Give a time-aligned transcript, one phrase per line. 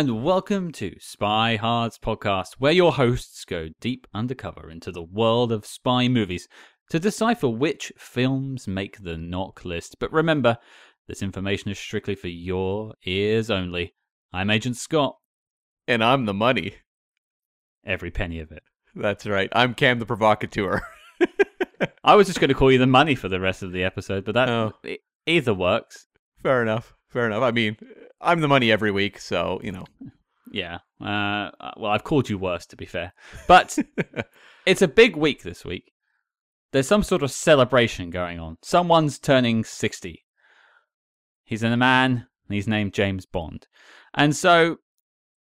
[0.00, 5.52] And welcome to Spy Hard's podcast, where your hosts go deep undercover into the world
[5.52, 6.48] of spy movies
[6.88, 9.96] to decipher which films make the NOC list.
[10.00, 10.56] But remember,
[11.06, 13.92] this information is strictly for your ears only.
[14.32, 15.18] I'm Agent Scott.
[15.86, 16.76] And I'm the money.
[17.84, 18.62] Every penny of it.
[18.94, 19.50] That's right.
[19.52, 20.80] I'm Cam the provocateur.
[22.04, 24.24] I was just going to call you the money for the rest of the episode,
[24.24, 24.72] but that Oh.
[25.26, 26.06] either works.
[26.42, 26.94] Fair enough.
[27.10, 27.42] Fair enough.
[27.42, 27.76] I mean,
[28.20, 29.84] I'm the money every week, so, you know.
[30.52, 30.78] Yeah.
[31.00, 33.12] Uh, well, I've called you worse, to be fair.
[33.46, 33.78] But
[34.66, 35.92] it's a big week this week.
[36.72, 38.58] There's some sort of celebration going on.
[38.62, 40.24] Someone's turning 60.
[41.44, 43.66] He's in a man, and he's named James Bond.
[44.14, 44.76] And so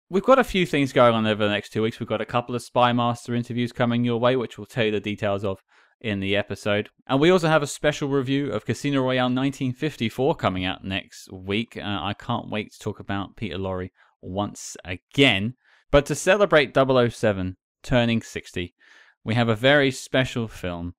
[0.10, 2.00] we've got a few things going on over the next two weeks.
[2.00, 4.92] We've got a couple of Spy Master interviews coming your way, which we'll tell you
[4.92, 5.60] the details of
[6.02, 6.90] in the episode.
[7.08, 11.78] And we also have a special review of Casino Royale 1954 coming out next week.
[11.78, 15.56] Uh, I can't wait to talk about Peter Lorre once again.
[15.92, 18.74] But to celebrate 007 turning 60,
[19.24, 20.96] we have a very special film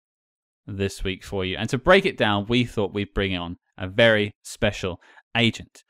[0.66, 1.56] this week for you.
[1.56, 5.00] And to break it down, we thought we'd bring on a very special
[5.36, 5.84] agent.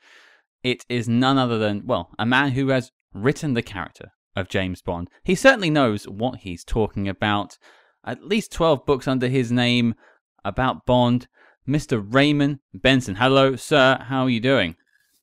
[0.63, 4.81] It is none other than, well, a man who has written the character of James
[4.81, 5.09] Bond.
[5.23, 7.57] He certainly knows what he's talking about.
[8.05, 9.95] At least 12 books under his name
[10.43, 11.27] about Bond.
[11.67, 12.03] Mr.
[12.03, 13.15] Raymond Benson.
[13.15, 13.99] Hello, sir.
[14.07, 14.75] How are you doing?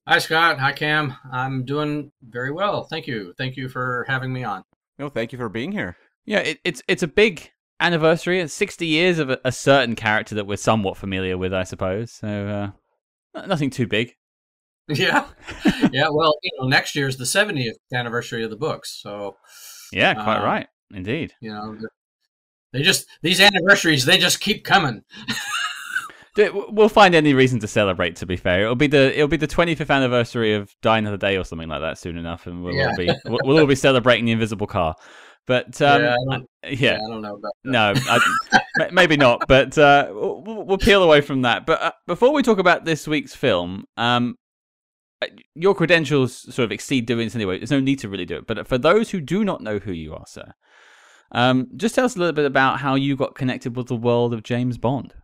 [0.07, 0.61] Hi, Scott.
[0.61, 1.17] Hi, Cam.
[1.33, 2.85] I'm doing very well.
[2.85, 3.35] Thank you.
[3.36, 4.63] Thank you for having me on.
[4.97, 5.97] No, thank you for being here.
[6.25, 7.51] Yeah, it, it's it's a big
[7.81, 8.41] anniversary.
[8.41, 12.13] It's 60 years of a, a certain character that we're somewhat familiar with, I suppose.
[12.13, 12.73] So,
[13.35, 14.13] uh, nothing too big.
[14.89, 15.27] Yeah.
[15.92, 16.09] yeah.
[16.13, 19.01] Well, you know, next year's the 70th anniversary of the books.
[19.03, 19.36] So,
[19.92, 20.67] Yeah, quite Um, right.
[20.95, 21.35] Indeed.
[21.41, 21.77] you know,
[22.77, 25.03] they just, these anniversaries, they just keep coming.
[26.39, 28.17] We'll find any reason to celebrate.
[28.17, 31.39] To be fair, it'll be the it'll be the 25th anniversary of Die Another Day
[31.39, 32.89] or something like that soon enough, and we'll Yeah.
[32.91, 34.95] all be we'll, we'll all be celebrating the Invisible Car.
[35.47, 37.70] But um, Yeah, I uh, don't- yeah, I don't know about that.
[37.70, 37.95] no,
[38.77, 39.48] I, maybe not.
[39.48, 41.65] But uh, we'll, we'll peel away from that.
[41.65, 44.35] But uh, before we talk about this week's film, um,
[45.23, 47.57] uh, your credentials sort of exceed doing this anyway.
[47.57, 48.47] There's no need to really do it.
[48.47, 50.53] But for those who do not know who you are, sir,
[51.33, 54.33] um, just tell us a little bit about how you got connected with the world
[54.33, 55.14] of James Bond.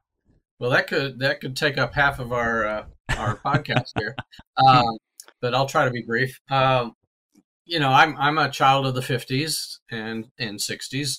[0.59, 2.85] Well, that could, that could take up half of our, uh,
[3.17, 4.17] our podcast here.
[4.67, 4.99] Um,
[5.41, 6.39] but I'll try to be brief.
[6.51, 6.95] Um,
[7.65, 11.19] you know, I'm, I'm a child of the 50s and, and 60s.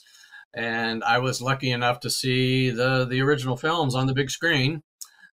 [0.53, 4.83] and I was lucky enough to see the the original films on the big screen.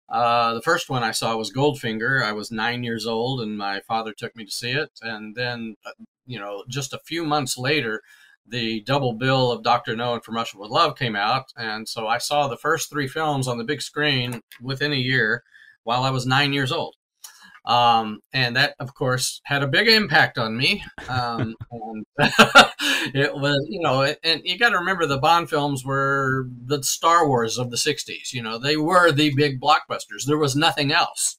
[0.08, 2.24] Uh, the first one I saw was Goldfinger.
[2.24, 4.90] I was nine years old, and my father took me to see it.
[5.02, 5.92] And then, uh,
[6.26, 8.02] you know, just a few months later,
[8.50, 12.06] the double bill of Doctor No and From Russia with Love came out, and so
[12.06, 15.44] I saw the first three films on the big screen within a year,
[15.84, 16.96] while I was nine years old.
[17.64, 20.82] Um, and that, of course, had a big impact on me.
[21.08, 22.06] Um, and
[23.14, 27.28] it was, you know, and you got to remember the Bond films were the Star
[27.28, 28.32] Wars of the 60s.
[28.32, 30.24] You know, they were the big blockbusters.
[30.26, 31.38] There was nothing else.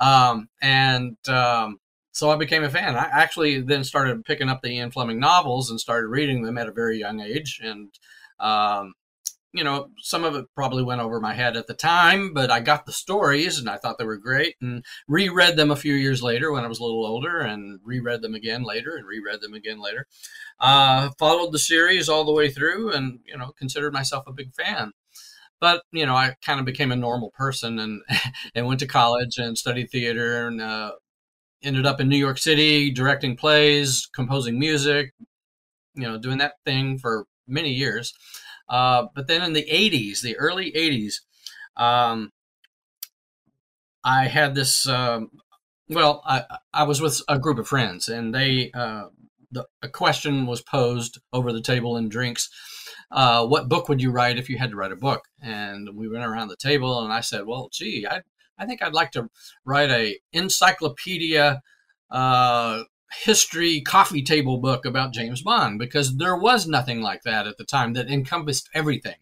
[0.00, 1.78] Um, and um,
[2.18, 2.96] so I became a fan.
[2.96, 6.66] I actually then started picking up the Ian Fleming novels and started reading them at
[6.66, 7.60] a very young age.
[7.62, 7.96] And,
[8.40, 8.94] um,
[9.52, 12.58] you know, some of it probably went over my head at the time, but I
[12.58, 16.20] got the stories and I thought they were great and reread them a few years
[16.20, 19.54] later when I was a little older and reread them again later and reread them
[19.54, 20.08] again later.
[20.58, 24.52] Uh, followed the series all the way through and, you know, considered myself a big
[24.56, 24.90] fan.
[25.60, 28.02] But, you know, I kind of became a normal person and,
[28.56, 30.92] and went to college and studied theater and uh,
[31.62, 35.12] ended up in New York City directing plays, composing music,
[35.94, 38.14] you know, doing that thing for many years.
[38.68, 41.20] Uh, but then in the 80s, the early 80s,
[41.76, 42.32] um,
[44.04, 44.88] I had this.
[44.88, 45.30] Um,
[45.88, 49.06] well, I, I was with a group of friends, and they uh,
[49.50, 52.50] the a question was posed over the table in drinks.
[53.10, 55.22] Uh, what book would you write if you had to write a book?
[55.42, 58.22] And we went around the table, and I said, "Well, gee, I
[58.58, 59.30] I think I'd like to
[59.64, 61.62] write a encyclopedia."
[62.10, 67.56] Uh, history coffee table book about James Bond because there was nothing like that at
[67.56, 69.16] the time that encompassed everything.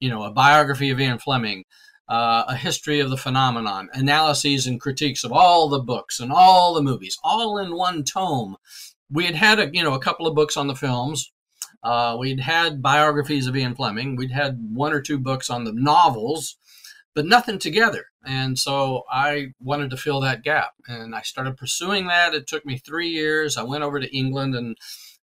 [0.00, 1.64] You know, a biography of Ian Fleming,
[2.08, 6.74] uh, a history of the phenomenon, analyses and critiques of all the books and all
[6.74, 8.56] the movies, all in one tome.
[9.10, 11.32] We had had a you know a couple of books on the films.
[11.82, 14.16] Uh, we'd had biographies of Ian Fleming.
[14.16, 16.56] We'd had one or two books on the novels,
[17.14, 18.06] but nothing together.
[18.26, 22.34] And so I wanted to fill that gap, and I started pursuing that.
[22.34, 23.56] It took me three years.
[23.56, 24.76] I went over to England and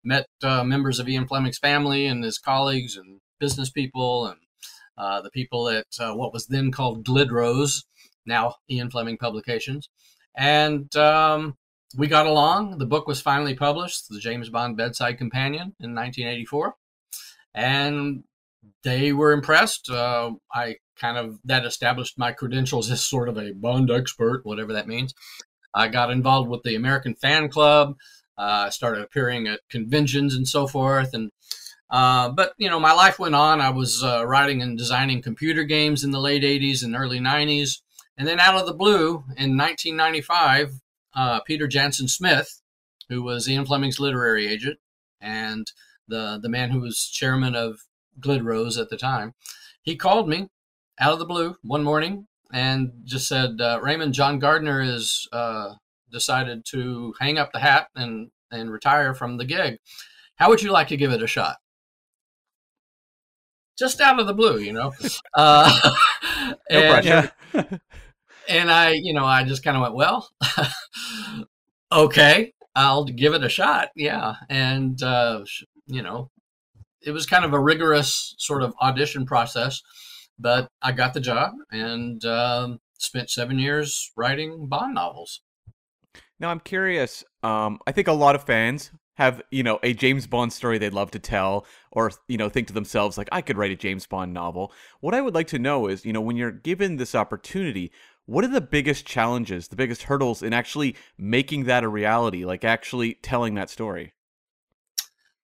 [0.05, 4.39] met uh, members of Ian Fleming's family and his colleagues and business people and
[4.97, 7.83] uh, the people at uh, what was then called Glidrose,
[8.25, 9.89] now Ian Fleming Publications.
[10.35, 11.57] And um,
[11.97, 12.77] we got along.
[12.77, 16.75] The book was finally published, The James Bond Bedside Companion, in 1984,
[17.53, 18.23] and
[18.83, 19.89] they were impressed.
[19.89, 24.73] Uh, I kind of that established my credentials as sort of a Bond expert, whatever
[24.73, 25.13] that means.
[25.73, 27.95] I got involved with the American Fan Club.
[28.37, 31.31] I uh, started appearing at conventions and so forth, and
[31.89, 33.61] uh, but you know, my life went on.
[33.61, 37.81] I was uh, writing and designing computer games in the late '80s and early '90s,
[38.17, 40.79] and then out of the blue, in 1995,
[41.15, 42.61] uh, Peter Janson-Smith,
[43.09, 44.79] who was Ian Fleming's literary agent
[45.23, 45.71] and
[46.07, 47.79] the the man who was chairman of
[48.19, 49.33] Glidrose at the time,
[49.81, 50.49] he called me
[50.99, 55.73] out of the blue one morning and just said, uh, "Raymond, John Gardner is uh,
[56.11, 59.79] decided to hang up the hat and and retire from the gig.
[60.35, 61.57] How would you like to give it a shot?"
[63.77, 64.93] Just out of the blue, you know.
[65.35, 65.79] Uh,
[66.69, 67.79] no and, pressure.
[68.47, 70.29] and I, you know, I just kind of went, well,
[71.91, 73.89] okay, I'll give it a shot.
[73.95, 74.35] Yeah.
[74.49, 75.43] And, uh,
[75.87, 76.29] you know,
[77.01, 79.81] it was kind of a rigorous sort of audition process,
[80.39, 85.41] but I got the job and um, spent seven years writing Bond novels.
[86.39, 87.23] Now I'm curious.
[87.41, 90.93] Um, I think a lot of fans have you know a James Bond story they'd
[90.93, 94.05] love to tell, or you know think to themselves like I could write a James
[94.05, 94.71] Bond novel.
[94.99, 97.91] What I would like to know is you know when you're given this opportunity,
[98.25, 102.63] what are the biggest challenges, the biggest hurdles in actually making that a reality, like
[102.63, 104.13] actually telling that story?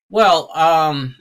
[0.10, 1.16] Well, um,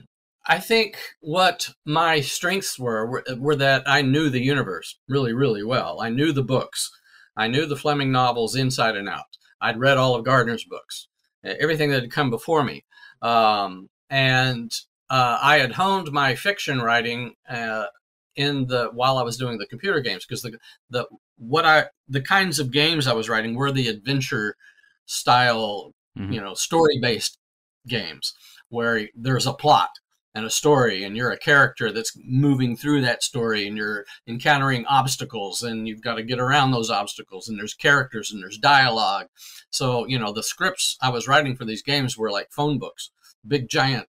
[0.48, 5.62] I think what my strengths were, were were that I knew the universe really, really
[5.62, 6.00] well.
[6.00, 6.90] I knew the books.
[7.36, 9.36] I knew the Fleming novels inside and out.
[9.60, 11.08] I'd read all of Gardner's books,
[11.44, 12.84] everything that had come before me,
[13.20, 14.72] um, and
[15.10, 17.86] uh, I had honed my fiction writing uh,
[18.34, 20.58] in the while I was doing the computer games because the
[20.88, 21.06] the
[21.36, 24.56] what I the kinds of games I was writing were the adventure
[25.04, 26.32] style, mm-hmm.
[26.32, 27.38] you know, story based
[27.86, 28.32] games
[28.70, 29.90] where there's a plot
[30.34, 34.84] and a story and you're a character that's moving through that story and you're encountering
[34.86, 39.26] obstacles and you've got to get around those obstacles and there's characters and there's dialogue.
[39.70, 43.10] So you know the scripts i was writing for these games were like phone books
[43.46, 44.08] big giant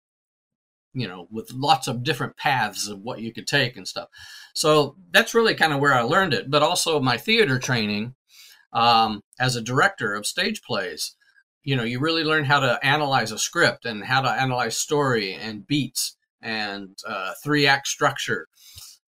[0.94, 4.08] you know with lots of different paths of what you could take and stuff.
[4.54, 8.14] So that's really kind of where i learned it but also my theater training
[8.72, 11.14] um, as a director of stage plays
[11.64, 15.34] you know you really learn how to analyze a script and how to analyze story
[15.34, 18.48] and beats and uh, three act structure.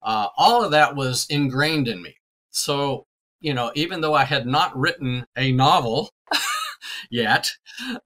[0.03, 2.17] Uh, all of that was ingrained in me.
[2.51, 3.07] So
[3.41, 6.11] you know even though i had not written a novel
[7.11, 7.51] yet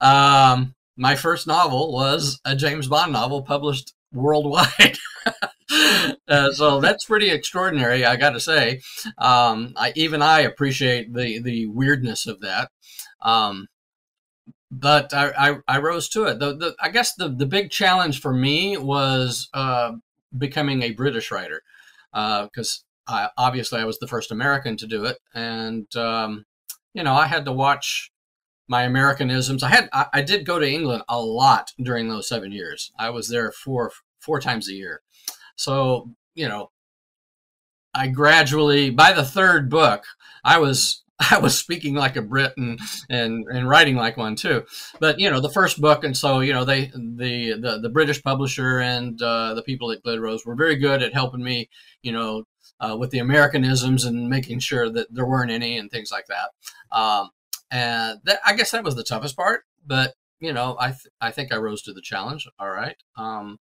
[0.01, 4.99] um, my first novel was a james bond novel published worldwide.
[6.29, 8.81] Uh, so that's pretty extraordinary i gotta say.
[9.19, 12.71] Um, I, even i appreciate the the weirdness of that.
[13.23, 13.67] Um,
[14.71, 16.39] but I, I, I, rose to it.
[16.39, 19.93] The, the, I guess the, the big challenge for me was uh,
[20.37, 21.63] becoming a British writer
[22.13, 26.47] because uh, obviously I was the first American to do it, and um,
[26.93, 28.11] you know I had to watch
[28.69, 29.63] my Americanisms.
[29.63, 32.93] I had I, I, did go to England a lot during those seven years.
[32.99, 35.03] I was there four four times a year,
[35.57, 36.71] so you know
[37.93, 40.05] I gradually by the third book
[40.43, 42.79] I was I was speaking like a Brit and,
[43.09, 44.65] and, and writing like one too.
[45.01, 48.23] But you know, the first book, and so you know, they the the, the British
[48.23, 51.69] publisher and uh, the people at Glidrose were very good at helping me,
[52.03, 52.45] you know,
[52.81, 56.51] uh, with the Americanisms and making sure that there weren't any and things like that.
[56.97, 57.31] Um,
[57.71, 59.65] and that, I guess that was the toughest part.
[59.87, 62.49] But you know, I th- I think I rose to the challenge.
[62.59, 62.97] All right.
[63.17, 63.59] Um,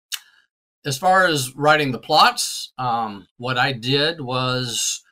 [0.85, 5.03] as far as writing the plots, um, what I did was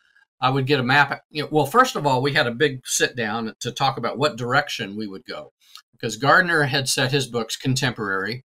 [0.42, 1.24] I would get a map.
[1.30, 4.18] You know, well, first of all, we had a big sit down to talk about
[4.18, 5.52] what direction we would go
[5.92, 8.46] because Gardner had set his books contemporary.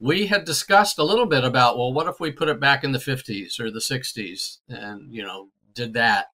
[0.00, 2.92] We had discussed a little bit about, well, what if we put it back in
[2.92, 6.26] the 50s or the 60s and, you know, did that.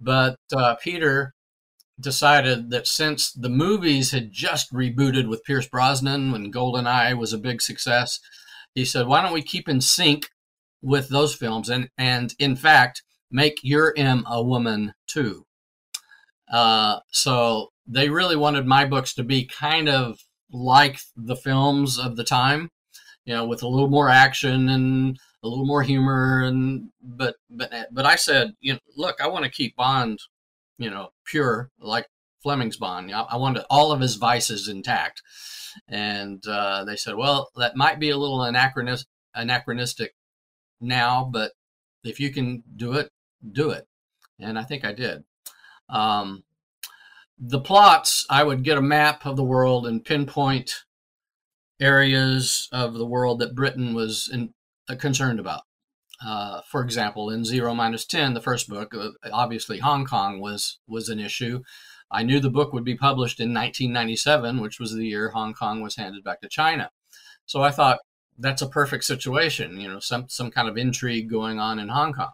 [0.00, 1.34] But uh, Peter
[2.00, 7.38] decided that since the movies had just rebooted with Pierce Brosnan when GoldenEye was a
[7.38, 8.18] big success,
[8.74, 10.28] he said, why don't we keep in sync
[10.80, 11.68] with those films?
[11.68, 15.46] And, and in fact, make your M a woman too.
[16.52, 20.18] Uh, so they really wanted my books to be kind of
[20.52, 22.68] like the films of the time,
[23.24, 26.42] you know, with a little more action and a little more humor.
[26.44, 30.20] And but but but I said, you know, look, I want to keep Bond,
[30.78, 32.06] you know, pure like
[32.42, 33.12] Fleming's Bond.
[33.12, 35.22] I, I wanted all of his vices intact.
[35.88, 40.12] And uh, they said, well, that might be a little anachronistic, anachronistic
[40.82, 41.52] now, but
[42.04, 43.08] if you can do it,
[43.50, 43.86] do it.
[44.38, 45.24] And I think I did.
[45.88, 46.44] Um,
[47.38, 50.84] the plots, I would get a map of the world and pinpoint
[51.80, 54.54] areas of the world that Britain was in,
[54.88, 55.62] uh, concerned about.
[56.24, 60.78] Uh, for example, in Zero Minus Ten, the first book, uh, obviously Hong Kong was
[60.86, 61.62] was an issue.
[62.12, 65.80] I knew the book would be published in 1997, which was the year Hong Kong
[65.82, 66.90] was handed back to China.
[67.46, 68.00] So I thought
[68.38, 72.12] that's a perfect situation, you know, some some kind of intrigue going on in Hong
[72.12, 72.30] Kong.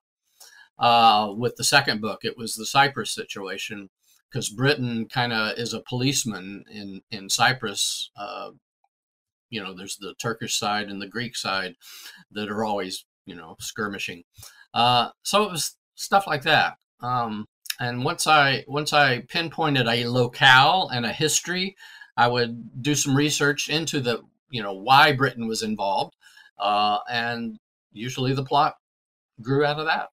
[0.78, 3.90] Uh, with the second book, it was the Cyprus situation
[4.30, 8.10] because Britain kind of is a policeman in in Cyprus.
[8.16, 8.50] Uh,
[9.50, 11.74] you know, there's the Turkish side and the Greek side
[12.30, 14.24] that are always you know skirmishing.
[14.74, 16.76] Uh, so it was stuff like that.
[17.00, 17.46] Um,
[17.80, 21.76] and once I once I pinpointed a locale and a history,
[22.16, 26.14] I would do some research into the you know why Britain was involved,
[26.58, 27.58] uh, and
[27.92, 28.74] usually the plot
[29.40, 30.08] grew out of that.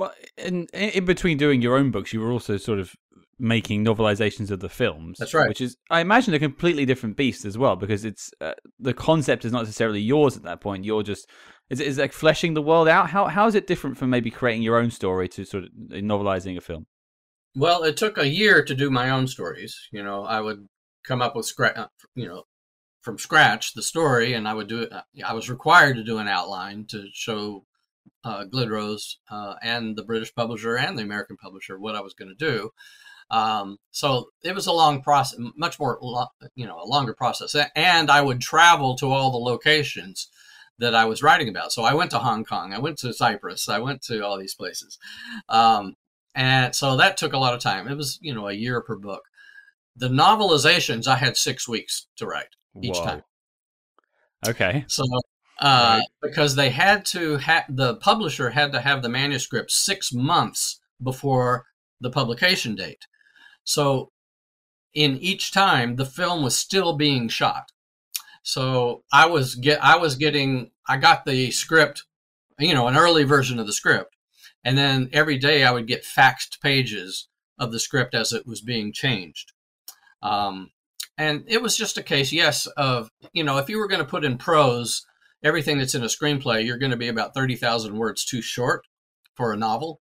[0.00, 2.96] Well, in in between doing your own books, you were also sort of
[3.38, 5.18] making novelizations of the films.
[5.18, 5.46] That's right.
[5.46, 9.44] Which is, I imagine, a completely different beast as well, because it's uh, the concept
[9.44, 10.86] is not necessarily yours at that point.
[10.86, 11.28] You're just
[11.68, 13.10] is it is it like fleshing the world out?
[13.10, 16.56] How how is it different from maybe creating your own story to sort of novelizing
[16.56, 16.86] a film?
[17.54, 19.78] Well, it took a year to do my own stories.
[19.92, 20.66] You know, I would
[21.04, 22.44] come up with scratch, uh, you know,
[23.02, 24.92] from scratch the story, and I would do it.
[24.94, 27.66] Uh, I was required to do an outline to show
[28.24, 32.28] uh, Glidrose uh, and the British publisher and the American publisher what I was going
[32.28, 32.70] to do.
[33.30, 35.98] Um, so it was a long process, much more,
[36.56, 37.54] you know, a longer process.
[37.76, 40.28] And I would travel to all the locations
[40.78, 41.72] that I was writing about.
[41.72, 44.54] So I went to Hong Kong, I went to Cyprus, I went to all these
[44.54, 44.98] places.
[45.48, 45.94] Um,
[46.34, 47.86] and so that took a lot of time.
[47.86, 49.22] It was, you know, a year per book.
[49.96, 53.04] The novelizations, I had six weeks to write each Whoa.
[53.04, 53.22] time.
[54.48, 54.84] Okay.
[54.88, 55.02] So,
[55.60, 56.06] uh, Right.
[56.22, 61.66] because they had to have the publisher had to have the manuscript six months before
[62.00, 63.06] the publication date.
[63.64, 64.10] So,
[64.94, 67.70] in each time, the film was still being shot.
[68.42, 72.04] So I was get I was getting I got the script,
[72.58, 74.16] you know, an early version of the script,
[74.64, 78.60] and then every day I would get faxed pages of the script as it was
[78.62, 79.52] being changed.
[80.22, 80.70] Um,
[81.18, 84.10] and it was just a case, yes, of you know, if you were going to
[84.10, 85.06] put in prose
[85.42, 88.86] everything that's in a screenplay, you're going to be about thirty thousand words too short
[89.34, 90.00] for a novel.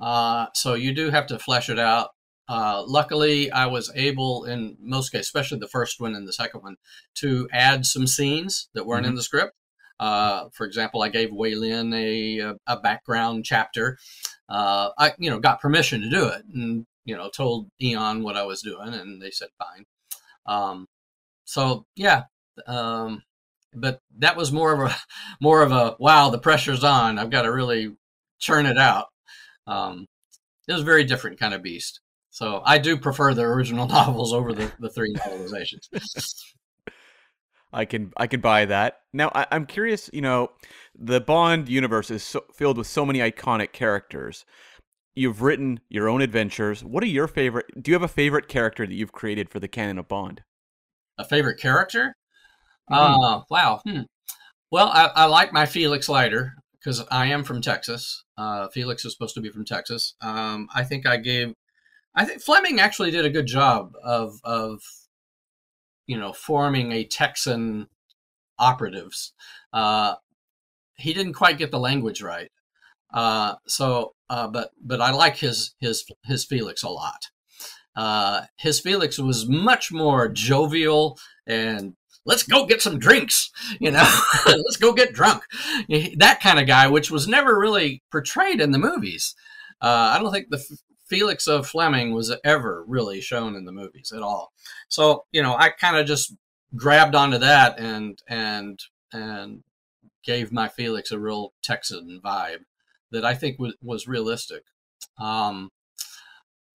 [0.00, 2.10] Uh, so you do have to flesh it out.
[2.48, 6.62] Uh, luckily, I was able, in most cases, especially the first one and the second
[6.62, 6.76] one,
[7.16, 9.52] to add some scenes that weren't in the script.
[9.98, 13.98] Uh, for example, I gave Wai Lin a, a background chapter.
[14.48, 18.36] Uh, I, you know, got permission to do it, and you know, told Eon what
[18.36, 19.86] I was doing, and they said fine.
[20.46, 20.86] Um,
[21.44, 22.24] so yeah,
[22.66, 23.22] um,
[23.74, 24.96] but that was more of a
[25.40, 27.18] more of a wow, the pressure's on.
[27.18, 27.94] I've got to really
[28.38, 29.06] churn it out.
[29.66, 30.06] Um,
[30.68, 32.00] it was a very different kind of beast.
[32.30, 35.88] So I do prefer the original novels over the, the three novelizations.
[37.72, 39.00] I can I can buy that.
[39.12, 40.10] Now I, I'm curious.
[40.12, 40.50] You know,
[40.98, 44.44] the Bond universe is so, filled with so many iconic characters.
[45.14, 46.84] You've written your own adventures.
[46.84, 47.66] What are your favorite?
[47.80, 50.42] Do you have a favorite character that you've created for the canon of Bond?
[51.18, 52.14] a favorite character?
[52.90, 53.24] Mhm.
[53.24, 53.80] Uh, wow.
[53.84, 54.02] Hmm.
[54.70, 58.24] Well, I, I like my Felix Leiter because I am from Texas.
[58.36, 60.14] Uh, Felix is supposed to be from Texas.
[60.20, 61.54] Um, I think I gave,
[62.14, 64.80] I think Fleming actually did a good job of, of,
[66.06, 67.88] you know, forming a Texan
[68.58, 69.32] operatives.
[69.72, 70.14] Uh,
[70.96, 72.50] he didn't quite get the language right.
[73.12, 77.30] Uh, so, uh, but, but I like his, his, his Felix a lot.
[77.94, 81.94] Uh, his Felix was much more jovial and
[82.26, 84.06] let's go get some drinks, you know,
[84.46, 85.44] let's go get drunk.
[86.16, 89.34] That kind of guy, which was never really portrayed in the movies.
[89.80, 93.72] Uh, I don't think the F- Felix of Fleming was ever really shown in the
[93.72, 94.52] movies at all.
[94.88, 96.34] So, you know, I kind of just
[96.74, 98.80] grabbed onto that and, and,
[99.12, 99.62] and
[100.24, 102.64] gave my Felix a real Texan vibe
[103.12, 104.64] that I think was, was realistic.
[105.18, 105.70] Um,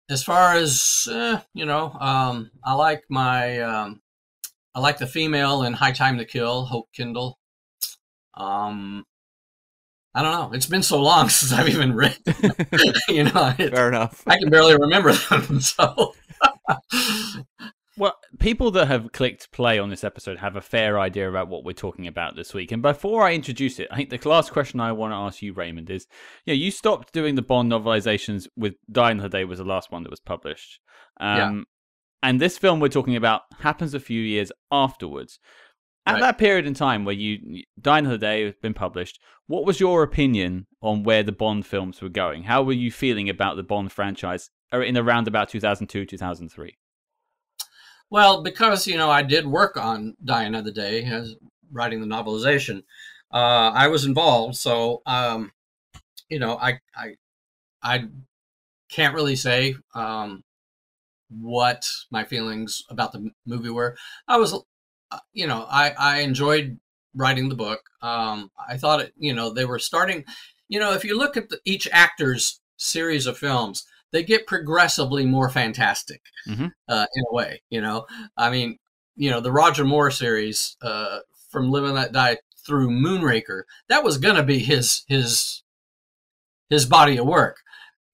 [0.09, 4.01] as far as uh, you know, um, I like my um,
[4.77, 7.39] I like the female in High Time to Kill, Hope Kendall.
[8.35, 9.05] Um,
[10.13, 10.51] I don't know.
[10.53, 12.15] It's been so long since I've even read.
[13.09, 14.21] you know, Fair enough.
[14.27, 15.61] I can barely remember them.
[15.61, 16.13] So,
[17.97, 21.63] Well, people that have clicked play on this episode have a fair idea about what
[21.63, 22.71] we're talking about this week.
[22.71, 25.53] And before I introduce it, I think the last question I want to ask you,
[25.53, 26.05] Raymond, is
[26.45, 30.03] yeah, you stopped doing the Bond novelizations with Die Another Day was the last one
[30.03, 30.79] that was published.
[31.19, 31.61] Um, Yeah.
[32.23, 35.39] And this film we're talking about happens a few years afterwards.
[36.05, 36.21] At Right.
[36.21, 40.03] that period in time where you Die Another Day has been published, what was your
[40.03, 42.43] opinion on where the Bond films were going?
[42.43, 46.77] How were you feeling about the Bond franchise in around about 2002, 2003?
[48.09, 51.35] Well, because you know I did work on Die Another Day as
[51.71, 52.83] writing the novelization,
[53.33, 54.55] uh, I was involved.
[54.55, 55.51] So um,
[56.29, 57.15] you know I I
[57.83, 58.05] I
[58.89, 60.43] can't really say um,
[61.29, 63.97] what my feelings about the movie were.
[64.27, 64.53] I was,
[65.11, 66.79] uh, you know, I I enjoyed
[67.15, 67.81] writing the book.
[68.01, 70.23] Um, I thought it, you know, they were starting.
[70.69, 75.25] You know, if you look at the, each actor's series of films, they get progressively
[75.25, 76.71] more fantastic Mhm.
[76.87, 77.61] uh, in a way.
[77.69, 78.05] You know,
[78.37, 78.77] I mean,
[79.15, 81.19] you know, the Roger Moore series uh,
[81.49, 85.63] from Live and Let Die through Moonraker, that was going to be his his
[86.69, 87.57] his body of work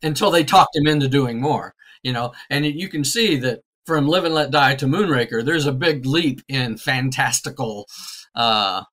[0.01, 1.75] until they talked him into doing more.
[2.03, 5.65] You know, and you can see that from Live and Let Die to Moonraker, there's
[5.65, 7.87] a big leap in fantastical.
[8.35, 8.83] Uh,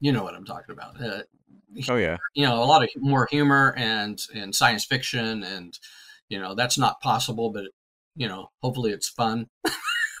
[0.00, 1.02] you know what I'm talking about.
[1.02, 1.22] Uh,
[1.88, 2.16] Oh yeah.
[2.34, 5.78] you know a lot of more humor and and science fiction and
[6.28, 7.66] you know that's not possible but
[8.16, 9.46] you know hopefully it's fun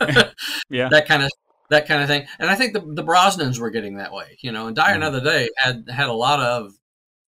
[0.70, 0.88] Yeah.
[0.90, 1.30] that kind of
[1.70, 4.52] that kind of thing and i think the, the brosnans were getting that way you
[4.52, 4.96] know and die Mhm.
[4.96, 6.72] another day had had a lot of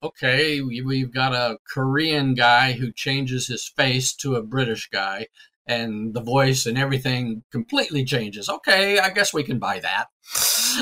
[0.04, 5.26] okay we, we've got a korean guy who changes his face to a british guy
[5.66, 8.48] and the voice and everything completely changes.
[8.48, 10.06] Okay i guess we can buy that.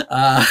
[0.08, 0.44] Uh,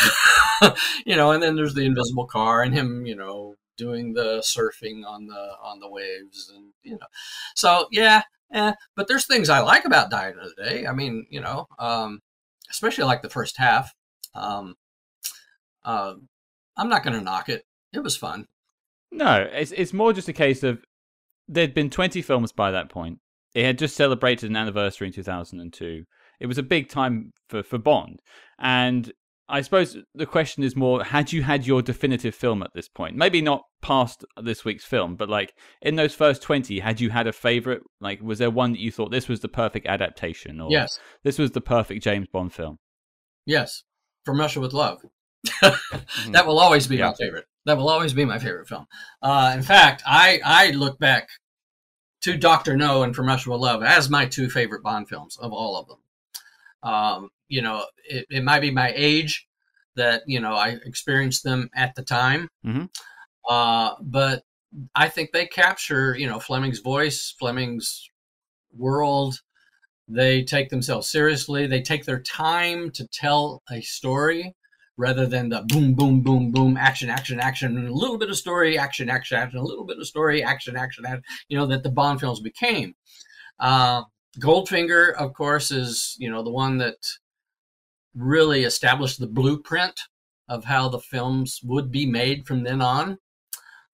[1.05, 5.05] you know and then there's the invisible car and him you know doing the surfing
[5.05, 7.07] on the on the waves and you know.
[7.55, 8.23] So yeah
[8.53, 10.85] eh, but there's things i like about die another day.
[10.85, 12.21] I mean you know um
[12.69, 13.93] especially like the first half.
[14.33, 14.75] Um
[15.83, 16.13] uh,
[16.77, 17.65] i'm not gonna knock it.
[17.91, 18.47] It was fun
[19.11, 20.83] No, it's it's more just a case of
[21.47, 23.19] there'd been 20 films by that point.
[23.53, 26.03] It had just celebrated an anniversary in 2002.
[26.39, 28.21] It was a big time for, for Bond.
[28.57, 29.11] And
[29.49, 33.17] I suppose the question is more had you had your definitive film at this point?
[33.17, 37.27] Maybe not past this week's film, but like in those first 20, had you had
[37.27, 37.81] a favorite?
[37.99, 41.37] Like, was there one that you thought this was the perfect adaptation or yes this
[41.37, 42.77] was the perfect James Bond film?
[43.45, 43.83] yes
[44.23, 44.99] from russia with love
[46.31, 47.07] that will always be Yeah.
[47.09, 48.85] my favorite that will always be my favorite film
[49.21, 51.29] uh in fact i i look back
[52.21, 55.51] to Doctor No and From Russia with Love as my two favorite Bond films of
[55.51, 55.97] all of them.
[56.83, 59.47] Um, you know, it, it might be my age
[59.95, 62.89] that you know I experienced them at the time, Mhm.
[63.49, 64.43] uh, but
[64.93, 68.07] I think they capture you know Fleming's voice, Fleming's
[68.71, 69.39] world.
[70.07, 71.65] They take themselves seriously.
[71.67, 74.53] They take their time to tell a story
[74.97, 78.37] rather than the boom, boom, boom, boom, action, action, action, and a little bit of
[78.37, 81.83] story, action, action, action, a little bit of story, action, action, action you know, that
[81.83, 82.93] the Bond films became.
[83.59, 84.03] Uh,
[84.39, 86.95] Goldfinger, of course, is, you know, the one that
[88.15, 89.99] really established the blueprint
[90.47, 93.17] of how the films would be made from then on.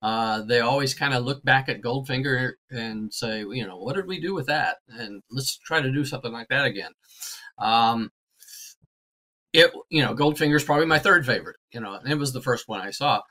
[0.02, 4.08] Uh, they always kind of look back at Goldfinger and say, you know, what did
[4.08, 4.78] we do with that?
[4.90, 6.92] And let's try to do something like that again.
[7.58, 8.12] Um,
[9.58, 11.56] it, you know, Goldfinger is probably my third favorite.
[11.72, 13.22] You know, it was the first one I saw.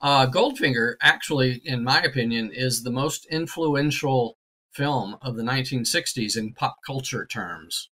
[0.00, 4.38] Uh, Goldfinger, actually, in my opinion, is the most influential
[4.72, 7.90] film of the 1960s in pop culture terms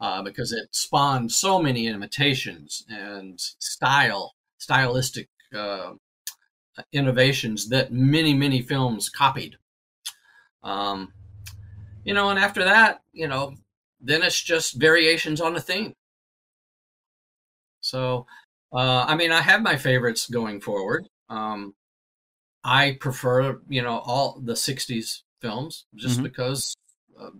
[0.00, 5.92] uh, because it spawned so many imitations and style, stylistic uh,
[6.92, 9.56] innovations that many, many films copied.
[10.62, 11.12] Um,
[12.04, 13.52] you know, and after that, you know,
[14.00, 15.94] then it's just variations on a theme.
[17.88, 18.26] So,
[18.72, 21.08] uh, I mean, I have my favorites going forward.
[21.28, 21.74] Um,
[22.64, 26.24] I prefer, you know, all the '60s films just Mhm.
[26.24, 26.76] because
[27.18, 27.30] uh,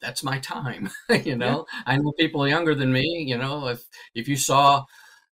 [0.00, 0.90] that's my time.
[1.24, 3.24] you know, I know people younger than me.
[3.28, 3.82] You know, if
[4.14, 4.84] if you saw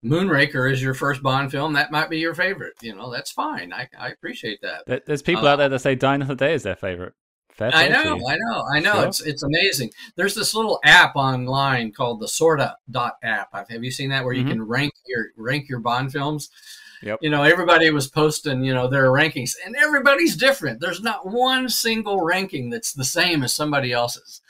[0.05, 2.75] Moonraker as your first Bond film, that might be your favorite.
[2.81, 3.73] You know, that's fine.
[3.73, 5.05] I I appreciate that.
[5.07, 7.15] There's people Uh, out there that say Another Day is their favorite.
[7.61, 8.21] I know.
[8.29, 8.93] I know, I know.
[8.95, 9.07] Sure.
[9.07, 9.91] It's it's amazing.
[10.17, 13.51] There's this little app online called the Sorta dot app.
[13.71, 14.51] Have you seen that where you Mhm.
[14.51, 16.51] can rank your rank your Bond films?
[17.03, 17.19] Yep.
[17.23, 20.81] You know, everybody was posting, you know, their rankings, and everybody's different.
[20.81, 24.41] There's not one single ranking that's the same as somebody else's.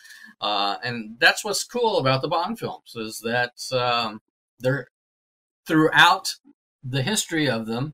[0.41, 4.21] Uh, and that's what's cool about the Bond films is that um,
[4.61, 4.89] they're
[5.67, 6.37] throughout
[6.83, 7.93] the history of them.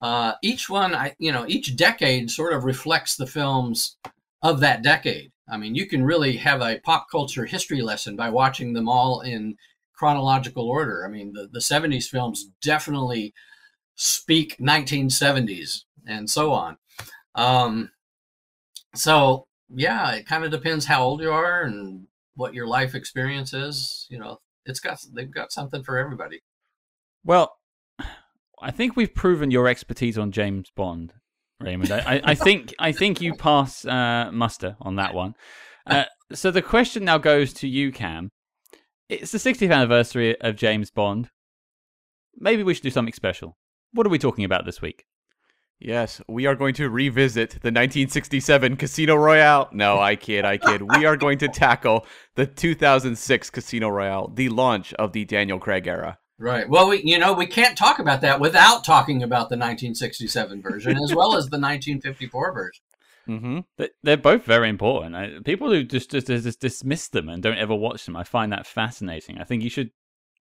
[0.00, 3.96] Uh, each one, I you know, each decade sort of reflects the films
[4.42, 5.32] of that decade.
[5.48, 9.20] I mean, you can really have a pop culture history lesson by watching them all
[9.20, 9.56] in
[9.94, 11.04] chronological order.
[11.06, 13.34] I mean, the, the 70s films definitely
[13.94, 16.78] speak 1970s and so on.
[17.34, 17.90] Um,
[18.94, 23.52] so, yeah, it kind of depends how old you are and what your life experience
[23.52, 24.06] is.
[24.10, 26.40] You know, it's got they've got something for everybody.
[27.24, 27.56] Well,
[28.60, 31.12] I think we've proven your expertise on James Bond,
[31.62, 31.92] Raymond.
[31.92, 35.34] I, I, think I think you pass uh, muster on that one.
[35.86, 38.30] Uh, so the question now goes to you, Cam.
[39.08, 41.28] It's the 60th anniversary of James Bond.
[42.36, 43.56] Maybe we should do something special.
[43.92, 45.04] What are we talking about this week?
[45.78, 49.68] Yes, we are going to revisit the 1967 Casino Royale.
[49.72, 50.82] No, I kid, I kid.
[50.82, 55.88] We are going to tackle the 2006 Casino Royale, the launch of the Daniel Craig
[55.88, 56.18] era.
[56.42, 56.68] Right.
[56.68, 60.98] Well, we you know we can't talk about that without talking about the 1967 version
[60.98, 62.84] as well as the 1954 version.
[63.28, 63.86] Mm-hmm.
[64.02, 65.44] They're both very important.
[65.44, 68.66] People who just, just just dismiss them and don't ever watch them, I find that
[68.66, 69.38] fascinating.
[69.38, 69.90] I think you should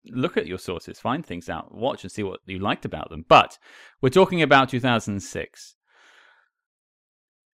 [0.07, 3.23] look at your sources, find things out, watch and see what you liked about them.
[3.29, 3.57] But
[4.01, 5.75] we're talking about 2006.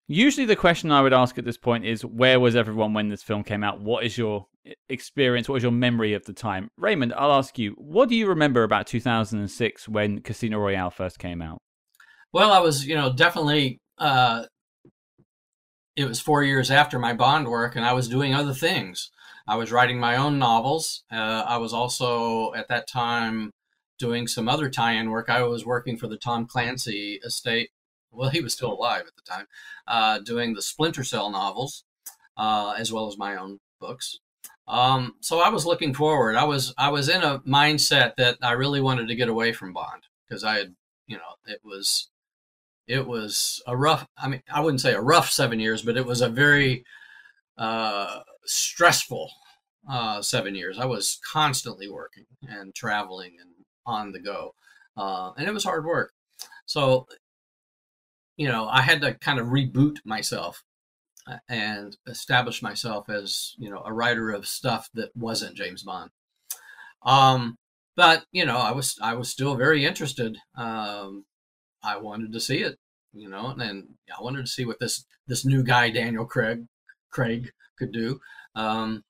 [0.08, 3.22] Usually, the question I would ask at this point is where was everyone when this
[3.22, 3.80] film came out?
[3.80, 4.48] What is your
[4.88, 5.48] experience?
[5.48, 6.68] What was your memory of the time?
[6.76, 11.42] Raymond, I'll ask you, what do you remember about 2006 when Casino Royale first came
[11.42, 11.58] out?
[12.32, 13.80] Well, I was, you know, definitely.
[13.98, 14.44] Uh,
[15.94, 19.10] it was four years after my Bond work, and I was doing other things.
[19.46, 21.04] I was writing my own novels.
[21.12, 23.50] Uh, I was also at that time
[23.98, 25.28] doing some other tie-in work.
[25.28, 27.70] I was working for the Tom Clancy estate.
[28.10, 29.46] Well, he was still alive at the time,
[29.86, 31.84] uh, doing the Splinter Cell novels,
[32.36, 34.18] uh, as well as my own books.
[34.68, 36.36] Um, so I was looking forward.
[36.36, 39.72] I was I was in a mindset that I really wanted to get away from
[39.72, 40.74] Bond because I had,
[41.06, 42.08] you know, it was
[42.86, 44.06] it was a rough.
[44.16, 46.84] I mean, I wouldn't say a rough seven years, but it was a very
[47.58, 49.30] uh, stressful
[49.90, 50.78] uh, seven years.
[50.78, 53.50] I was constantly working and traveling and
[53.84, 54.54] on the go,
[54.96, 56.12] uh, and it was hard work.
[56.66, 57.06] So,
[58.36, 60.62] you know, I had to kind of reboot myself
[61.48, 66.10] and establish myself as you know a writer of stuff that wasn't James Bond.
[67.04, 67.56] Um,
[67.96, 70.38] but you know, I was I was still very interested.
[70.56, 71.24] Um,
[71.82, 72.78] I wanted to see it,
[73.12, 76.66] you know, and I wanted to see what this this new guy Daniel Craig
[77.10, 78.20] Craig could do.
[78.54, 79.04] Um,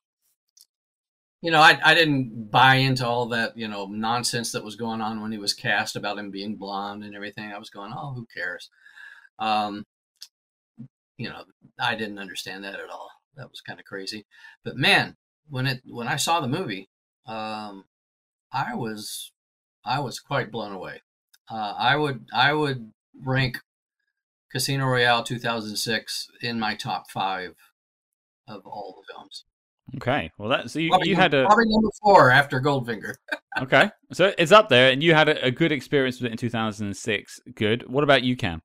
[1.42, 5.00] you know, I, I didn't buy into all that, you know, nonsense that was going
[5.00, 7.52] on when he was cast about him being blonde and everything.
[7.52, 8.70] I was going, oh, who cares?
[9.40, 9.84] Um,
[11.16, 11.44] you know,
[11.78, 13.10] I didn't understand that at all.
[13.36, 14.26] That was kind of crazy.
[14.64, 15.16] But man,
[15.48, 16.88] when it when I saw the movie,
[17.26, 17.84] um,
[18.52, 19.32] I was
[19.84, 21.02] I was quite blown away.
[21.50, 23.58] Uh, I would I would rank
[24.50, 27.54] Casino Royale 2006 in my top five
[28.46, 29.44] of all the films.
[29.96, 33.14] Okay, well that's so you, Probably you num- had a probably number four after Goldfinger.
[33.60, 36.38] okay, so it's up there, and you had a, a good experience with it in
[36.38, 37.40] 2006.
[37.54, 37.88] Good.
[37.88, 38.62] What about you, Cam?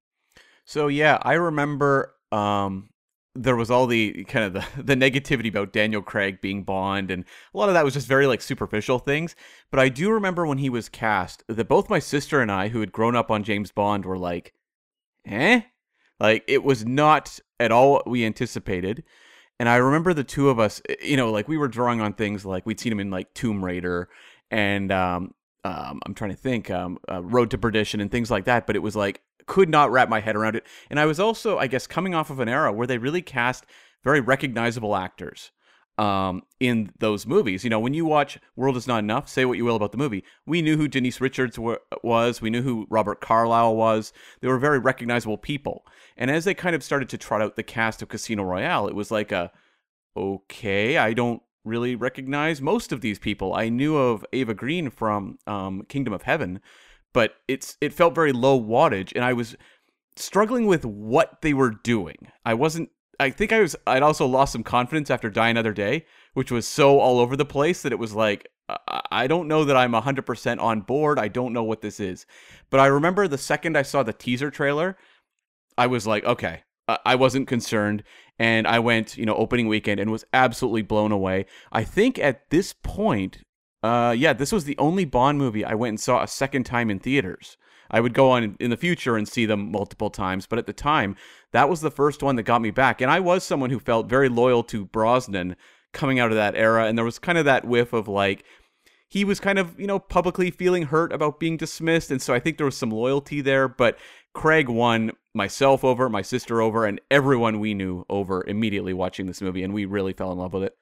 [0.65, 2.89] So yeah, I remember um,
[3.35, 7.23] there was all the kind of the, the negativity about Daniel Craig being Bond, and
[7.53, 9.35] a lot of that was just very like superficial things.
[9.71, 12.79] But I do remember when he was cast that both my sister and I, who
[12.79, 14.53] had grown up on James Bond, were like,
[15.25, 15.61] "Eh,"
[16.19, 19.03] like it was not at all what we anticipated.
[19.59, 22.45] And I remember the two of us, you know, like we were drawing on things
[22.45, 24.07] like we'd seen him in like Tomb Raider
[24.51, 28.45] and um, um, I'm trying to think, um, uh, Road to Perdition and things like
[28.45, 28.67] that.
[28.67, 30.65] But it was like could not wrap my head around it.
[30.89, 33.65] And I was also, I guess, coming off of an era where they really cast
[34.03, 35.51] very recognizable actors
[35.97, 37.63] um, in those movies.
[37.63, 39.97] You know, when you watch World Is Not Enough, say what you will about the
[39.97, 44.13] movie, we knew who Denise Richards wa- was, we knew who Robert Carlyle was.
[44.41, 45.85] They were very recognizable people.
[46.15, 48.95] And as they kind of started to trot out the cast of Casino Royale, it
[48.95, 49.51] was like a,
[50.15, 53.53] okay, I don't really recognize most of these people.
[53.53, 56.61] I knew of Eva Green from um, Kingdom of Heaven,
[57.17, 59.55] but it's it felt very low wattage, and I was
[60.17, 62.27] struggling with what they were doing.
[62.45, 62.91] I wasn't.
[63.19, 63.75] I think I was.
[63.87, 67.43] I'd also lost some confidence after Die Another Day, which was so all over the
[67.43, 68.47] place that it was like
[69.11, 71.17] I- don't know that I'm 100% on board.
[71.17, 72.27] I don't know what this is.
[72.69, 74.95] But I remember the second I saw the teaser trailer,
[75.75, 76.65] I was like, okay,
[77.03, 78.03] I wasn't concerned.
[78.37, 81.47] And I went, you know, opening weekend and was absolutely blown away.
[81.71, 83.39] I think at this point,
[83.83, 86.89] uh, yeah, this was the only Bond movie I went and saw a second time
[86.89, 87.57] in theaters.
[87.89, 90.73] I would go on in the future and see them multiple times, but at the
[90.73, 91.15] time,
[91.53, 93.01] that was the first one that got me back.
[93.01, 95.55] And I was someone who felt very loyal to Brosnan
[95.93, 96.85] coming out of that era.
[96.85, 98.43] And there was kind of that whiff of like,
[99.07, 102.11] he was kind of, you know, publicly feeling hurt about being dismissed.
[102.11, 103.69] And so I think there was some loyalty there.
[103.69, 103.97] But
[104.33, 109.41] Craig won myself over, my sister over, and everyone we knew over immediately watching this
[109.41, 109.63] movie.
[109.63, 110.75] And we really fell in love with it.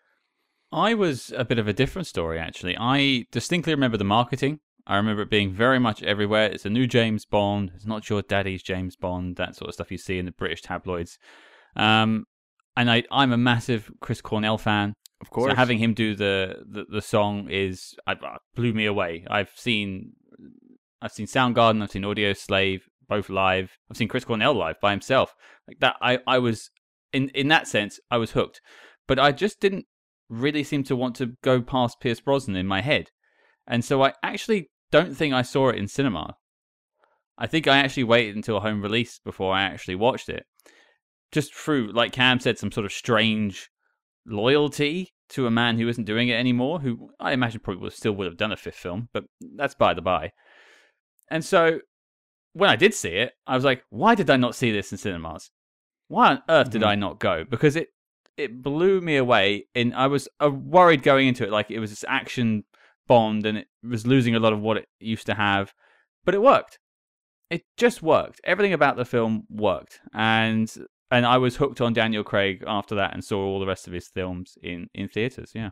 [0.76, 2.76] I was a bit of a different story, actually.
[2.78, 4.60] I distinctly remember the marketing.
[4.86, 6.52] I remember it being very much everywhere.
[6.52, 7.72] It's a new James Bond.
[7.76, 9.38] It's not your daddy's James Bond.
[9.38, 11.18] That sort of stuff you see in the British tabloids.
[11.78, 12.26] Um,
[12.76, 14.94] and I, I'm a massive Chris Cornell fan.
[15.22, 15.52] Of course.
[15.52, 19.26] So having him do the, the, the song is I, uh, blew me away.
[19.30, 20.12] I've seen
[21.02, 23.78] I've seen Soundgarden, I've seen Audioslave, both live.
[23.90, 25.34] I've seen Chris Cornell live by himself.
[25.70, 26.70] Like that, I I was
[27.14, 28.60] in in that sense I was hooked,
[29.08, 29.86] but I just didn't
[30.30, 33.12] really seem to want to go past Pierce Brosnan in my head,
[33.68, 36.36] and so I actually don't think I saw it in cinema.
[37.38, 40.46] I think I actually waited until home release before I actually watched it.
[41.32, 43.70] Just through, like Cam said, some sort of strange
[44.26, 48.14] loyalty to a man who isn't doing it anymore, who I imagine probably would, still
[48.14, 50.32] would have done a fifth film, but that's by the by.
[51.30, 51.80] And so
[52.54, 54.98] when I did see it, I was like, why did I not see this in
[54.98, 55.50] cinemas?
[56.08, 56.88] Why on earth did Mhm.
[56.88, 57.44] I not go?
[57.44, 57.90] Because it
[58.38, 59.68] it blew me away.
[59.74, 62.64] In I was uh, worried going into it, like it was this action
[63.08, 65.74] Bond, and it was losing a lot of what it used to have,
[66.24, 66.80] but it worked.
[67.50, 68.42] It just worked.
[68.44, 70.74] Everything about the film worked, and
[71.12, 73.94] and I was hooked on Daniel Craig after that, and saw all the rest of
[73.94, 75.52] his films in in theaters.
[75.54, 75.72] Yeah.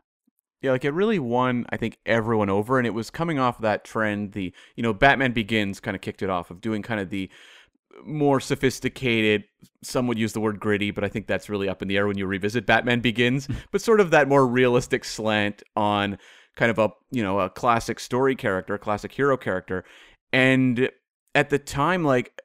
[0.61, 3.83] Yeah, like it really won, I think, everyone over, and it was coming off that
[3.83, 4.31] trend.
[4.31, 7.29] The you know, Batman Begins kind of kicked it off of doing kind of the
[8.05, 9.43] more sophisticated.
[9.83, 12.07] Some would use the word gritty, but I think that's really up in the air
[12.07, 13.47] when you revisit Batman Begins.
[13.71, 16.17] but sort of that more realistic slant on
[16.55, 19.83] kind of a you know a classic story character, a classic hero character,
[20.31, 20.89] and
[21.35, 22.41] at the time, like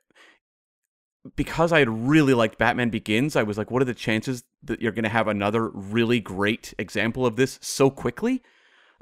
[1.37, 4.81] because I had really liked Batman Begins, I was like, what are the chances that
[4.81, 8.43] you're going to have another really great example of this so quickly?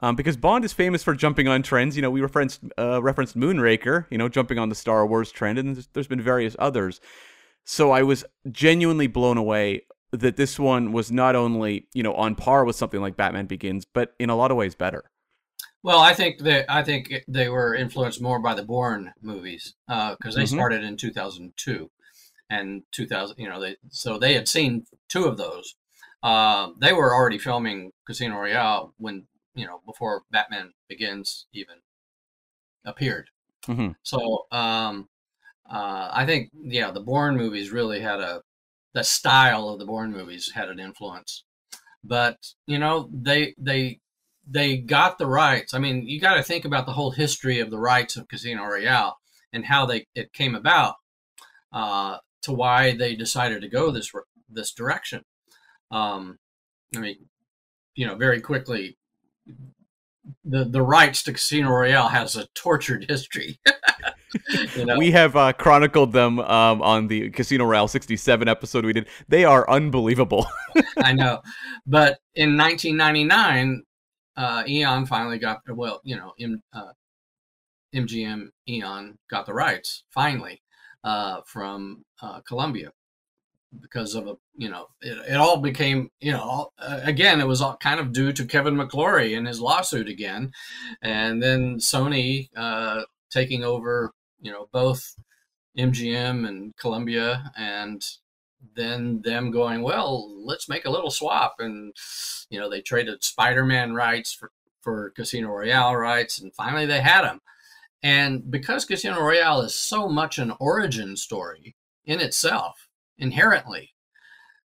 [0.01, 1.97] Um, because Bond is famous for jumping on trends.
[1.97, 5.59] You know, we referenced uh, referenced Moonraker, you know, jumping on the Star Wars trend,
[5.59, 7.01] and there's, there's been various others.
[7.65, 9.83] So I was genuinely blown away
[10.13, 13.85] that this one was not only you know on par with something like Batman Begins,
[13.87, 15.05] but in a lot of ways better.
[15.83, 20.35] Well, I think that I think they were influenced more by the Bourne movies because
[20.35, 20.49] they Mhm.
[20.49, 21.91] started in 2002
[22.51, 23.37] and 2000.
[23.39, 25.75] You know, they so they had seen two of those.
[26.23, 29.27] Uh, they were already filming Casino Royale when
[29.57, 31.77] you know before Batman Begins even
[32.85, 33.31] appeared.
[33.67, 35.09] hmm So um,
[35.71, 38.43] uh, I think yeah, the Bourne movies really had a
[38.95, 41.45] the style of the Bourne movies had an influence,
[42.05, 44.01] but you know they they
[44.49, 45.75] they got the rights.
[45.75, 48.65] I mean, you got to think about the whole history of the rights of Casino
[48.65, 49.19] Royale
[49.53, 50.97] and how they it came about
[51.73, 54.13] uh, to why they decided to go this
[54.49, 55.23] this direction.
[55.91, 56.39] Um,
[56.97, 57.29] I mean,
[57.95, 58.99] you know, very quickly,
[60.45, 63.61] the the rights to Casino Royale has a tortured history.
[64.77, 64.97] you know?
[64.97, 69.09] We have uh, chronicled them um, on the Casino Royale 67 episode we did.
[69.29, 70.47] They are unbelievable.
[70.99, 71.41] I know.
[71.87, 73.83] But in 1999,
[74.37, 76.93] uh, Eon finally got, well, you know, M, uh,
[77.95, 80.63] MGM Eon got the rights finally
[81.05, 82.91] uh, from uh, Columbia
[83.81, 87.47] because of a, you know, it, it all became, you know, all, uh, again, it
[87.47, 90.53] was all kind of due to Kevin McClory and his lawsuit again.
[91.03, 95.17] And then Sony uh, taking over, you know, both
[95.79, 98.05] MGM and Columbia and
[98.75, 101.57] then them going, well, let's make a little swap.
[101.59, 101.95] And,
[102.51, 104.51] you know, they traded Spider Man rights for,
[104.83, 107.41] for Casino Royale rights, and finally they had them.
[108.03, 112.86] And because Casino Royale is so much an origin story in itself,
[113.19, 113.95] inherently,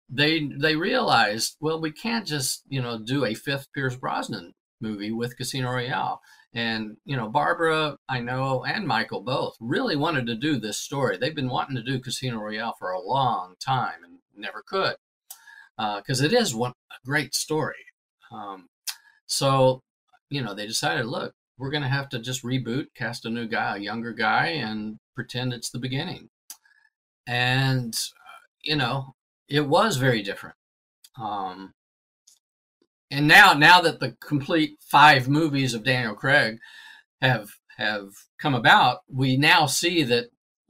[0.09, 5.11] they they realized, well, we can't just, you know, do a fifth Pierce Brosnan movie
[5.11, 6.21] with Casino Royale.
[6.53, 11.15] And, you know, Barbara, I know, and Michael both really wanted to do this story.
[11.15, 14.95] They've been wanting to do Casino Royale for a long time and never could
[15.77, 17.85] because it is one a great story.
[18.31, 18.67] Um,
[19.27, 19.83] so,
[20.29, 23.47] you know, they decided, look, we're going to have to just reboot, cast a new
[23.47, 26.29] guy, a younger guy, and pretend it's the beginning.
[27.27, 28.18] And, uh,
[28.61, 29.15] you know,
[29.47, 30.55] it was very different.
[31.19, 31.73] Um,
[33.11, 36.59] and now now that the complete five movies of Daniel Craig
[37.21, 40.25] have have come about, we now see that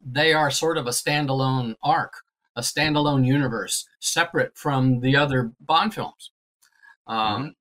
[0.06, 2.14] they are sort of a standalone arc,
[2.56, 6.32] a standalone universe, separate from the other Bond films.
[7.08, 7.56] Um,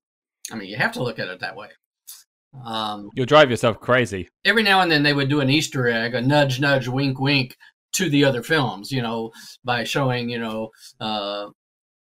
[0.53, 1.69] I mean, you have to look at it that way.
[2.65, 4.29] Um, You'll drive yourself crazy.
[4.45, 7.57] every now and then they would do an Easter egg, a nudge, nudge, wink, wink
[7.99, 9.33] to the other films, you know,
[9.65, 11.49] by showing, you know, uh,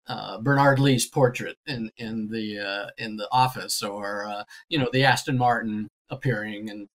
[0.07, 4.89] uh, Bernard Lee's portrait in in the uh, in the office, or uh, you know,
[4.93, 6.89] the Aston Martin appearing, and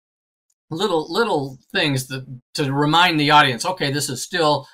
[0.72, 4.68] little little things that to remind the audience, okay, this is still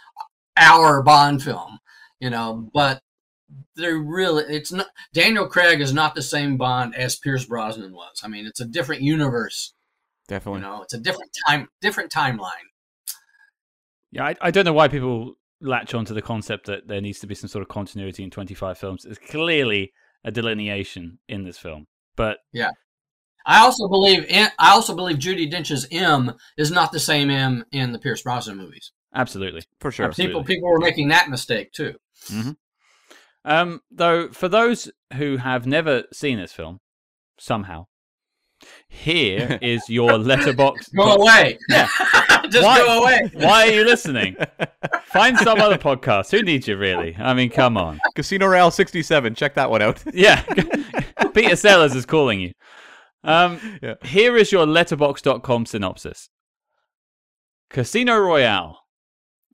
[0.56, 1.80] our Bond film,
[2.20, 3.02] you know, but
[3.76, 8.22] they're really it's not Daniel Craig is not the same Bond as Pierce Brosnan was.
[8.24, 9.74] I mean, it's a different universe
[10.30, 10.62] Definitely.
[10.62, 12.69] you know, it's a different time, different timeline.
[14.12, 17.28] Yeah, I, I don't know why people latch onto the concept that there needs to
[17.28, 19.04] be some sort of continuity in 25 films.
[19.04, 19.94] There's clearly
[20.24, 22.72] a delineation in this film, but yeah,
[23.46, 27.66] I also believe, in, I also believe Judi Dench's M is not the same M
[27.72, 28.92] in the Pierce Brosnan movies.
[29.14, 29.64] Absolutely.
[29.80, 30.06] for sure.
[30.06, 30.34] Absolutely.
[30.34, 31.96] People people were making that mistake too.
[33.46, 36.80] Um, though, for those who have never seen this film,
[37.40, 37.88] somehow,
[38.88, 40.96] here is your Letterboxd.
[40.96, 41.58] Go away.
[41.70, 41.88] Yeah.
[42.52, 43.32] Just Why- go away.
[43.34, 44.36] Why are you listening?
[45.06, 46.32] Find some other podcast.
[46.32, 47.16] Who needs you, really?
[47.18, 48.00] I mean, come on.
[48.16, 49.36] Casino Royale 67.
[49.36, 50.04] Check that one out.
[50.14, 50.42] Yeah.
[51.34, 52.52] Peter Sellers is calling you.
[53.24, 53.96] Um, Yeah.
[54.04, 56.30] Here is your Letterboxd.com synopsis
[57.70, 58.80] Casino Royale.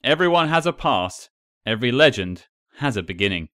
[0.04, 1.30] Everyone has a past,
[1.66, 2.46] every legend
[2.78, 3.50] has a beginning.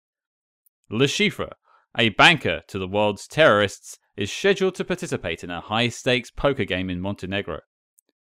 [0.91, 1.51] Le Chiffre,
[1.97, 6.65] a banker to the world's terrorists, is scheduled to participate in a high stakes poker
[6.65, 7.61] game in Montenegro,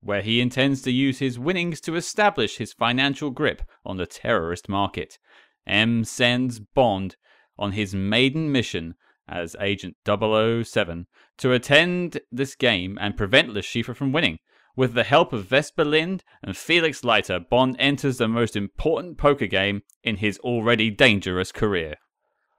[0.02, 4.68] where he intends to use his winnings to establish his financial grip on the terrorist
[4.68, 5.18] market.
[5.66, 7.16] M sends Bond
[7.58, 8.94] on his maiden mission
[9.28, 11.06] as Agent 007
[11.38, 14.38] to attend this game and prevent Le Chiffre from winning.
[14.74, 19.46] With the help of Vesper Lynd and Felix Leiter, Bond enters the most important poker
[19.46, 21.96] game in his already dangerous career.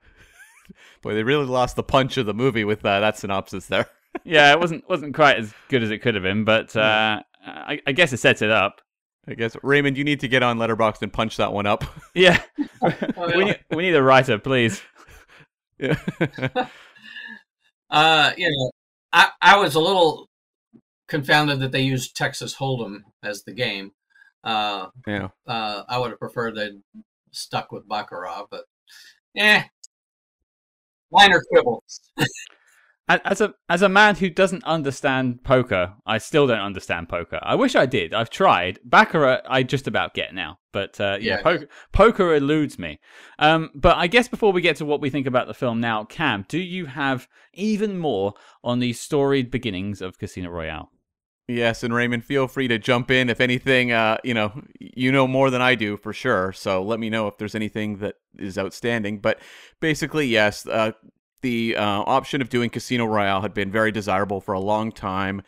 [1.01, 3.88] Boy, they really lost the punch of the movie with uh, that synopsis there.
[4.23, 7.82] Yeah, it wasn't wasn't quite as good as it could have been, but uh, I,
[7.88, 8.82] I guess it sets it up.
[9.27, 11.84] I guess Raymond, you need to get on Letterboxd and punch that one up.
[12.13, 12.41] Yeah,
[12.82, 14.82] Oh, we, need, we need a writer, please.
[15.79, 15.97] yeah.
[17.89, 18.71] Uh, you know,
[19.12, 20.29] I I was a little
[21.08, 23.91] confounded that they used Texas Hold'em as the game.
[24.43, 25.29] Uh, yeah.
[25.47, 26.82] uh, I would have preferred they'd
[27.32, 28.65] stuck with Baccarat, but
[29.38, 29.63] eh,
[31.12, 31.84] minor quibble.
[33.10, 37.38] As a as a man who doesn't understand poker, I still don't understand poker.
[37.42, 38.13] I wish I did.
[38.13, 38.80] I've tried.
[38.86, 41.42] Baccarat, I just about get now, but uh, yeah, Yeah.
[41.42, 43.00] poker poker eludes me.
[43.39, 46.06] Um, but I guess before we get to what we think about the film now,
[46.06, 50.89] Cam, do you have even more on the storied beginnings of Casino Royale?
[51.46, 53.92] Yes, and Raymond, feel free to jump in if anything.
[53.92, 56.54] Uh, you know, you know more than I do for sure.
[56.54, 59.20] So let me know if there's anything that is outstanding.
[59.20, 59.39] But
[59.82, 60.94] basically, yes, uh,
[61.43, 65.43] the uh, option of doing Casino Royale had been very desirable for a long time,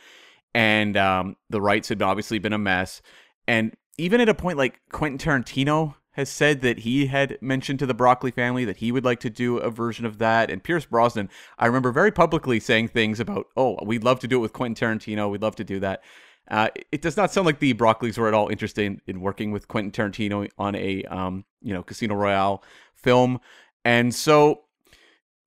[0.53, 3.01] and um, the rights had obviously been a mess.
[3.47, 7.86] And even at a point like Quentin Tarantino has said that he had mentioned to
[7.86, 10.49] the Broccoli family that he would like to do a version of that.
[10.49, 11.29] And Pierce Brosnan,
[11.60, 14.75] I remember very publicly saying things about, oh, we'd love to do it with Quentin
[14.75, 15.29] Tarantino.
[15.29, 16.03] We'd love to do that.
[16.49, 19.51] Uh, it does not sound like the Broccoli's were at all interested in, in working
[19.51, 22.63] with Quentin Tarantino on a, um, you know, Casino Royale
[22.95, 23.39] film.
[23.84, 24.62] And so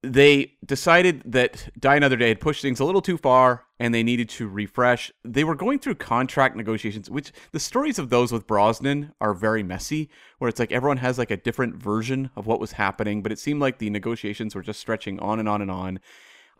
[0.02, 4.04] they decided that Die Another Day had pushed things a little too far and they
[4.04, 5.11] needed to refresh.
[5.24, 9.62] They were going through contract negotiations, which the stories of those with Brosnan are very
[9.62, 10.08] messy,
[10.38, 13.40] where it's like everyone has like a different version of what was happening, but it
[13.40, 15.98] seemed like the negotiations were just stretching on and on and on.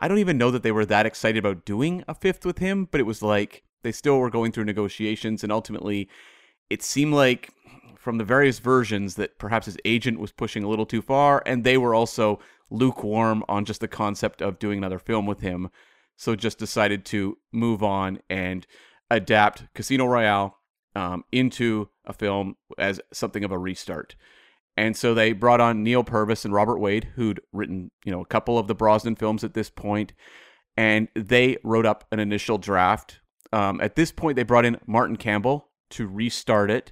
[0.01, 2.87] I don't even know that they were that excited about doing a fifth with him,
[2.91, 6.09] but it was like they still were going through negotiations and ultimately
[6.69, 7.51] it seemed like
[7.97, 11.63] from the various versions that perhaps his agent was pushing a little too far and
[11.63, 15.69] they were also lukewarm on just the concept of doing another film with him.
[16.15, 18.67] So just decided to move on and
[19.09, 20.57] adapt casino royale
[20.95, 24.15] um, into a film as something of a restart.
[24.75, 28.25] And so they brought on neal purvis and robert wade who'd written you know a
[28.25, 30.13] couple of the brosnan films at this point.
[30.77, 33.19] And they wrote up an initial draft.
[33.51, 36.91] Um, at this point they brought in martin campbell to restart it.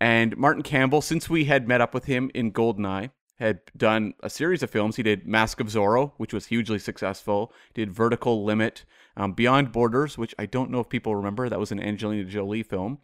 [0.00, 4.30] And Martin Campbell, since we had met up with him in Goldeneye, had done a
[4.30, 4.96] series of films.
[4.96, 7.52] He did Mask of Zorro, which was hugely successful.
[7.74, 8.84] Did Vertical Limit,
[9.16, 11.48] um, Beyond Borders, which I don't know if people remember.
[11.48, 12.98] That was an Angelina Jolie film.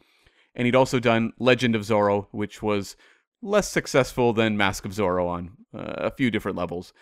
[0.55, 2.97] And he'd also done Legend of Zorro, which was
[3.43, 6.93] less successful than Mask of Zorro on uh, a few different levels.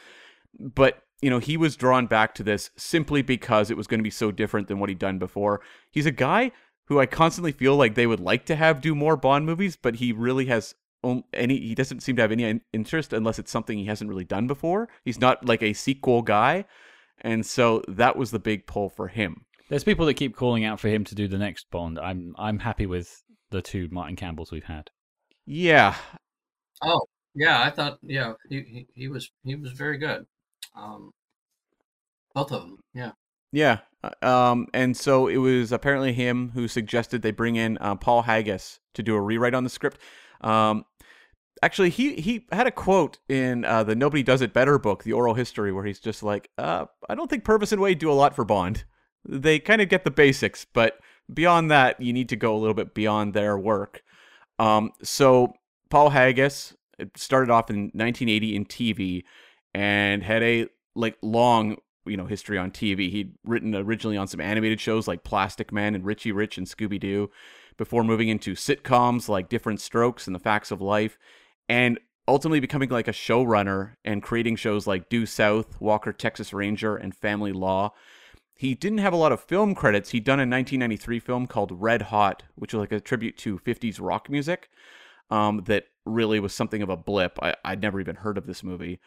[0.59, 4.05] But you know, he was drawn back to this simply because it was going to
[4.05, 5.61] be so different than what he'd done before.
[5.91, 6.53] He's a guy
[6.85, 9.97] who I constantly feel like they would like to have do more Bond movies, but
[9.97, 10.75] he really has
[11.33, 11.59] any.
[11.59, 14.89] He doesn't seem to have any interest unless it's something he hasn't really done before.
[15.05, 16.65] He's not like a sequel guy,
[17.21, 19.45] and so that was the big pull for him.
[19.69, 21.99] There's people that keep calling out for him to do the next Bond.
[21.99, 24.91] I'm I'm happy with the two Martin Campbells we've had.
[25.47, 25.95] Yeah,
[26.83, 27.01] Oh,
[27.35, 30.27] yeah, I thought, yeah, he, he, he was he was very good.
[30.77, 31.11] Um,
[32.35, 33.13] both of them, yeah.
[33.53, 33.79] yeah.
[34.03, 38.23] Uh, Um, and so it was apparently him who suggested they bring in uh, Paul
[38.23, 39.99] Haggis to do a rewrite on the script.
[40.41, 40.85] Um,
[41.63, 45.13] actually, he he had a quote in uh, the Nobody Does It Better book, the
[45.13, 48.15] oral history, where he's just like, uh, "I don't think Purvis and Wade do a
[48.15, 48.85] lot for Bond.
[49.27, 50.99] They kind of get the basics, but
[51.33, 54.03] beyond that, you need to go a little bit beyond their work."
[54.59, 55.55] Um, so
[55.91, 56.75] Paul Haggis
[57.15, 59.25] started off in 1980 in TV
[59.75, 61.77] and had a like long
[62.09, 63.11] you know history on TV.
[63.11, 66.99] He'd written originally on some animated shows like Plastic Man and Richie Rich and Scooby
[66.99, 67.31] Doo,
[67.79, 71.17] before moving into sitcoms like Different Strokes and The Facts of Life,
[71.69, 76.97] and ultimately becoming like a showrunner and creating shows like Due South, Walker Texas Ranger,
[76.97, 77.93] and Family Law.
[78.55, 80.11] He didn't have a lot of film credits.
[80.11, 83.99] He'd done a 1993 film called Red Hot, which was like a tribute to 50s
[84.01, 84.69] rock music
[85.31, 87.39] um, that really was something of a blip.
[87.41, 89.01] I, I'd never even heard of this movie.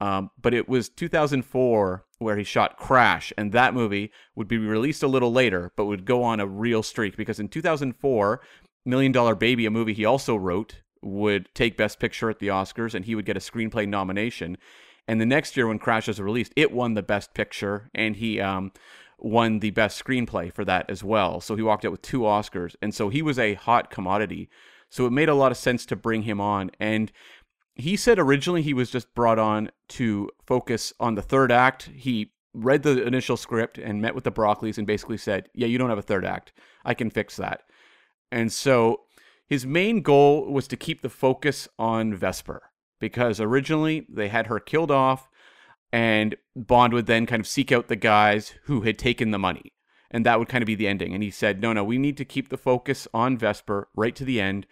[0.00, 5.02] Um, but it was 2004 where he shot Crash, and that movie would be released
[5.02, 8.40] a little later, but would go on a real streak because in 2004,
[8.84, 12.94] Million Dollar Baby, a movie he also wrote, would take Best Picture at the Oscars,
[12.94, 14.58] and he would get a screenplay nomination.
[15.06, 18.40] And the next year, when Crash was released, it won the Best Picture, and he
[18.40, 18.72] um,
[19.18, 21.40] won the Best Screenplay for that as well.
[21.40, 24.48] So he walked out with two Oscars, and so he was a hot commodity.
[24.90, 27.12] So it made a lot of sense to bring him on, and
[27.78, 31.84] he said originally he was just brought on to focus on the third act.
[31.94, 35.78] He read the initial script and met with the Broccoli's and basically said, "Yeah, you
[35.78, 36.52] don't have a third act.
[36.84, 37.62] I can fix that."
[38.30, 39.02] And so
[39.46, 42.64] his main goal was to keep the focus on Vesper
[43.00, 45.28] because originally they had her killed off
[45.92, 49.72] and Bond would then kind of seek out the guys who had taken the money.
[50.10, 51.14] And that would kind of be the ending.
[51.14, 54.24] And he said, "No, no, we need to keep the focus on Vesper right to
[54.24, 54.66] the end."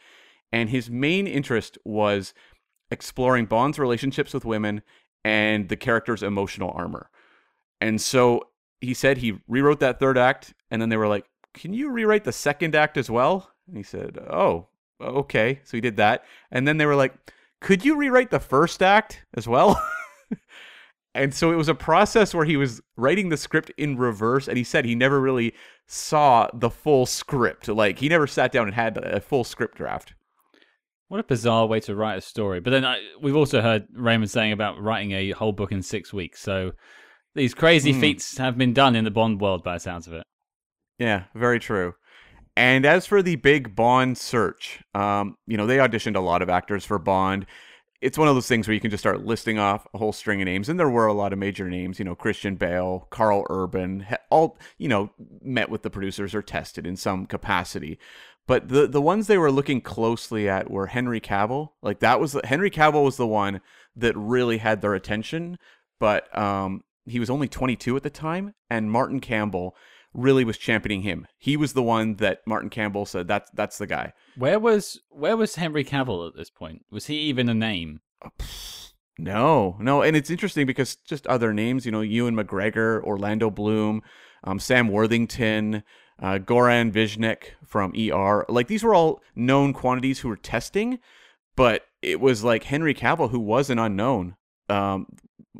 [0.50, 2.32] And his main interest was
[2.90, 4.82] exploring Bond's relationships with women
[5.24, 7.10] and the character's emotional armor.
[7.80, 8.48] And so
[8.80, 12.24] he said he rewrote that third act, and then they were like, Can you rewrite
[12.24, 13.50] the second act as well?
[13.66, 14.68] And he said, Oh,
[15.00, 15.60] okay.
[15.64, 16.24] So he did that.
[16.50, 17.14] And then they were like,
[17.60, 19.82] Could you rewrite the first act as well?
[21.14, 24.56] and so it was a process where he was writing the script in reverse, and
[24.56, 25.54] he said he never really
[25.86, 27.68] saw the full script.
[27.68, 30.14] Like, he never sat down and had a full script draft.
[31.08, 32.60] What a bizarre way to write a story.
[32.60, 36.12] But then I, we've also heard Raymond saying about writing a whole book in six
[36.12, 36.40] weeks.
[36.40, 36.72] So
[37.34, 38.00] these crazy mm.
[38.00, 40.24] feats have been done in the Bond world by the sounds of it.
[40.98, 41.94] Yeah, very true.
[42.56, 46.48] And as for the big Bond search, um, you know, they auditioned a lot of
[46.48, 47.46] actors for Bond.
[48.00, 50.40] It's one of those things where you can just start listing off a whole string
[50.40, 51.98] of names, and there were a lot of major names.
[51.98, 55.10] You know, Christian Bale, Karl Urban, all you know,
[55.42, 57.98] met with the producers or tested in some capacity.
[58.46, 61.70] But the the ones they were looking closely at were Henry Cavill.
[61.82, 63.60] Like that was Henry Cavill was the one
[63.96, 65.58] that really had their attention.
[65.98, 69.74] But um, he was only 22 at the time, and Martin Campbell
[70.12, 71.26] really was championing him.
[71.38, 74.12] He was the one that Martin Campbell said that's that's the guy.
[74.36, 76.84] Where was where was Henry Cavill at this point?
[76.90, 78.00] Was he even a name?
[79.18, 84.02] No, no, and it's interesting because just other names, you know, Ewan McGregor, Orlando Bloom,
[84.44, 85.84] um, Sam Worthington,
[86.20, 88.44] uh, Goran Visnjic from ER.
[88.48, 90.98] Like these were all known quantities who were testing,
[91.56, 94.36] but it was like Henry Cavill who was an unknown.
[94.68, 95.06] Um,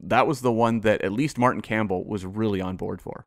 [0.02, 3.26] that was the one that at least Martin Campbell was really on board for.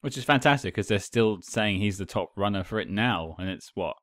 [0.00, 3.48] Which is fantastic because they're still saying he's the top runner for it now, and
[3.48, 3.96] it's what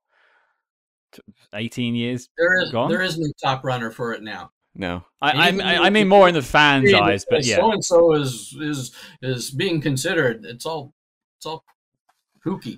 [1.54, 2.28] eighteen years.
[2.38, 2.90] There is gone?
[2.90, 4.50] there is no top runner for it now.
[4.74, 8.14] No, I, I, I mean more in the fans' eyes, but yeah, so and so
[8.14, 10.46] is is is being considered.
[10.46, 10.94] It's all
[11.38, 11.66] it's all
[12.46, 12.78] Pookie.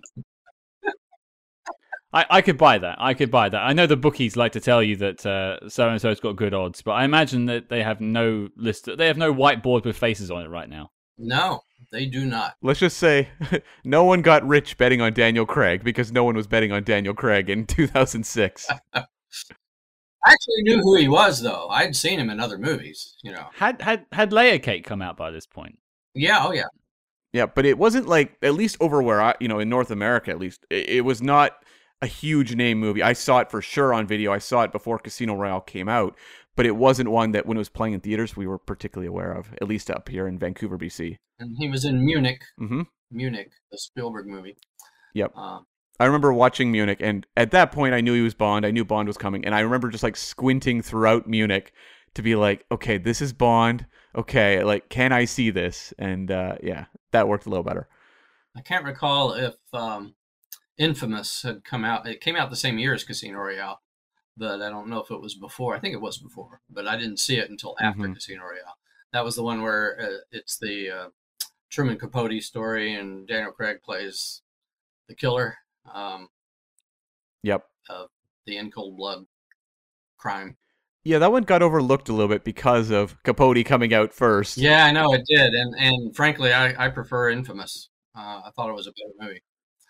[2.13, 2.97] I, I could buy that.
[2.99, 3.57] I could buy that.
[3.57, 6.53] I know the bookies like to tell you that uh, so and so's got good
[6.53, 8.87] odds, but I imagine that they have no list.
[8.97, 10.91] They have no whiteboard with faces on it right now.
[11.17, 11.61] No,
[11.91, 12.53] they do not.
[12.61, 13.29] Let's just say
[13.83, 17.15] no one got rich betting on Daniel Craig because no one was betting on Daniel
[17.15, 18.69] Craig in 2006.
[20.25, 21.67] I actually knew who he was though.
[21.69, 23.47] I'd seen him in other movies, you know.
[23.55, 25.79] Had had had Layer Cake come out by this point?
[26.13, 26.67] Yeah, oh yeah.
[27.33, 30.31] Yeah, but it wasn't like at least over where I, you know, in North America
[30.31, 31.53] at least, it, it, was not
[32.01, 33.01] a huge name movie.
[33.01, 34.31] I saw it for sure on video.
[34.31, 36.15] I saw it before Casino Royale came out,
[36.55, 39.31] but it wasn't one that when it was playing in theaters we were particularly aware
[39.31, 41.17] of, at least up here in Vancouver, BC.
[41.39, 42.43] And he was in Munich.
[42.61, 42.83] Mm-hmm.
[43.11, 44.55] Munich, the Spielberg movie.
[45.15, 45.33] Yep.
[45.35, 45.59] Uh,
[45.99, 48.65] I remember watching Munich, and at that point, I knew he was Bond.
[48.65, 51.71] I knew Bond was coming, and I remember just like squinting throughout Munich
[52.15, 53.85] to be like, okay, this is Bond.
[54.15, 55.93] Okay, like, can I see this?
[55.97, 57.87] And uh, yeah, that worked a little better.
[58.55, 60.13] I can't recall if um,
[60.77, 62.07] Infamous had come out.
[62.07, 63.81] It came out the same year as Casino Royale,
[64.37, 65.75] but I don't know if it was before.
[65.75, 68.13] I think it was before, but I didn't see it until after mm-hmm.
[68.13, 68.77] Casino Royale.
[69.11, 71.09] That was the one where uh, it's the uh,
[71.69, 74.41] Truman Capote story, and Daniel Craig plays
[75.07, 75.57] the killer.
[75.91, 76.29] Um,
[77.43, 77.63] yep.
[77.89, 78.09] Of
[78.45, 79.25] the in cold blood
[80.17, 80.57] crime.
[81.03, 84.57] Yeah, that one got overlooked a little bit because of Capote coming out first.
[84.57, 87.89] Yeah, I know it did, and and frankly, I, I prefer Infamous.
[88.15, 89.41] Uh, I thought it was a better movie.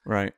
[0.06, 0.34] Right.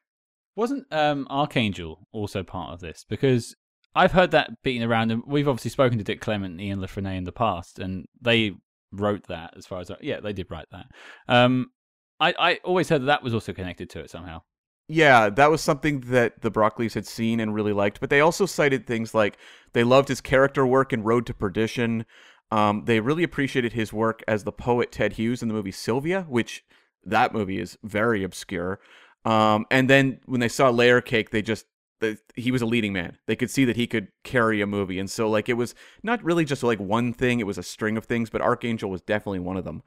[0.55, 3.05] Wasn't um, Archangel also part of this?
[3.07, 3.55] Because
[3.93, 6.87] I've heard that beaten around, and we've obviously spoken to Dick Clement and Ian La
[6.87, 8.53] Frenais in the past, and they
[8.91, 9.53] wrote that.
[9.55, 10.87] As far as I, yeah, they did write that.
[11.27, 11.71] Um,
[12.19, 14.41] I I always heard that that was also connected to it somehow.
[14.87, 17.99] Yeah, that was something that the Broccoli's had seen and really liked.
[17.99, 19.37] But they also cited things like
[19.73, 22.05] they loved his character work in Road to Perdition.
[22.51, 26.25] Um, they really appreciated his work as the poet Ted Hughes in the movie Sylvia,
[26.29, 26.63] which
[27.03, 28.79] that movie is very obscure.
[29.25, 31.65] Um, and then when they saw Layer Cake, they just
[31.99, 33.17] they, he was a leading man.
[33.25, 35.73] They could see that he could carry a movie, and so like it was
[36.03, 38.29] not really just like one thing; it was a string of things.
[38.29, 39.81] But Archangel was definitely one of them.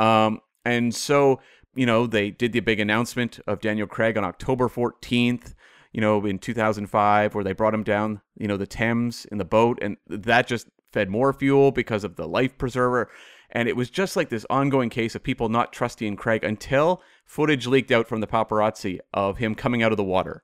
[0.00, 1.40] Um, and so
[1.74, 5.54] you know they did the big announcement of Daniel Craig on October fourteenth.
[5.92, 9.44] You know, in 2005, where they brought him down, you know, the Thames in the
[9.44, 13.08] boat, and that just fed more fuel because of the life preserver.
[13.50, 17.66] And it was just like this ongoing case of people not trusting Craig until footage
[17.66, 20.42] leaked out from the paparazzi of him coming out of the water.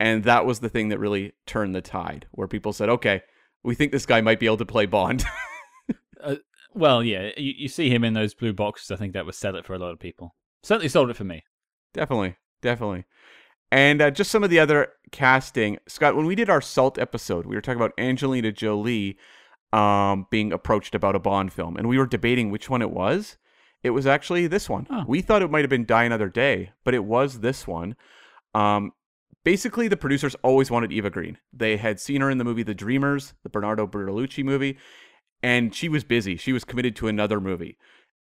[0.00, 3.22] And that was the thing that really turned the tide, where people said, okay,
[3.62, 5.24] we think this guy might be able to play Bond.
[6.22, 6.36] uh,
[6.74, 8.90] well, yeah, you, you see him in those blue boxes.
[8.90, 10.34] I think that would sell it for a lot of people.
[10.64, 11.44] Certainly sold it for me.
[11.92, 12.36] Definitely.
[12.62, 13.04] Definitely.
[13.70, 15.78] And uh, just some of the other casting.
[15.86, 19.18] Scott, when we did our Salt episode, we were talking about Angelina Jolie
[19.74, 23.36] um, being approached about a Bond film, and we were debating which one it was.
[23.82, 24.86] It was actually this one.
[24.88, 25.04] Oh.
[25.06, 27.96] We thought it might have been Die Another Day, but it was this one.
[28.54, 28.92] Um,
[29.44, 31.36] basically, the producers always wanted Eva Green.
[31.52, 34.78] They had seen her in the movie The Dreamers, the Bernardo Bertolucci movie,
[35.42, 36.36] and she was busy.
[36.36, 37.76] She was committed to another movie.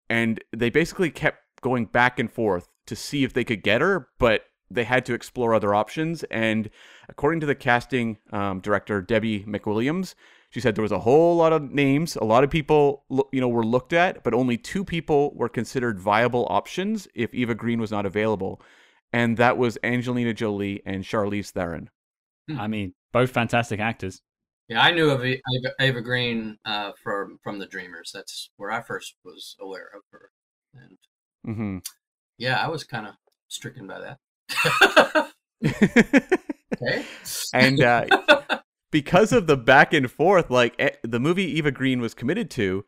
[0.10, 4.08] And they basically kept going back and forth to see if they could get her,
[4.20, 6.24] but they had to explore other options.
[6.26, 6.70] And
[7.08, 10.16] according to the casting um, director, Debbie McWilliams,
[10.52, 13.50] she said there was a whole lot of names, a lot of people, you know,
[13.50, 17.92] were looked at, but only two people were considered viable options if Eva Green was
[17.92, 18.62] not available,
[19.14, 21.90] and that was Angelina Jolie and Charlize Theron.
[22.58, 24.22] I mean, both fantastic actors.
[24.68, 25.38] Yeah, I knew of Eva,
[25.80, 28.12] Eva Green uh, from from the Dreamers.
[28.14, 30.32] That's where I first was aware of her,
[30.74, 30.98] and
[31.48, 31.78] mm-hmm.
[32.38, 33.14] yeah, I was kind of
[33.48, 35.32] stricken by that.
[36.76, 37.06] okay,
[37.54, 38.06] and uh,
[38.92, 42.86] because of the back and forth, like the movie Eva Green was committed to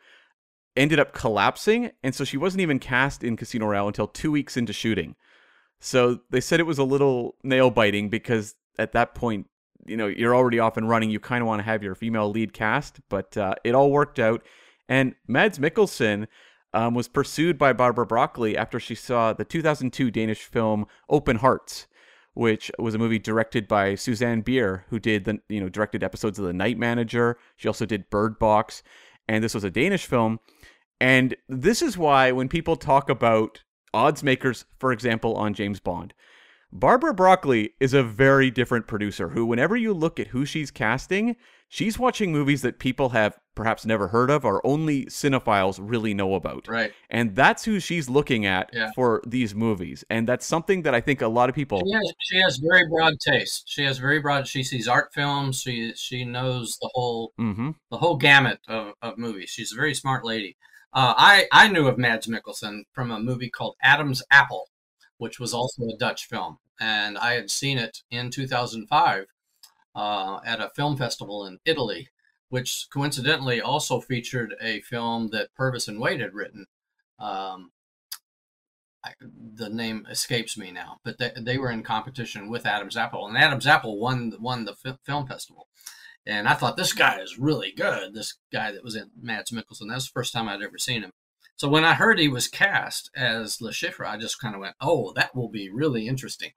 [0.76, 4.58] ended up collapsing, and so she wasn't even cast in Casino Royale until two weeks
[4.58, 5.16] into shooting.
[5.80, 9.47] So they said it was a little nail biting because at that point,
[9.86, 11.10] you know, you're already off and running.
[11.10, 14.20] You kind of want to have your female lead cast, but uh, it all worked
[14.20, 14.45] out.
[14.88, 16.28] And Mads Mikkelsen
[16.74, 21.88] um, was pursued by Barbara Broccoli after she saw the 2002 Danish film Open Hearts
[22.34, 26.39] which was a movie directed by Susanne Bier, who did the you know directed episodes
[26.39, 27.38] of The Night Manager.
[27.55, 28.84] She also did Bird Box,
[29.28, 30.39] and this was a Danish film.
[30.99, 33.63] And this is why when people talk about
[33.93, 36.13] odds makers, for example, on James Bond,
[36.72, 41.36] Barbara Broccoli is a very different producer who, whenever you look at who she's casting,
[41.67, 46.36] she's watching movies that people have perhaps never heard of or only cinephiles really know
[46.36, 46.68] about.
[46.68, 46.91] Right.
[47.10, 48.91] And that's who she's looking at yeah.
[48.95, 50.04] for these movies.
[50.10, 52.88] And that's something that I think a lot of people She has, she has very
[52.88, 53.64] broad taste.
[53.68, 57.72] She has very broad she sees art films, she she knows the whole mm-hmm.
[57.89, 59.49] the whole gamut of, of movies.
[59.49, 60.58] She's a very smart lady.
[60.93, 64.68] Uh, I, I knew of Mads Mikkelsen from a movie called Adam's Apple,
[65.18, 66.58] which was also a Dutch film.
[66.82, 69.26] And I had seen it in 2005
[69.95, 72.10] uh, at a film festival in Italy
[72.52, 76.68] which coincidentally also featured a film that Purvis and Wade had written.
[77.18, 77.72] Um,
[79.06, 79.14] I,
[79.56, 83.38] the name escapes me now, but they, they were in competition with Adam's Apple, and
[83.38, 85.70] Adam's Apple won won the f- film festival.
[86.26, 88.14] And I thought this guy is really good.
[88.14, 89.91] This guy that was in Mads Mikkelsen.
[89.91, 91.12] was the first time I'd ever seen him.
[91.56, 94.76] So when I heard he was cast as Le Chiffre, I just kind of went,
[94.82, 96.52] "Oh, that will be really interesting."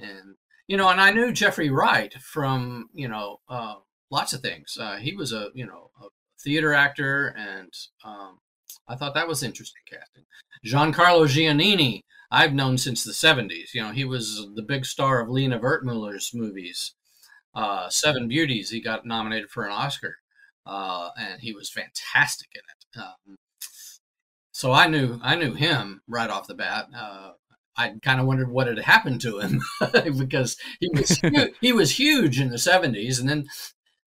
[0.00, 0.36] And
[0.68, 3.74] you know, and I knew Jeffrey Wright from you know uh,
[4.10, 4.76] lots of things.
[4.80, 6.06] Uh, he was a you know a
[6.42, 7.72] theater actor, and
[8.04, 8.38] um,
[8.88, 10.24] I thought that was interesting casting.
[10.64, 12.00] Giancarlo Giannini,
[12.30, 13.74] I've known since the '70s.
[13.74, 16.94] You know, he was the big star of Lina Wertmüller's movies.
[17.54, 20.16] Uh, Seven Beauties, he got nominated for an Oscar,
[20.66, 23.00] uh, and he was fantastic in it.
[23.00, 23.36] Um,
[24.52, 26.86] so I knew I knew him right off the bat.
[26.96, 27.32] Uh,
[27.76, 29.60] I kind of wondered what had happened to him
[30.18, 31.20] because he was
[31.60, 33.46] he was huge in the 70s and then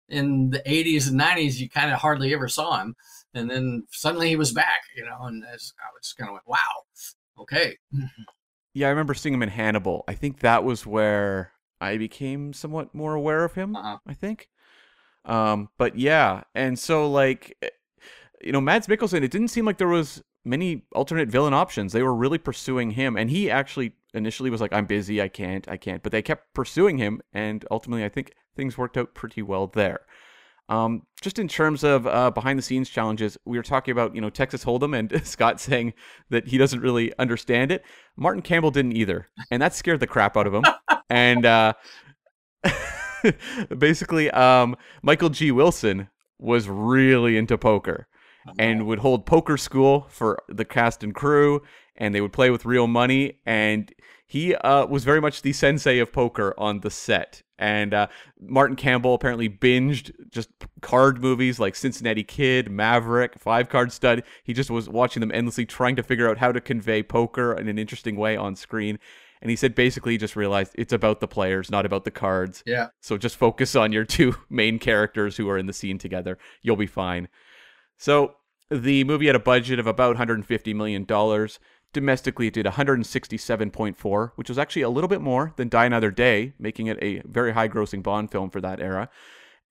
[0.09, 2.97] in the 80s and 90s, you kind of hardly ever saw him.
[3.35, 6.47] And then suddenly he was back, you know, and as I was kind of went,
[6.47, 6.85] wow,
[7.41, 7.77] okay.
[8.73, 10.05] Yeah, I remember seeing him in Hannibal.
[10.09, 13.99] I think that was where I became somewhat more aware of him, uh-huh.
[14.07, 14.49] I think.
[15.25, 17.69] Um, but yeah, and so like, eh,
[18.43, 21.93] you know, Mads Mikkelsen, it didn't seem like there was many alternate villain options.
[21.93, 25.69] They were really pursuing him, and he actually initially was like, "I'm busy, I can't,
[25.69, 29.43] I can't," but they kept pursuing him, and ultimately, I think things worked out pretty
[29.43, 30.01] well there.
[30.69, 34.21] Um, just in terms of uh, behind the scenes challenges, we were talking about you
[34.21, 35.95] know Texas Hold'em and Scott saying
[36.31, 37.85] that he doesn't really understand it.
[38.17, 40.65] Martin Campbell didn't either, and that scared the crap out of him.
[41.11, 41.73] and uh,
[43.79, 45.51] basically, um, Michael G.
[45.53, 48.09] Wilson was really into poker
[48.59, 51.63] and would hold poker school for the cast and crew,
[51.97, 53.39] and they would play with real money.
[53.47, 53.93] And
[54.27, 57.43] he uh, was very much the sensei of poker on the set.
[57.59, 58.09] And uh,
[58.41, 60.51] Martin Campbell apparently binged just
[60.83, 64.25] card movies like Cincinnati Kid, Maverick, Five Card Stud.
[64.45, 67.69] He just was watching them endlessly, trying to figure out how to convey poker in
[67.69, 68.99] an interesting way on screen.
[69.41, 72.63] And he said basically he just realized it's about the players, not about the cards.
[72.67, 72.89] Yeah.
[73.01, 76.39] So just focus on your two main characters who are in the scene together.
[76.63, 77.29] You'll be fine.
[77.97, 78.36] So
[78.71, 81.59] the movie had a budget of about 150 million dollars.
[81.93, 86.53] Domestically, it did 167.4, which was actually a little bit more than Die Another Day,
[86.59, 89.09] making it a very high-grossing Bond film for that era.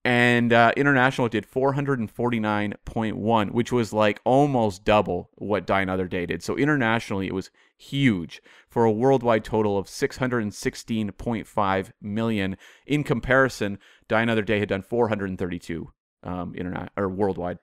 [0.05, 6.27] And uh, international, it did 449.1, which was like almost double what Die Another Day
[6.27, 6.43] did.
[6.43, 12.55] So internationally, it was huge for a worldwide total of 616.5 million.
[12.85, 13.77] In comparison,
[14.07, 15.91] Die Another Day had done 432
[16.23, 17.57] um, internet or worldwide.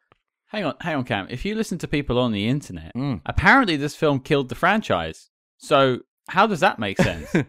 [0.53, 1.26] Hang on, hang on, Cam.
[1.30, 3.22] If you listen to people on the internet, Mm.
[3.26, 5.30] apparently this film killed the franchise.
[5.59, 7.32] So how does that make sense?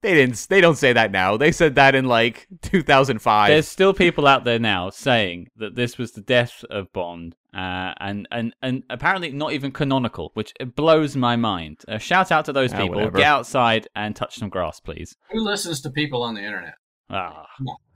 [0.00, 0.46] They didn't.
[0.48, 1.36] They don't say that now.
[1.36, 3.48] They said that in like 2005.
[3.48, 7.94] There's still people out there now saying that this was the death of Bond, uh,
[7.98, 11.78] and and and apparently not even canonical, which it blows my mind.
[11.88, 12.94] Uh, shout out to those Ah, people.
[12.94, 13.18] whatever.
[13.18, 15.16] Get outside and touch some grass, please.
[15.32, 16.74] Who listens to people on the internet?
[17.10, 17.46] Ah,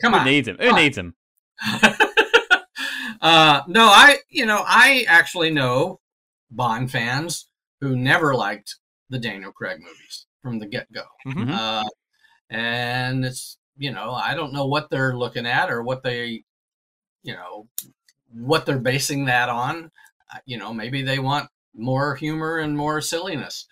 [0.00, 0.24] Come on.
[0.26, 0.57] Who needs him?
[0.59, 1.14] Who needs him?
[3.22, 6.00] uh, no, I, you know, I actually know
[6.50, 7.48] Bond fans
[7.80, 8.76] who never liked
[9.10, 11.04] the Daniel Craig movies from the get go.
[11.26, 11.50] Mhm.
[11.50, 11.88] Uh,
[12.50, 16.44] and it's, you know, I don't know what they're looking at or what they,
[17.22, 17.68] you know,
[18.32, 19.90] what they're basing that on.
[20.32, 23.66] Uh, You know, maybe they want more humor and more silliness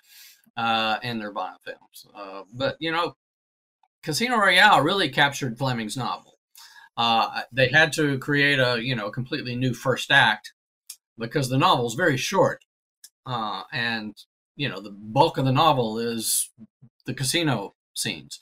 [0.56, 2.06] uh, in their Bond films.
[2.14, 3.16] Uh, but, you know,
[4.02, 6.29] Casino Royale really captured Fleming's novel.
[7.00, 10.52] Uh, they had to create a you know completely new first act
[11.18, 12.62] because the novel is very short,
[13.24, 14.14] uh, and
[14.54, 16.50] you know the bulk of the novel is
[17.06, 18.38] the casino scenes.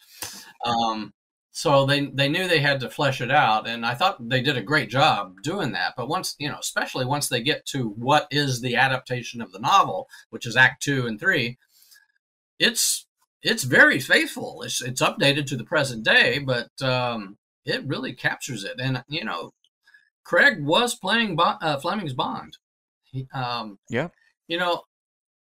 [0.64, 1.12] Um,
[1.52, 4.56] so they they knew they had to flesh it out, and I thought they did
[4.56, 5.94] a great job doing that.
[5.96, 9.60] But once you know, especially once they get to what is the adaptation of the
[9.60, 11.58] novel, which is Act Two and Three,
[12.58, 13.06] it's
[13.40, 14.62] it's very faithful.
[14.62, 17.37] It's it's updated to the present day, but um,
[17.68, 18.80] it really captures it.
[18.80, 19.52] And you know,
[20.24, 22.56] Craig was playing Bo- uh, Fleming's Bond.
[23.04, 24.08] He, um, Yeah.
[24.48, 24.82] You know,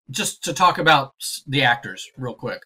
[0.10, 1.14] just to talk about
[1.48, 2.62] the actors real quick,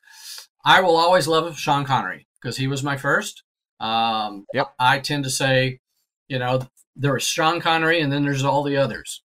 [0.66, 3.44] I will always love Sean Connery because he was my first.
[3.80, 4.74] Um, Yep.
[4.80, 5.80] I tend to say,
[6.28, 9.22] you know, there is Sean Connery, and then there's all the others.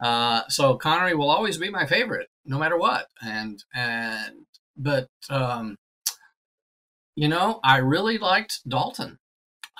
[0.00, 3.06] Uh, so Connery will always be my favorite, no matter what.
[3.22, 4.46] And and
[4.76, 5.76] but um,
[7.14, 9.18] you know, I really liked Dalton.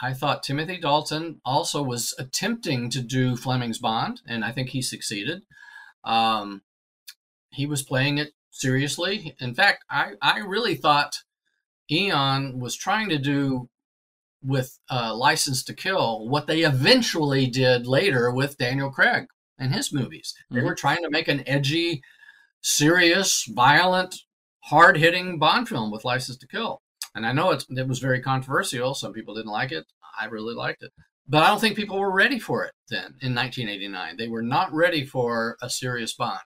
[0.02, 4.82] I thought Timothy Dalton also was attempting to do Fleming's Bond, and I think he
[4.82, 5.42] succeeded.
[6.04, 6.62] Um,
[7.50, 9.34] he was playing it seriously.
[9.40, 11.16] In fact, I, I really thought
[11.90, 13.68] Eon was trying to do
[14.42, 19.26] with uh, License to Kill what they eventually did later with Daniel Craig
[19.58, 20.34] and his movies.
[20.50, 20.64] They Mhm.
[20.64, 22.02] were trying to make an edgy,
[22.60, 24.14] serious, violent,
[24.64, 26.82] hard hitting Bond film with License to Kill.
[27.16, 28.94] And I know it's, it was very controversial.
[28.94, 29.86] Some people didn't like it.
[30.20, 30.92] I really liked it.
[31.26, 34.16] But I don't think people were ready for it then in 1989.
[34.16, 36.38] They were not ready for a serious Bond.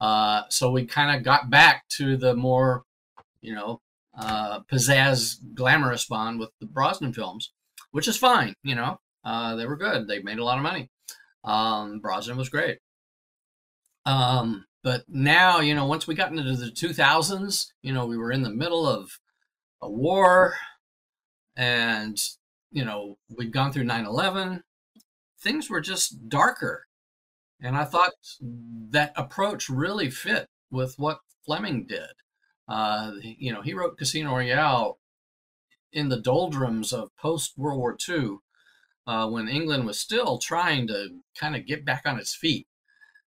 [0.00, 2.84] Uh, so we kind of got back to the more,
[3.40, 3.80] you know,
[4.16, 7.52] uh, pizzazz, glamorous Bond with the Brosnan films,
[7.90, 8.54] which is fine.
[8.62, 10.06] You know, uh, they were good.
[10.06, 10.90] They made a lot of money.
[11.42, 12.78] Um, Brosnan was great.
[14.04, 18.30] Um, but now, you know, once we got into the 2000s, you know, we were
[18.30, 19.18] in the middle of
[19.82, 20.54] a war
[21.56, 22.20] and,
[22.72, 24.62] you know, we'd gone through 9 11.
[25.40, 26.86] Things were just darker.
[27.60, 32.10] And I thought that approach really fit with what Fleming did.
[32.68, 34.98] Uh, you know, he wrote Casino Royale
[35.92, 38.38] in the doldrums of post World War II
[39.06, 41.08] uh, when England was still trying to
[41.38, 42.66] kind of get back on its feet.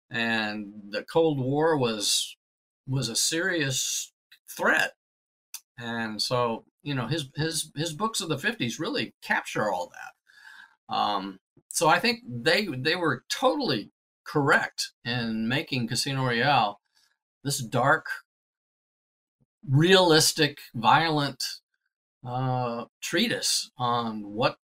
[0.09, 2.35] And the Cold War was
[2.87, 4.13] was a serious
[4.49, 4.93] threat.
[5.77, 10.95] And so, you know, his his his books of the 50s really capture all that.
[10.95, 13.91] Um, so I think they they were totally
[14.25, 16.79] correct in making Casino Royale
[17.43, 18.07] this dark,
[19.69, 21.43] realistic, violent
[22.27, 24.57] uh, treatise on what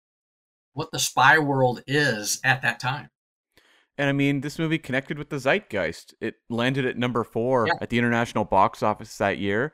[0.73, 3.11] what the spy world is at that time.
[3.99, 6.15] And I mean, this movie connected with the zeitgeist.
[6.21, 7.75] It landed at number four Yeah.
[7.81, 9.73] at the international box office that year.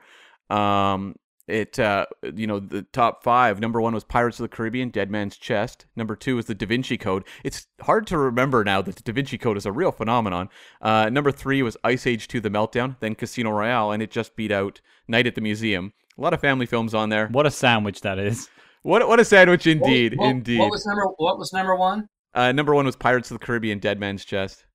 [0.49, 1.15] Um,
[1.47, 3.59] it, uh, you know, the top five.
[3.59, 5.85] Number one was Pirates of the Caribbean: Dead Man's Chest.
[5.95, 7.23] Number two was The Da Vinci Code.
[7.43, 10.49] It's hard to remember now that The Da Vinci Code is a real phenomenon.
[10.81, 12.97] Uh, number three was Ice Age 2: The Meltdown.
[12.99, 15.93] Then Casino Royale, and it just beat out Night at the Museum.
[16.17, 17.27] A lot of family films on there.
[17.27, 18.49] What a sandwich that is.
[18.83, 20.59] What what a sandwich indeed, What- what- indeed.
[20.59, 22.07] What was number What was number one?
[22.33, 24.65] uh, number one was Pirates of the Caribbean: Dead Man's Chest.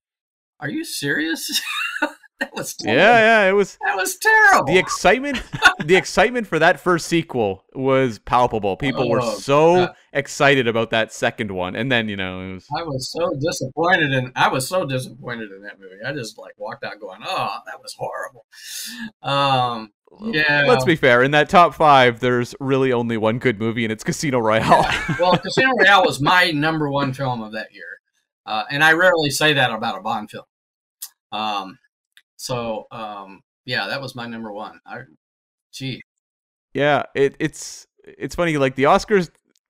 [0.59, 1.61] Are you serious?
[2.39, 3.03] that was Yeah, terrible.
[3.13, 3.49] yeah, yeah.
[3.49, 3.77] it was.
[3.85, 4.65] That was terrible.
[4.73, 5.41] the excitement
[5.85, 9.95] the excitement for that first sequel was palpable people were Oh, so God.
[10.13, 14.11] excited about that second one and then you know it was I was so disappointed
[14.11, 15.95] in I was so disappointed in that movie.
[16.05, 18.45] I just like walked out going, "Oh, that was horrible."
[19.21, 19.91] Um,
[20.31, 20.63] yeah.
[20.67, 24.03] let's be fair in that top five there's really only one good movie and it's
[24.03, 24.85] casino royale
[25.19, 27.97] well, Casino Royale was my number one film of that year,
[28.45, 30.43] uh, and I rarely say that about a Bond film.
[31.31, 31.79] Um,
[32.43, 34.81] so um, yeah, that was my number one.
[34.85, 35.03] I,
[35.71, 36.01] gee,
[36.73, 39.29] yeah it, it's it's funny like the oscars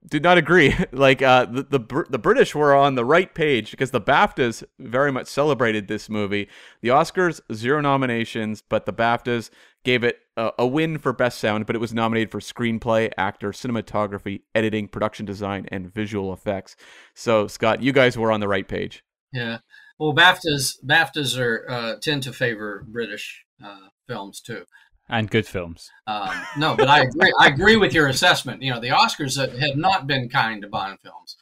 [0.10, 0.76] did not agree.
[0.92, 5.12] Like uh the, the the british were on the right page because the baftas very
[5.12, 6.50] much celebrated this movie.
[6.82, 9.52] The oscars zero nominations but the baftas
[9.84, 13.52] gave it a, a win for best sound but it was nominated for screenplay actor
[13.52, 16.76] cinematography editing production design and visual effects.
[17.14, 19.04] So scott you guys were on the right page.
[19.32, 19.60] Yeah.
[20.04, 24.66] Well, BAFTAs BAFTAs are uh, tend to favor British uh, films too.
[25.08, 25.89] And good films.
[26.08, 27.32] Um, no, but I agree.
[27.39, 28.62] I agree with your assessment.
[28.62, 31.38] You know, the Oscars have not been kind to Bond films,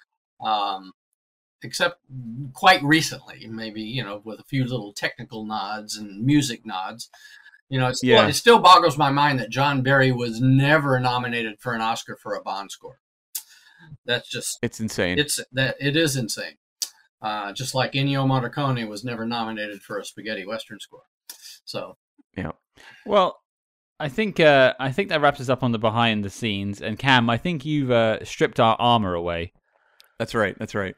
[0.45, 0.91] um,
[1.63, 2.01] except
[2.53, 3.47] quite recently.
[3.47, 7.09] Maybe you know, with a few little technical nods and music nods.
[7.67, 8.27] You know, it's Yeah.
[8.27, 12.35] it still boggles my mind that John Barry was never nominated for an Oscar for
[12.35, 12.99] a Bond score.
[14.05, 16.57] That's just it's insane it's that it is insane.
[17.21, 21.03] Uh, just like Ennio Morricone was never nominated for a spaghetti western score.
[21.65, 21.97] So
[22.35, 22.51] yeah.
[23.05, 23.39] Well,
[23.99, 26.81] I think uh, I think that wraps us up on the behind the scenes.
[26.81, 29.53] And Cam, I think you've uh, stripped our armor away.
[30.17, 30.95] that's right that's right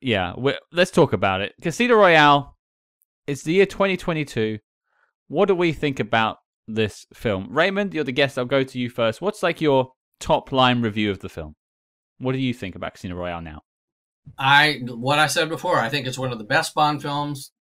[0.00, 0.34] Yeah,
[0.72, 1.54] let's talk about it.
[1.62, 2.56] Casino Royale.
[3.28, 4.58] It's the year 2022.
[5.28, 7.46] What do we think about this film?
[7.50, 8.36] Raymond, you're the guest.
[8.36, 9.22] I'll go to you first.
[9.22, 11.54] What's like your top line review of the film?
[12.18, 13.62] What do you think about Casino Royale now?
[14.38, 15.78] I what I said before.
[15.78, 17.52] I think it's one of the best Bond films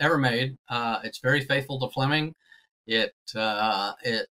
[0.00, 0.56] ever made.
[0.68, 2.34] Uh, it's very faithful to Fleming.
[2.86, 4.26] It uh, it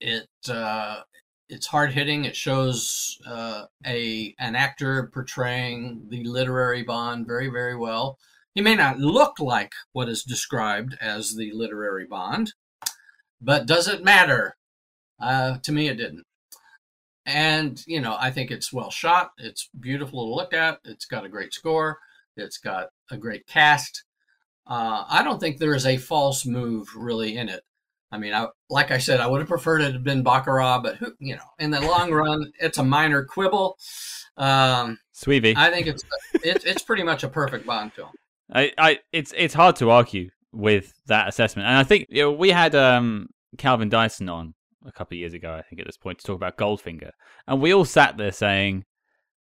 [0.00, 1.02] it uh,
[1.48, 2.24] it's hard hitting.
[2.24, 8.18] It shows uh, a an actor portraying the literary Bond very very well.
[8.54, 12.54] He may not look like what is described as the literary Bond,
[13.40, 14.56] but does it matter?
[15.20, 16.24] Uh, to me, it didn't
[17.28, 21.24] and you know i think it's well shot it's beautiful to look at it's got
[21.24, 21.98] a great score
[22.36, 24.04] it's got a great cast.
[24.66, 27.62] Uh, i don't think there is a false move really in it.
[28.10, 30.96] I mean I, like i said i would have preferred it had been baccarat but
[30.96, 33.76] who you know in the long run it's a minor quibble.
[34.36, 35.54] Um, Sweevy.
[35.56, 36.04] i think it's
[36.42, 38.10] it, it's pretty much a perfect bond film.
[38.50, 42.32] I, I, it's it's hard to argue with that assessment, and I think you know,
[42.32, 44.54] we had um, Calvin Dyson on
[44.88, 47.10] a couple of years ago, I think at this point, to talk about Goldfinger,
[47.46, 48.84] and we all sat there saying,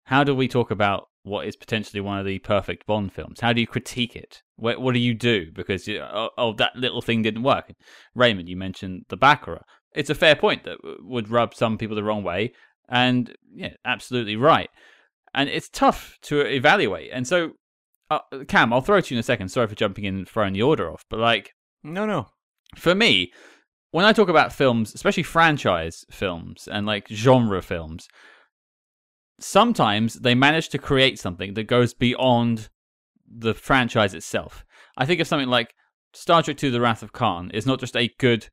[0.04, 3.40] "How do we talk about what is potentially one of the perfect Bond films?
[3.40, 4.42] How do you critique it?
[4.56, 5.50] What, what do you do?
[5.52, 7.72] Because you oh, oh, that little thing didn't work."
[8.14, 9.62] Raymond, you mentioned the Baccarat.
[9.94, 12.52] It's a fair point that would rub some people the wrong way,
[12.88, 14.70] and yeah, absolutely right.
[15.34, 17.52] And it's tough to evaluate, and so
[18.10, 19.48] uh, Cam, I'll throw it to you in a second.
[19.48, 22.28] Sorry for jumping in and throwing the order off, but like no no
[22.74, 23.32] for me,
[23.90, 28.08] when I talk about films, especially franchise films and like genre films,
[29.40, 32.68] sometimes they manage to create something that goes beyond
[33.26, 34.64] the franchise itself.
[34.96, 35.74] I think of something like
[36.12, 38.48] Star Trek II The Wrath of Khan is not just a good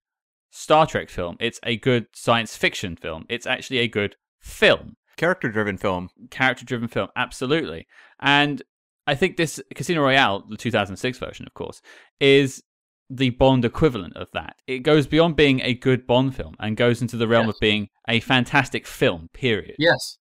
[0.51, 3.25] Star Trek film, it's a good science fiction film.
[3.27, 7.87] It's actually a good film character driven film character driven film absolutely
[8.19, 8.61] and
[9.07, 11.81] i think this casino royale the 2006 version of course
[12.19, 12.63] is
[13.09, 17.01] the bond equivalent of that it goes beyond being a good bond film and goes
[17.01, 17.55] into the realm Yes.
[17.55, 20.17] of being a fantastic film period yes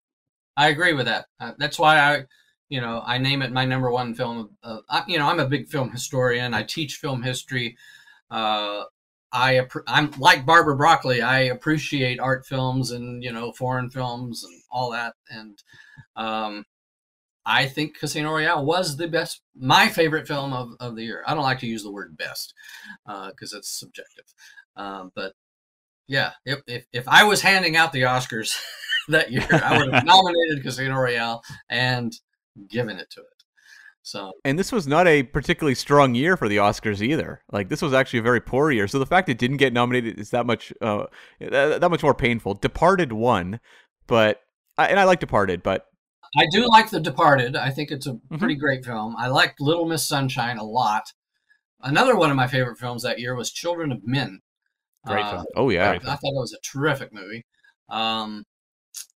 [0.57, 2.25] i agree with that uh, that's why i
[2.69, 5.49] you know i name it my number one film uh, I, you know i'm a
[5.49, 7.77] big film historian i teach film history
[8.31, 8.85] uh,
[9.33, 11.23] I I'm like Barbara Broccoli.
[11.23, 15.15] I appreciate art films and you know foreign films and all that.
[15.29, 15.63] And
[16.17, 16.65] um,
[17.51, 21.25] I think Casino Royale was the best, my favorite film of, of the year.
[21.27, 22.55] I don't like to use the word best
[23.07, 24.27] because it's subjective.
[24.77, 25.35] Um, but
[26.07, 28.57] yeah, if, if if I was handing out the Oscars,
[29.09, 29.47] that year.
[29.51, 32.13] I would have nominated Casino Royale and
[32.69, 33.27] given it to it.
[34.03, 37.43] So, and this was not a particularly strong year for the Oscars either.
[37.53, 38.89] Like this was actually a very poor year.
[38.89, 41.05] So the fact it didn't get nominated is that much uh,
[41.39, 42.55] that, that much more painful.
[42.55, 43.61] Departed won,
[44.07, 44.41] but
[44.79, 45.87] and I like Departed, but
[46.37, 47.57] I do like The Departed.
[47.57, 48.37] I think it's a mm-hmm.
[48.37, 49.17] pretty great film.
[49.19, 51.13] I liked Little Miss Sunshine a lot.
[51.83, 54.41] Another one of my favorite films that year was Children of Men.
[55.07, 55.47] Great uh, film.
[55.57, 57.47] Oh yeah, I, I, thought it was a terrific movie.
[57.89, 58.45] Um,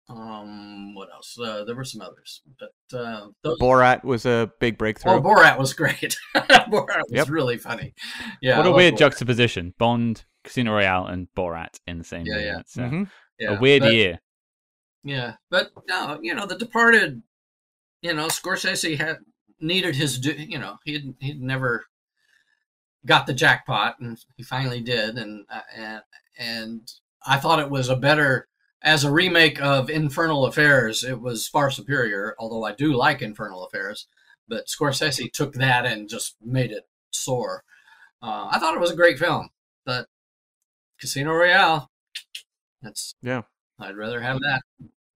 [0.09, 1.37] um, what else?
[1.41, 3.57] Uh, there were some others, but uh, those...
[3.59, 5.13] Borat was a big breakthrough.
[5.13, 6.15] Oh, Borat was great.
[6.35, 7.29] Borat was yep.
[7.29, 7.93] really funny.
[8.41, 8.99] Yeah, what a weird Borat.
[8.99, 12.45] juxtaposition: Bond, Casino Royale, and Borat in the same yeah, year.
[12.45, 13.03] Yeah, It's, uh, mm-hmm.
[13.39, 13.57] yeah.
[13.57, 14.19] a weird but, year.
[15.03, 17.23] Yeah, but no, you know, The Departed.
[18.01, 19.17] You know, Scorsese had
[19.59, 20.23] needed his.
[20.25, 21.85] You know, he'd he'd never
[23.05, 26.01] got the jackpot, and he finally did, and uh, and
[26.37, 26.91] and
[27.25, 28.47] I thought it was a better
[28.81, 31.03] as a remake of Infernal Affairs.
[31.03, 34.07] It was far superior, although I do like Infernal Affairs.
[34.47, 37.63] But Scorsese took that and just made it soar.
[38.21, 39.49] Uh, I thought it was a great film,
[39.85, 40.07] but
[40.99, 41.89] Casino Royale.
[42.81, 43.43] That's yeah.
[43.79, 44.61] I'd rather have that.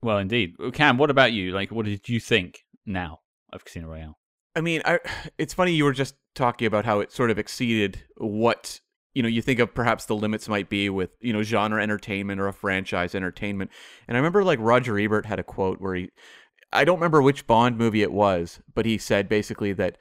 [0.06, 0.56] Well, indeed.
[0.74, 1.52] Cam, what about you?
[1.52, 4.20] Like, what did you think now of Casino Royale?
[4.56, 5.00] I mean, I,
[5.40, 8.82] it's funny you were just talking about how it sort of exceeded what
[9.16, 12.40] you know you think of perhaps the limits might be with you know genre entertainment
[12.40, 13.72] or a franchise entertainment.
[14.08, 16.12] And I remember like Roger Ebert had a quote where he,
[16.72, 19.98] I don't remember which Bond movie it was, but he said basically that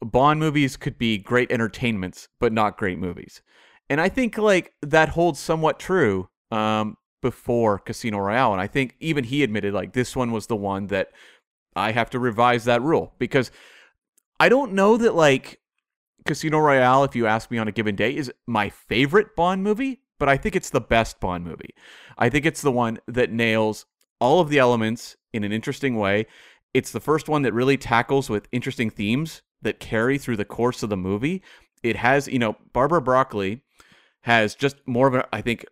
[0.00, 3.42] Bond movies could be great entertainments, but not great movies.
[3.90, 8.52] And I think like that holds somewhat true um, before Casino Royale.
[8.52, 11.10] And I think even he admitted like this one was the one that
[11.74, 13.50] I have to revise that rule because
[14.38, 15.60] I don't know that like
[16.26, 20.02] Casino Royale, if you ask me on a given day, is my favorite Bond movie,
[20.18, 21.74] but I think it's the best Bond movie.
[22.18, 23.86] I think it's the one that nails
[24.20, 26.26] all of the elements in an interesting way.
[26.74, 30.82] It's the first one that really tackles with interesting themes that carry through the course
[30.82, 31.42] of the movie.
[31.82, 33.62] It has, you know, Barbara Broccoli
[34.22, 35.64] has just more of a, I think,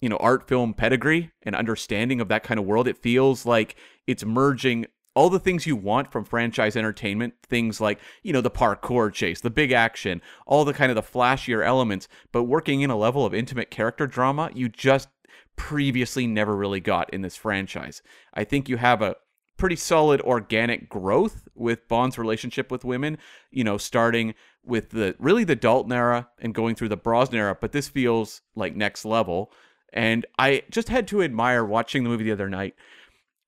[0.00, 2.88] you know, art film pedigree and understanding of that kind of world.
[2.88, 3.76] It feels like
[4.06, 8.50] it's merging all the things you want from franchise entertainment, things like, you know, the
[8.50, 12.90] parkour chase, the big action, all the kind of the flashier elements, but working in
[12.90, 15.08] a level of intimate character drama you just
[15.56, 18.02] previously never really got in this franchise.
[18.32, 19.16] I think you have a
[19.58, 23.18] pretty solid organic growth with Bond's relationship with women,
[23.50, 24.34] you know, starting
[24.64, 28.40] with the really the Dalton era and going through the Brosnan era, but this feels
[28.54, 29.52] like next level.
[29.92, 32.74] And I just had to admire watching the movie the other night.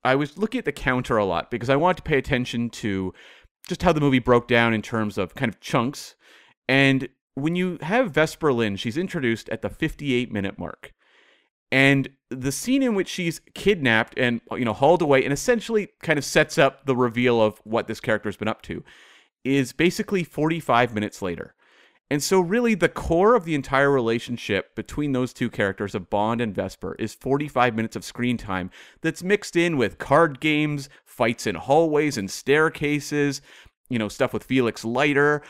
[0.04, 3.14] I was looking at the counter a lot because I wanted to pay attention to
[3.68, 6.16] just how the movie broke down in terms of kind of chunks.
[6.68, 10.92] And when you have Vesper Lynd, she's introduced at the 58 minute mark.
[11.70, 16.18] And the scene in which she's kidnapped and you know hauled away and essentially kind
[16.18, 18.84] of sets up the reveal of what this character has been up to
[19.44, 21.54] is basically 45 minutes later.
[22.10, 26.42] And so, really, the core of the entire relationship between those two characters of Bond
[26.42, 31.46] and Vesper is 45 minutes of screen time that's mixed in with card games, fights
[31.46, 33.40] in hallways and staircases,
[33.88, 35.42] you know, stuff with Felix Leiter.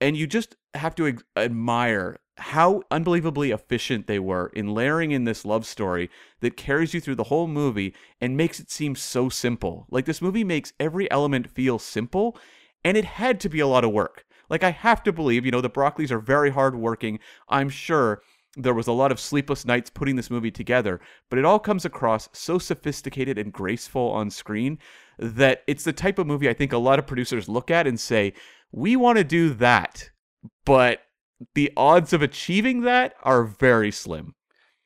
[0.00, 5.44] And you just have to admire how unbelievably efficient they were in layering in this
[5.44, 6.08] love story
[6.40, 9.86] that carries you through the whole movie and makes it seem so simple.
[9.90, 12.38] Like, this movie makes every element feel simple,
[12.84, 15.50] and it had to be a lot of work like, I have to believe, you
[15.50, 17.18] know, the Broccoli's are very hardworking.
[17.48, 18.22] I'm sure
[18.56, 21.84] there was a lot of sleepless nights putting this movie together, but it all comes
[21.84, 24.78] across so sophisticated and graceful on screen
[25.18, 28.00] that it's the type of movie I think a lot of producers look at and
[28.00, 28.32] say,
[28.72, 30.10] we want to do that,
[30.64, 31.00] but
[31.54, 34.34] the odds of achieving that are very slim.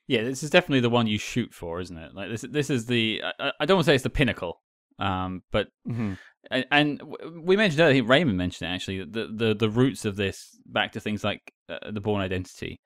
[0.07, 2.13] Yeah, this is definitely the one you shoot for, isn't it?
[2.13, 4.61] Like this, this is the I, I don't want to say it's the pinnacle,
[4.99, 6.13] um, but mm-hmm.
[6.51, 7.01] And, and
[7.41, 10.99] we mentioned earlier, Raymond mentioned it actually, the, the, the roots of this back to
[10.99, 12.81] things like uh, the Bourne Identity.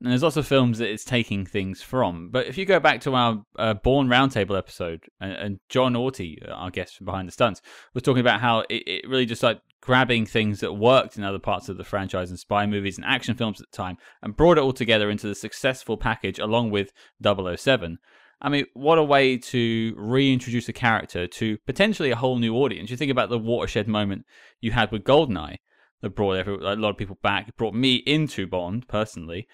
[0.00, 2.30] And there's lots of films that it's taking things from.
[2.30, 6.36] But if you go back to our uh, Bourne Roundtable episode, and, and John Orty,
[6.50, 7.60] our guest from Behind the Stunts,
[7.92, 11.38] was talking about how it, it really just like grabbing things that worked in other
[11.38, 14.58] parts of the franchise and spy movies and action films at the time and brought
[14.58, 16.92] it all together into the successful package along with
[17.22, 17.98] 007
[18.42, 22.90] I mean, what a way to reintroduce a character to potentially a whole new audience.
[22.90, 24.24] You think about the watershed moment
[24.60, 25.56] you had with Goldeneye
[26.00, 29.46] that brought every, a lot of people back, brought me into Bond personally.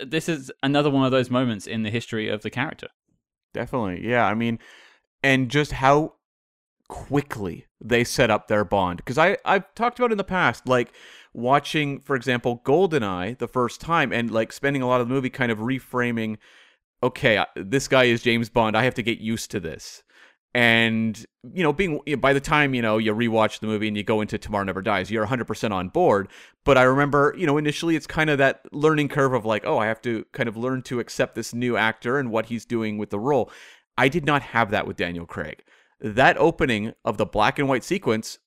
[0.00, 2.88] This is another one of those moments in the history of the character.
[3.52, 4.08] Definitely.
[4.08, 4.24] Yeah.
[4.24, 4.58] I mean,
[5.22, 6.14] and just how
[6.88, 8.98] quickly they set up their bond.
[8.98, 10.92] Because I, I've talked about in the past, like
[11.34, 15.30] watching, for example, Goldeneye the first time and like spending a lot of the movie
[15.30, 16.38] kind of reframing
[17.02, 18.76] okay, this guy is James Bond.
[18.76, 20.02] I have to get used to this.
[20.54, 21.24] And
[21.54, 24.20] you know, being by the time you know you rewatch the movie and you go
[24.20, 26.28] into Tomorrow Never Dies, you're 100% on board.
[26.64, 29.78] But I remember, you know, initially it's kind of that learning curve of like, oh,
[29.78, 32.98] I have to kind of learn to accept this new actor and what he's doing
[32.98, 33.50] with the role.
[33.96, 35.62] I did not have that with Daniel Craig.
[36.00, 38.38] That opening of the black and white sequence,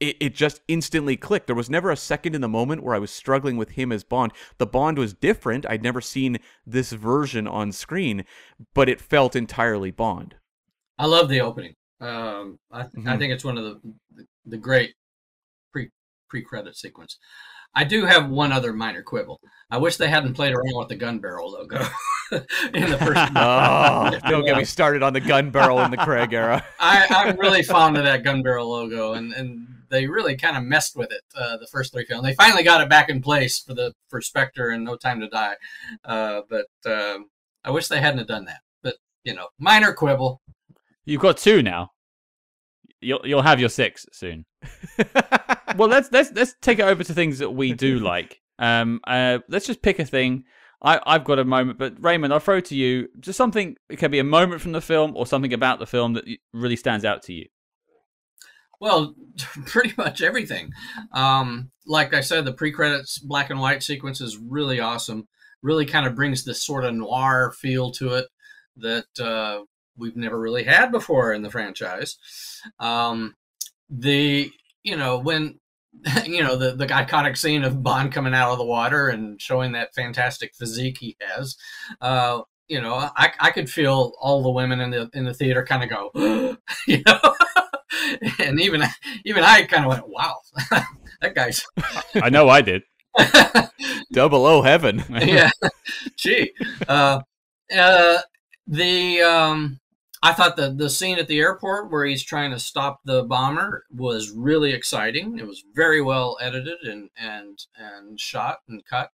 [0.00, 1.46] it, it just instantly clicked.
[1.46, 4.02] There was never a second in the moment where I was struggling with him as
[4.02, 4.32] Bond.
[4.58, 5.66] The Bond was different.
[5.68, 8.24] I'd never seen this version on screen,
[8.74, 10.34] but it felt entirely Bond.
[10.98, 11.74] I love the opening.
[12.00, 13.18] Um, I, I Mhm.
[13.18, 13.80] think it's one of the
[14.16, 14.94] the, the great
[15.72, 15.90] pre
[16.28, 17.18] pre credit sequence.
[17.74, 19.38] I do have one other minor quibble.
[19.70, 21.76] I wish they hadn't played around with the gun barrel logo
[22.74, 23.32] in the first.
[23.36, 26.64] Oh, don't get me started on the gun barrel in the Craig era.
[26.80, 30.62] I, I'm really fond of that gun barrel logo, and, and they really kind of
[30.62, 32.24] messed with it uh, the first three films.
[32.24, 35.28] They finally got it back in place for the for Spectre and No Time to
[35.28, 35.54] Die,
[36.04, 37.26] uh, but um,
[37.64, 38.60] I wish they hadn't have done that.
[38.82, 40.40] But you know, minor quibble.
[41.04, 41.90] You've got two now.
[43.00, 44.46] You'll you'll have your six soon.
[45.76, 48.40] well, let's let's let's take it over to things that we do like.
[48.58, 50.44] Um, uh, let's just pick a thing.
[50.82, 53.08] I I've got a moment, but Raymond, I'll throw it to you.
[53.18, 53.76] Just something.
[53.88, 56.76] It can be a moment from the film or something about the film that really
[56.76, 57.46] stands out to you.
[58.80, 59.14] Well,
[59.66, 60.72] pretty much everything.
[61.12, 65.28] Um, like I said, the pre-credits black and white sequence is really awesome.
[65.62, 68.26] Really kind of brings this sort of noir feel to it
[68.76, 69.60] that uh,
[69.96, 72.16] we've never really had before in the franchise.
[72.78, 73.34] Um,
[73.90, 74.50] the
[74.82, 75.58] you know when
[76.24, 79.72] you know the the iconic scene of Bond coming out of the water and showing
[79.72, 81.56] that fantastic physique he has.
[82.00, 85.64] Uh, you know, I, I could feel all the women in the in the theater
[85.64, 86.56] kind of go,
[86.86, 87.34] you know,
[88.38, 88.82] and even
[89.24, 90.36] even I kind of went, wow,
[91.20, 91.64] that guy's
[92.14, 92.82] I know I did.
[94.12, 95.04] Double O heaven.
[95.10, 95.50] yeah,
[96.16, 96.52] gee,
[96.88, 97.20] uh,
[97.76, 98.18] uh,
[98.66, 99.80] the um,
[100.22, 103.84] I thought the the scene at the airport where he's trying to stop the bomber
[103.90, 105.38] was really exciting.
[105.38, 109.10] It was very well edited and and and shot and cut.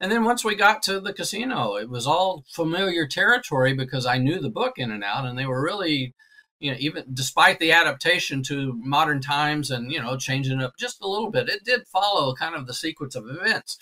[0.00, 4.18] And then once we got to the casino, it was all familiar territory because I
[4.18, 6.14] knew the book in and out, and they were really,
[6.60, 11.02] you know, even despite the adaptation to modern times and you know changing up just
[11.02, 13.78] a little bit, it did follow kind of the sequence of events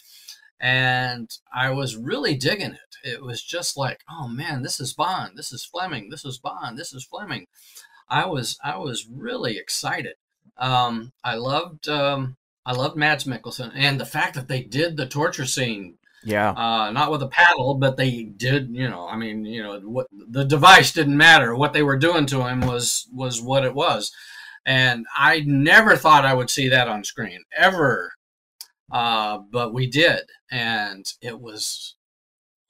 [0.60, 2.96] and I was really digging it.
[3.04, 6.78] It was just like, oh man, this is Bond, this is Fleming, this is Bond,
[6.78, 7.46] this is Fleming.
[8.08, 10.14] I was I was really excited.
[10.56, 15.06] Um, I loved um, I loved Mads Mikkelsen and the fact that they did the
[15.06, 16.50] torture scene, Yeah.
[16.50, 18.70] uh, not with a paddle, but they did.
[18.70, 21.54] You know, I mean, you know, what the device didn't matter.
[21.54, 24.12] What they were doing to him was was what it was.
[24.64, 28.16] And I never thought I would see that on screen ever
[28.90, 31.96] uh, but we did, and it was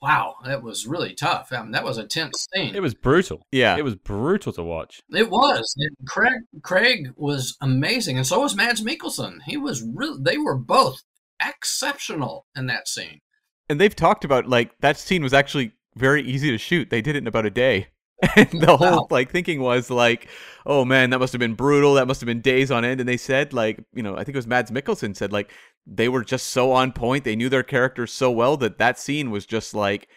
[0.00, 1.52] wow, that was really tough.
[1.52, 2.74] I mean, that was a tense scene.
[2.74, 3.46] It was brutal.
[3.50, 3.76] Yeah.
[3.76, 5.00] It was brutal to watch.
[5.10, 5.74] It was.
[5.78, 9.42] And Craig Craig was amazing, and so was Mads Mikkelsen.
[9.44, 10.18] He was really.
[10.22, 11.02] They were both
[11.44, 13.20] exceptional in that scene.
[13.68, 16.90] And they've talked about like that scene was actually very easy to shoot.
[16.90, 17.88] They did it in about a day.
[18.36, 19.08] And the whole Wow.
[19.10, 20.28] like thinking was like,
[20.64, 21.94] oh man, that must have been brutal.
[21.94, 22.98] That must have been days on end.
[23.00, 25.52] And they said like, you know, I think it was Mads Mikkelsen said like
[25.86, 27.24] they were just so on point.
[27.24, 30.08] They knew their characters so well that that scene was just like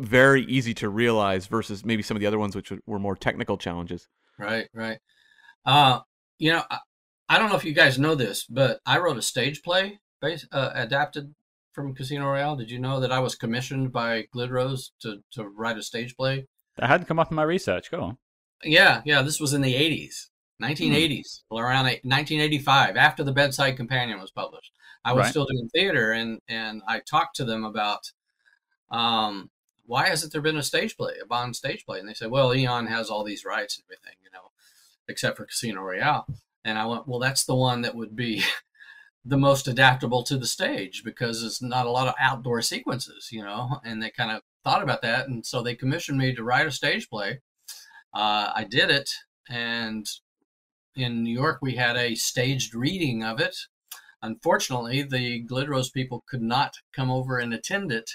[0.00, 3.58] very easy to realize versus maybe some of the other ones which were more technical
[3.58, 4.08] challenges.
[4.38, 4.98] Right, right.
[5.66, 6.00] Uh,
[6.38, 6.78] you know, I,
[7.28, 10.46] I don't know if you guys know this, but I wrote a stage play based,
[10.52, 11.34] uh, adapted
[11.78, 12.56] from Casino Royale.
[12.56, 16.46] Did you know that I was commissioned by Glidrose to to write a stage play?
[16.76, 17.90] That hadn't come up in my research.
[17.90, 18.18] Go on.
[18.64, 19.22] Yeah, yeah.
[19.22, 24.72] This was in the '80s, 1980s, well, around 1985, after the Bedside Companion was published.
[25.04, 25.30] I was Right.
[25.30, 28.10] still doing theater, and and I talked to them about,
[28.90, 29.50] um,
[29.86, 32.00] why hasn't there been a stage play, a Bond stage play?
[32.00, 34.50] And they said, well, Eon has all these rights and everything, you know,
[35.08, 36.26] except for Casino Royale.
[36.64, 38.42] And I went, well, that's the one that would be
[39.28, 43.42] the most adaptable to the stage because it's not a lot of outdoor sequences, you
[43.42, 43.78] know.
[43.84, 46.72] And they kind of thought about that, and so they commissioned me to write a
[46.72, 47.40] stage play.
[48.14, 49.10] Uh, I did it,
[49.48, 50.06] and
[50.96, 53.54] in New York we had a staged reading of it.
[54.22, 58.10] Unfortunately, the Glidrose people could not come over and attend it,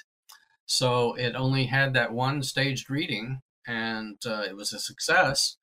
[0.66, 5.58] so it only had that one staged reading, and uh, it was a success.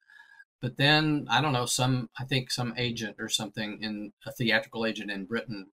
[0.61, 4.87] But then I don't know, some I think some agent or something in a theatrical
[4.87, 5.67] agent in Britain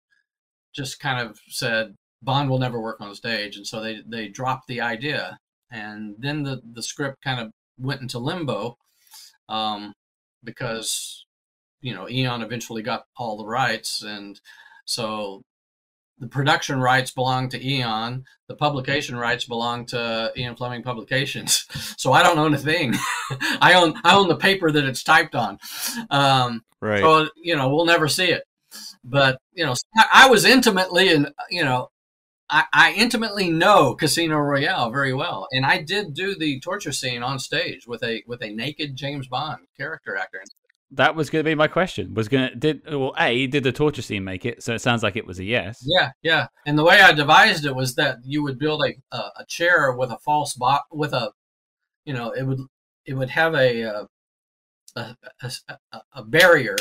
[0.73, 4.67] just kind of said Bond will never work on stage, and so they they dropped
[4.67, 5.39] the idea,
[5.71, 8.77] and then the the script kind of went into limbo
[9.49, 9.93] um,
[10.43, 11.25] because
[11.81, 14.39] you know Eon eventually got all the rights, and
[14.85, 15.43] so
[16.19, 18.25] the production rights belong to Eon.
[18.47, 21.65] The publication rights belong to Ian Fleming Publications.
[21.97, 22.93] So I don't own a thing.
[23.61, 25.57] I own I own the paper that it's typed on.
[26.09, 27.01] Um, Right.
[27.01, 28.43] so you know we'll never see it.
[29.03, 31.89] But you know I, I was intimately and you know
[32.49, 37.23] I, I intimately know Casino Royale very well, and I did do the torture scene
[37.23, 40.43] on stage with a with a naked James Bond character actor.
[40.91, 42.13] That was going to be my question.
[42.13, 43.13] Was going to did well?
[43.17, 44.63] A did the torture scene make it?
[44.63, 45.79] So it sounds like it was a yes.
[45.85, 46.47] Yeah, yeah.
[46.65, 49.91] And the way I devised it was that you would build a a, a chair
[49.93, 51.31] with a false box with a,
[52.05, 52.59] you know, it would
[53.05, 54.05] it would have a uh,
[54.95, 55.51] a, a,
[55.91, 56.75] a, a barrier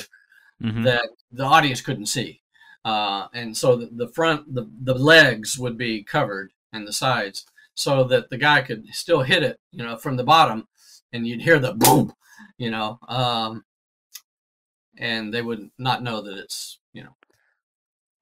[0.62, 0.84] Mhm.
[0.84, 2.40] that the audience couldn't see,
[2.82, 7.44] uh, and so the, the front the the legs would be covered and the sides
[7.74, 10.66] so that the guy could still hit it, you know, from the bottom,
[11.12, 12.14] and you'd hear the boom,
[12.56, 13.65] you know, um,
[14.98, 17.16] and they would not know that it's you know.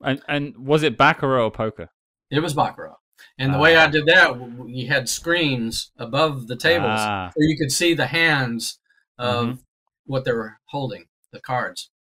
[0.03, 1.91] And and was it baccarat or poker?
[2.31, 2.97] It was Baccarat.
[3.39, 3.85] And the way Ah.
[3.85, 7.31] I did that, w- w- you had screens above the tables Ah.
[7.31, 8.79] so you could see the hands
[9.19, 9.61] of Mm-hmm.
[10.07, 11.91] what they were holding, the cards.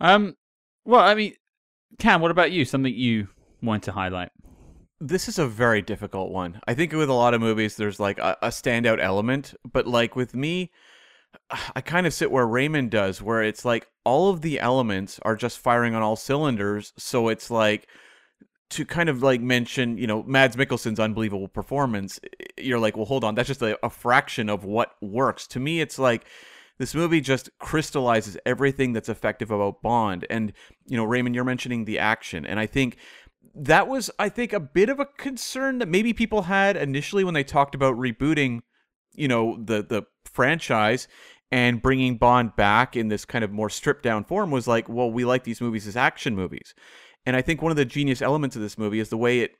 [0.00, 0.36] Um.
[0.84, 1.34] Well, I mean,
[1.98, 2.64] Cam, what about you?
[2.64, 3.28] Something you
[3.62, 4.30] want to highlight?
[5.00, 6.60] this is a very difficult one.
[6.66, 10.16] I think with a lot of movies, there's like a, a standout element, but like
[10.16, 10.72] with me,
[11.74, 15.36] I kind of sit where Raymond does, where it's like all of the elements are
[15.36, 16.92] just firing on all cylinders.
[16.98, 17.88] So it's like
[18.70, 22.20] to kind of like mention, you know, Mads Mikkelsen's unbelievable performance.
[22.58, 25.46] You're like, well, hold on, that's just a, a fraction of what works.
[25.48, 26.26] To me, it's like
[26.78, 30.26] this movie just crystallizes everything that's effective about Bond.
[30.28, 30.52] And,
[30.86, 32.44] you know, Raymond, you're mentioning the action.
[32.44, 32.98] And I think
[33.54, 37.34] that was, I think, a bit of a concern that maybe people had initially when
[37.34, 38.60] they talked about rebooting,
[39.14, 41.08] you know, the, the franchise
[41.50, 45.10] and bringing Bond back in this kind of more stripped down form was like, well,
[45.10, 46.74] we like these movies as action movies.
[47.24, 49.52] And I think one of the genius elements of this movie is the way it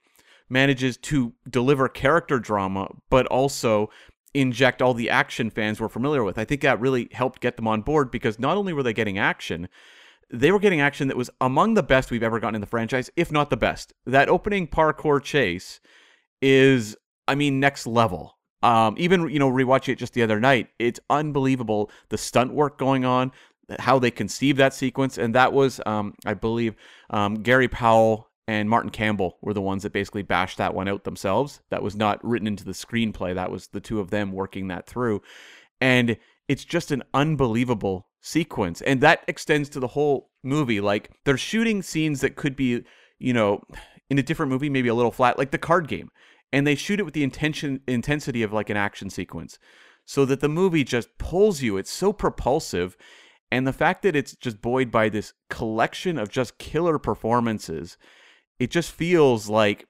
[0.48, 3.90] manages to deliver character drama, but also
[4.34, 6.38] inject all the action fans we're familiar with.
[6.38, 9.18] I think that really helped get them on board because not only were they getting
[9.18, 9.68] action,
[10.30, 13.10] they were getting action that was among the best we've ever gotten in the franchise,
[13.16, 13.92] if not the best.
[14.06, 15.80] That opening parkour chase
[16.42, 18.37] is, I mean, next level.
[18.62, 22.78] Um, even you know, rewatching it just the other night, it's unbelievable the stunt work
[22.78, 23.32] going on,
[23.78, 26.74] how they conceived that sequence, and that was, um, I believe,
[27.10, 31.04] um, Gary Powell and Martin Campbell were the ones that basically bashed that one out
[31.04, 31.60] themselves.
[31.70, 33.34] That was not written into the screenplay.
[33.34, 35.22] That was the two of them working that through,
[35.80, 36.16] and
[36.48, 40.80] it's just an unbelievable sequence, and that extends to the whole movie.
[40.80, 42.82] Like they're shooting scenes that could be,
[43.18, 43.62] you know,
[44.10, 46.10] in a different movie, maybe a little flat, like the card game,
[46.52, 49.58] and they shoot it with the intention intensity of like an action sequence,
[50.04, 51.76] so that the movie just pulls you.
[51.76, 52.96] It's so propulsive.
[53.50, 57.96] And the fact that it's just buoyed by this collection of just killer performances,
[58.58, 59.86] it just feels like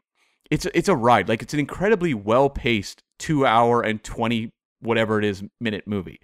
[0.50, 1.28] it's it's a ride.
[1.28, 6.20] Like it's an incredibly well paced two hour and twenty whatever it is minute movie.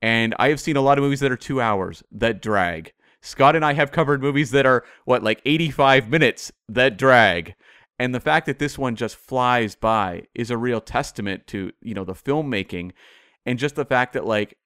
[0.00, 2.92] And I have seen a lot of movies that are two hours that drag.
[3.20, 7.54] Scott and I have covered movies that are what like eighty five minutes that drag.
[7.98, 11.94] And the fact that this one just flies by is a real testament to you
[11.94, 12.92] know the filmmaking,
[13.46, 14.56] and just the fact that like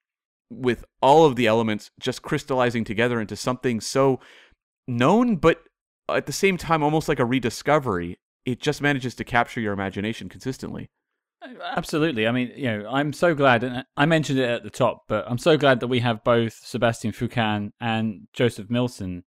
[0.51, 4.21] with all of the elements just crystallizing together into something so
[4.87, 5.63] known, but
[6.09, 8.19] at the same time almost like a rediscovery.
[8.45, 10.89] It just manages to capture your imagination consistently.
[11.43, 12.27] Oh, Absolutely.
[12.27, 15.25] I mean, you know, I'm so glad, and I mentioned it at the top, but
[15.29, 19.23] I'm so glad that we have both Sébastien Foucan and Joseph Millson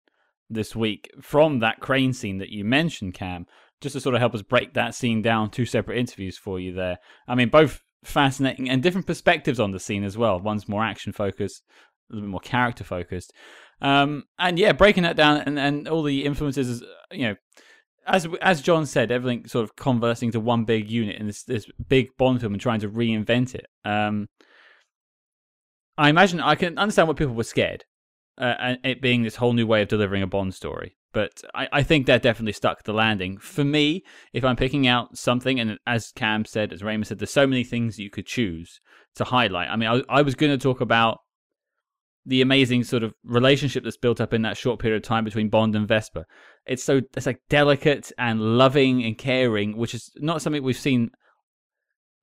[0.48, 3.46] this week from that crane scene that you mentioned, Cam,
[3.80, 5.50] just to sort of help us break that scene down.
[5.50, 6.98] Two separate interviews for you there.
[7.28, 10.38] I mean, both fascinating and different perspectives on the scene as well.
[10.40, 11.62] One's more action focused,
[12.10, 13.32] a little bit more character focused.
[13.80, 17.36] Um, and yeah, breaking that down and, and all the influences, you know,
[18.06, 21.66] as as John said, everything sort of conversing to one big unit in this this
[21.88, 23.66] big Bond film and trying to reinvent it.
[23.84, 24.28] Um,
[25.98, 27.84] I imagine I can understand what people were scared,
[28.38, 30.96] uh, and it being this whole new way of delivering a Bond story.
[31.16, 33.38] But I, I think that definitely stuck the landing.
[33.38, 37.30] For me, if I'm picking out something, and as Cam said, as Raymond said, there's
[37.30, 38.80] so many things you could choose
[39.14, 39.70] to highlight.
[39.70, 41.20] I mean, I, I was going to talk about
[42.26, 45.48] the amazing sort of relationship that's built up in that short period of time between
[45.48, 46.26] Bond and Vesper.
[46.66, 51.12] It's so it's like delicate and loving and caring, which is not something we've seen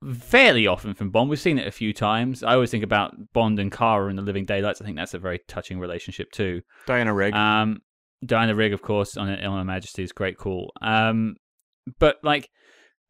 [0.08, 1.32] fairly often from Bond.
[1.32, 2.44] We've seen it a few times.
[2.44, 4.84] I always think about Bond and Kara in The Living Daylights.
[4.84, 6.62] I think that's a very touching relationship too.
[6.86, 7.34] Diana Rigg.
[7.34, 7.80] Um,
[8.26, 10.72] Diana Rigg, of course, on On Her Majesty's great call.
[10.82, 11.36] Um,
[12.00, 12.50] but like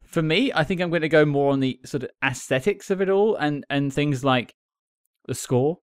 [0.04, 3.00] for me, I think I'm going to go more on the sort of aesthetics of
[3.00, 4.54] it all, and and things like
[5.26, 5.78] the score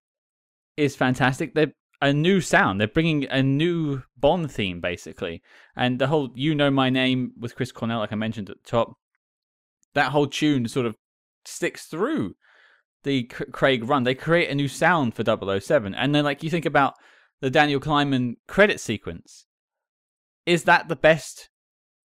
[0.78, 1.54] is fantastic.
[1.54, 2.80] They're a new sound.
[2.80, 5.42] They're bringing a new Bond theme, basically.
[5.76, 8.70] And the whole "You Know My Name" with Chris Cornell, like I mentioned at the
[8.70, 8.94] top,
[9.94, 10.96] that whole tune sort of
[11.46, 12.36] sticks through
[13.04, 14.04] the C- Craig run.
[14.04, 15.94] They create a new sound for 007.
[15.94, 16.94] And then, like, you think about
[17.42, 19.46] the Daniel Kleinman credit sequence.
[20.46, 21.50] Is that the best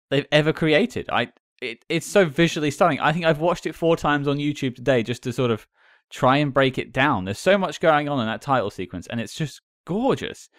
[0.10, 1.10] they've ever created?
[1.12, 1.30] I
[1.62, 3.00] it, it's so visually stunning.
[3.00, 5.68] I think I've watched it four times on YouTube today just to sort of
[6.10, 7.26] try and break it down.
[7.26, 10.50] There's so much going on in that title sequence, and it's just gorgeous.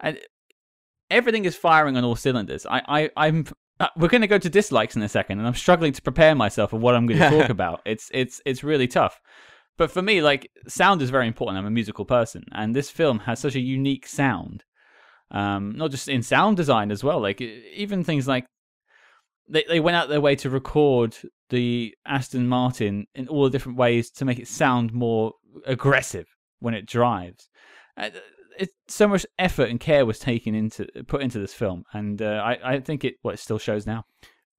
[0.00, 0.18] And
[1.10, 2.66] everything is firing on all cylinders.
[2.66, 3.46] I, I, I'm.
[3.80, 6.34] Uh, we're going to go to dislikes in a second, and I'm struggling to prepare
[6.34, 7.80] myself for what I'm going to talk about.
[7.84, 9.20] It's, it's, it's really tough.
[9.76, 11.58] But for me, like sound is very important.
[11.58, 14.64] I'm a musical person, and this film has such a unique sound.
[15.30, 17.20] Um, not just in sound design as well.
[17.20, 18.46] Like even things like
[19.48, 21.16] they they went out their way to record
[21.50, 25.32] the Aston Martin in all the different ways to make it sound more
[25.66, 26.26] aggressive
[26.60, 27.48] when it drives.
[27.96, 28.10] Uh,
[28.58, 32.40] it, so much effort and care was taken into put into this film, and uh,
[32.44, 34.04] I I think it what it still shows now.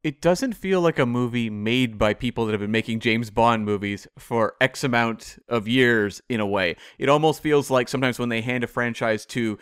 [0.05, 3.65] It doesn't feel like a movie made by people that have been making James Bond
[3.65, 6.75] movies for X amount of years in a way.
[6.99, 9.57] It almost feels like sometimes when they hand a franchise to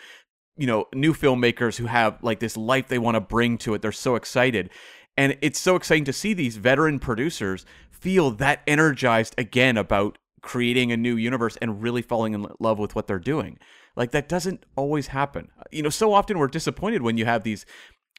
[0.57, 3.82] you know new filmmakers who have like this life they want to bring to it
[3.82, 4.70] they're so excited
[5.18, 10.91] and it's so exciting to see these veteran producers feel that energized again about creating
[10.91, 13.57] a new universe and really falling in love with what they're doing.
[13.95, 15.49] Like that doesn't always happen.
[15.72, 17.65] You know, so often we're disappointed when you have these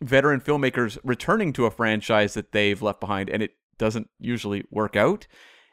[0.09, 4.97] veteran filmmakers returning to a franchise that they've left behind and it doesn't usually work
[4.97, 5.27] out.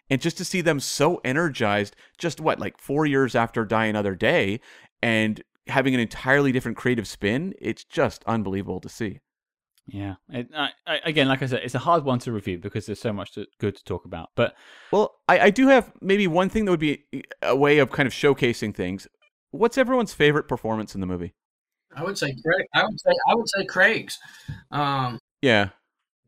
[0.09, 4.13] And just to see them so energized, just what, like four years after Die Another
[4.13, 4.59] Day,
[5.01, 9.19] and having an entirely different creative spin, it's just unbelievable to see.
[9.87, 10.15] Yeah.
[10.29, 12.99] It, I, I, again, like I said, it's a hard one to review because there's
[12.99, 14.31] so much to, good to talk about.
[14.35, 14.53] But
[14.91, 17.05] well, I, I do have maybe one thing that would be
[17.41, 19.07] a way of kind of showcasing things.
[19.51, 21.33] What's everyone's favorite performance in the movie?
[21.95, 22.65] I would say Craig.
[22.73, 24.19] I would say I would say Craig's.
[24.71, 25.69] Um, yeah.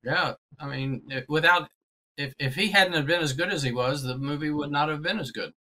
[0.04, 0.34] Yeah.
[0.60, 1.70] I mean, without
[2.18, 4.90] if if he hadn't have been as good as he was, the movie would not
[4.90, 5.54] have been as good.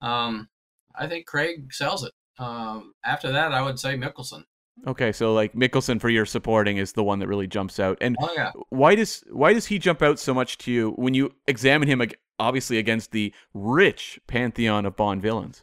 [0.00, 0.48] Um,
[0.94, 2.12] I think Craig sells it.
[2.38, 4.44] Um, after that, I would say Mikkelsen.
[4.86, 7.98] Okay, so like Mikkelsen for your supporting is the one that really jumps out.
[8.00, 8.52] And oh, yeah.
[8.70, 12.02] why does why does he jump out so much to you when you examine him
[12.38, 15.62] obviously against the rich pantheon of Bond villains?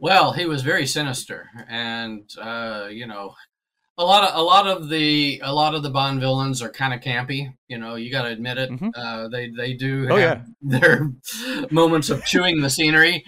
[0.00, 3.34] Well, he was very sinister, and uh, you know,
[3.98, 6.94] a lot of a lot of the a lot of the Bond villains are kind
[6.94, 7.52] of campy.
[7.68, 8.70] You know, you got to admit it.
[8.70, 8.88] Mm-hmm.
[8.94, 10.42] Uh, they they do oh, have yeah.
[10.62, 11.10] their
[11.70, 13.22] moments of chewing the scenery.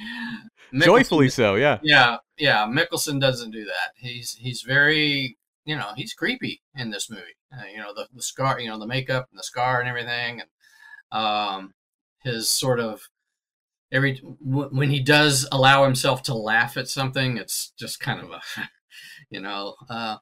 [0.81, 1.79] Joyfully so, yeah.
[1.83, 2.65] Yeah, yeah.
[2.67, 3.93] Mikkelsen doesn't do that.
[3.97, 5.37] He's he's very,
[5.67, 7.37] you know, he's creepy in this movie.
[7.53, 10.41] Uh, you know, the the scar, you know, the makeup and the scar and everything,
[10.41, 11.75] and um,
[12.25, 13.03] his sort of
[13.93, 18.41] every when he does allow himself to laugh at something, it's just kind of a,
[19.31, 20.17] you know, uh,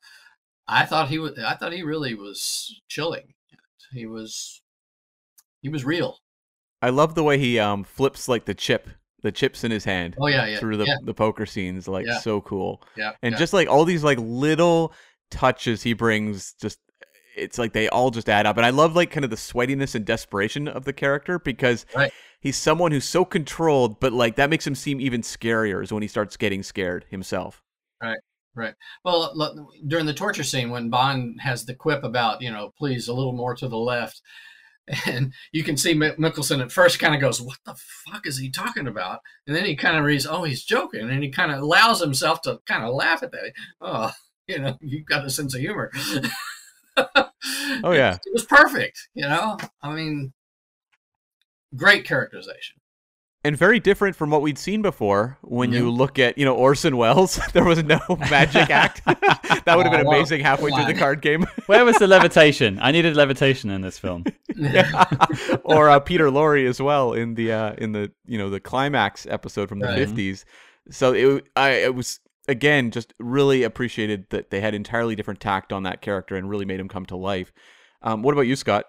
[0.66, 1.38] I thought he was.
[1.38, 3.34] I thought he really was chilling.
[3.92, 4.62] He was,
[5.62, 6.18] he was real.
[6.82, 8.88] I love the way he um flips like the chip
[9.22, 10.16] the chips in his hand.
[10.20, 10.59] Oh yeah, yeah.
[10.59, 10.97] Through the yeah.
[11.05, 12.18] the poker scenes, like yeah.
[12.18, 12.82] so cool.
[12.97, 13.12] Yeah.
[13.22, 14.92] And just like all these like little
[15.30, 16.78] touches he brings, just
[17.36, 18.56] it's like they all just add up.
[18.56, 22.12] And I love like kind of the sweatiness and desperation of the character because right.
[22.40, 26.02] He's someone who's so controlled, but like that makes him seem even scarier is when
[26.02, 27.62] he starts getting scared himself.
[28.02, 28.18] Right.
[28.54, 28.74] Right.
[29.04, 29.56] Well, look,
[29.86, 33.32] during the torture scene, when Bond has the quip about, you know, please a little
[33.32, 34.20] more to the left,
[35.06, 38.50] and you can see Mikkelsen at first kind of goes, "What the fuck is he
[38.50, 41.62] talking about?" And then he kind of reads, "Oh, he's joking," and he kind of
[41.62, 43.52] allows himself to kind of laugh at that.
[43.80, 44.10] Oh,
[44.48, 45.92] you know, you've got a sense of humor.
[46.96, 49.08] oh yeah, it, it was perfect.
[49.14, 50.32] You know, I mean,
[51.76, 52.80] great characterization
[53.42, 55.38] and very different from what we'd seen before.
[55.42, 59.02] When you look at, you know, Orson Welles, there was no magic act.
[59.06, 61.47] that would have been amazing halfway through the card game.
[61.66, 62.78] Where was the levitation?
[62.82, 64.24] I needed levitation in this film.
[64.55, 65.05] yeah.
[65.64, 69.26] Or uh, Peter Lorre as well in the uh, in the you know the climax
[69.26, 70.09] episode from the right.
[70.09, 70.44] 50s.
[70.90, 75.72] So it I it was again just really appreciated that they had entirely different tact
[75.72, 77.52] on that character and really made him come to life.
[78.02, 78.86] Um, what about you, Scott?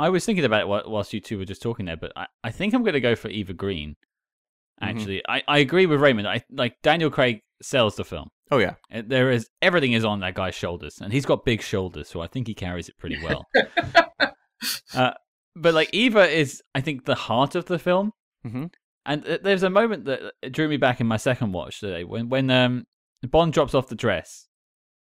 [0.00, 2.50] I was thinking about it whilst you two were just talking there, but I, I
[2.50, 3.90] think I'm going to go for Eva Green.
[3.90, 4.88] Mm-hmm.
[4.88, 5.32] Actually, mm-hmm.
[5.32, 6.26] I, I agree with Raymond.
[6.26, 8.30] I like Daniel Craig sells the film.
[8.50, 8.74] Oh yeah,
[9.04, 12.26] there is everything is on that guy's shoulders, and he's got big shoulders, so I
[12.26, 13.46] think he carries it pretty well.
[14.94, 15.12] uh,
[15.54, 18.12] but like Eva is, I think, the heart of the film.
[18.44, 18.66] Mm-hmm.
[19.06, 22.50] And there's a moment that drew me back in my second watch today when when
[22.50, 22.86] um,
[23.28, 24.46] Bond drops off the dress,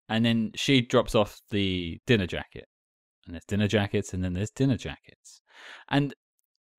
[0.10, 2.66] and then she drops off the dinner jacket,
[3.30, 5.41] and there's dinner jackets, and then there's dinner jackets.
[5.88, 6.15] And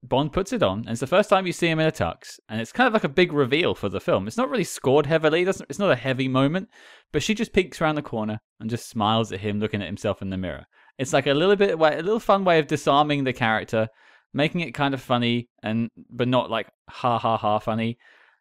[0.02, 2.40] Bond puts it on, and it's the first time you see him in a tux,
[2.48, 4.26] and it's kind of like a big reveal for the film.
[4.26, 6.68] It's not really scored heavily, doesn't it's not a heavy moment,
[7.12, 10.22] but she just peeks around the corner and just smiles at him looking at himself
[10.22, 10.66] in the mirror.
[10.98, 13.88] It's like a little bit a little fun way of disarming the character,
[14.32, 17.98] making it kind of funny and but not like ha ha ha funny.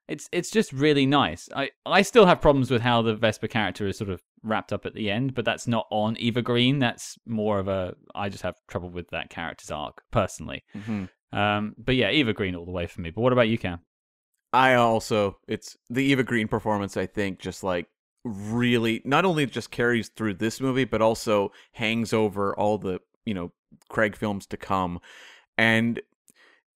[0.09, 1.47] It's it's just really nice.
[1.55, 4.85] I I still have problems with how the Vesper character is sort of wrapped up
[4.85, 6.79] at the end, but that's not on Eva Green.
[6.79, 10.63] That's more of a I just have trouble with that character's arc personally.
[10.75, 11.37] Mm-hmm.
[11.37, 13.11] Um, but yeah, Eva Green all the way for me.
[13.11, 13.81] But what about you, Cam?
[14.51, 16.97] I also it's the Eva Green performance.
[16.97, 17.87] I think just like
[18.23, 23.35] really not only just carries through this movie, but also hangs over all the you
[23.35, 23.51] know
[23.89, 24.99] Craig films to come,
[25.55, 26.01] and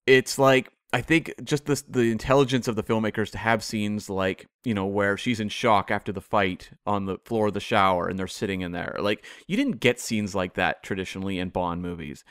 [0.06, 4.46] it's like I think just the the intelligence of the filmmakers to have scenes like
[4.62, 8.06] you know where she's in shock after the fight on the floor of the shower
[8.06, 8.94] and they're sitting in there.
[9.00, 12.22] Like you didn't get scenes like that traditionally in Bond movies.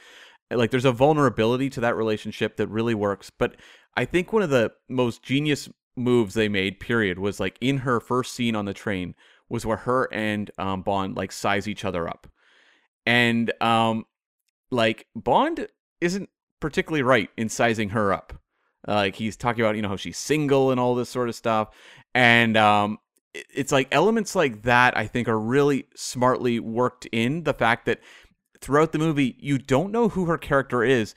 [0.49, 3.30] Like there's a vulnerability to that relationship that really works.
[3.30, 3.57] But
[3.98, 5.68] I think one of the most genius
[5.98, 9.14] moves they made, period, was like in her first scene on the train
[9.49, 12.27] was where her and um, Bond like size each other up,
[13.06, 14.06] and um,
[14.72, 15.68] like Bond
[15.99, 16.30] isn't
[16.61, 18.40] particularly right in sizing her up
[18.88, 21.35] uh, like he's talking about, you know, how she's single and all this sort of
[21.35, 21.69] stuff.
[22.14, 22.99] And um,
[23.34, 27.43] it's like elements like that, I think, are really smartly worked in.
[27.43, 27.99] The fact that
[28.61, 31.15] throughout the movie, you don't know who her character is,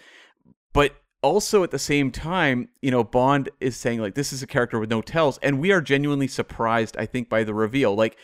[0.72, 4.46] but also at the same time, you know, Bond is saying, like, this is a
[4.46, 5.38] character with no tells.
[5.38, 7.94] And we are genuinely surprised, I think, by the reveal.
[7.94, 8.16] Like,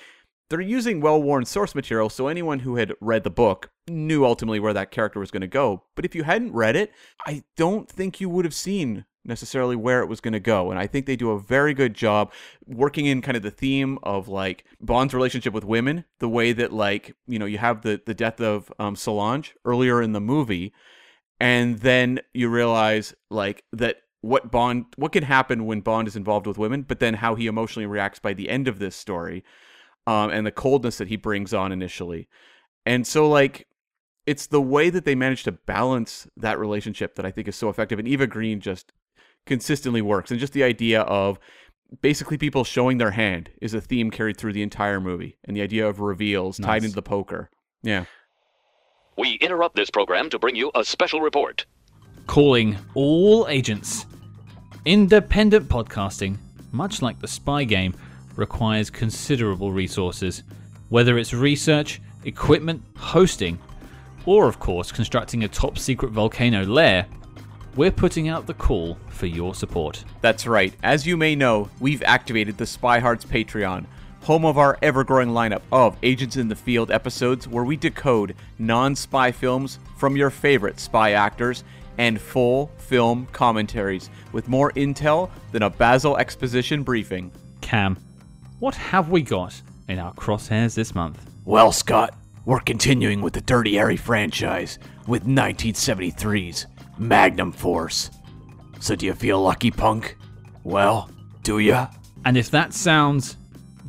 [0.48, 4.60] they're using well worn source material, so anyone who had read the book knew ultimately
[4.60, 5.84] where that character was going to go.
[5.94, 6.92] But if you hadn't read it,
[7.26, 10.70] I don't think you would have seen necessarily where it was going to go.
[10.70, 12.32] And I think they do a very good job
[12.66, 16.72] working in kind of the theme of like Bond's relationship with women, the way that
[16.72, 20.72] like, you know, you have the, the death of um, Solange earlier in the movie.
[21.38, 26.46] And then you realize like that what Bond, what can happen when Bond is involved
[26.46, 29.44] with women, but then how he emotionally reacts by the end of this story
[30.06, 32.28] um, and the coldness that he brings on initially.
[32.86, 33.66] And so like,
[34.24, 37.68] it's the way that they manage to balance that relationship that I think is so
[37.68, 37.98] effective.
[37.98, 38.92] And Eva Green just
[39.46, 40.30] consistently works.
[40.30, 41.38] And just the idea of
[42.00, 45.36] basically people showing their hand is a theme carried through the entire movie.
[45.44, 46.66] And the idea of reveals nice.
[46.66, 47.50] tied into the poker.
[47.82, 48.04] Yeah.
[49.16, 51.66] We interrupt this program to bring you a special report.
[52.26, 54.06] Calling all agents.
[54.84, 56.38] Independent podcasting,
[56.72, 57.94] much like the spy game,
[58.36, 60.42] requires considerable resources,
[60.88, 63.58] whether it's research, equipment, hosting,
[64.24, 67.06] or of course constructing a top secret volcano lair
[67.74, 70.04] we're putting out the call for your support.
[70.20, 70.74] That's right.
[70.82, 73.86] As you may know, we've activated the Spy Hards Patreon,
[74.22, 78.36] home of our ever growing lineup of Agents in the Field episodes where we decode
[78.58, 81.64] non spy films from your favorite spy actors
[81.98, 87.30] and full film commentaries with more intel than a Basil exposition briefing.
[87.60, 87.98] Cam,
[88.58, 91.30] what have we got in our crosshairs this month?
[91.44, 96.66] Well, Scott, we're continuing with the Dirty Harry franchise with 1973's
[96.98, 98.10] Magnum Force.
[98.80, 100.16] So do you feel lucky, punk?
[100.64, 101.10] Well,
[101.42, 101.88] do ya?
[102.24, 103.36] And if that sounds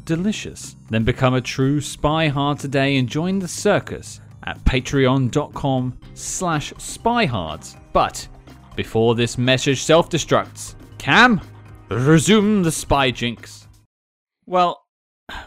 [0.06, 6.74] delicious, then become a true spy hard today and join the circus at patreon.com slash
[6.74, 7.76] spyhards.
[7.94, 8.28] But
[8.76, 11.42] before this message self-destructs, Cam,
[11.90, 13.68] resume the spy jinx.
[14.46, 14.84] Well,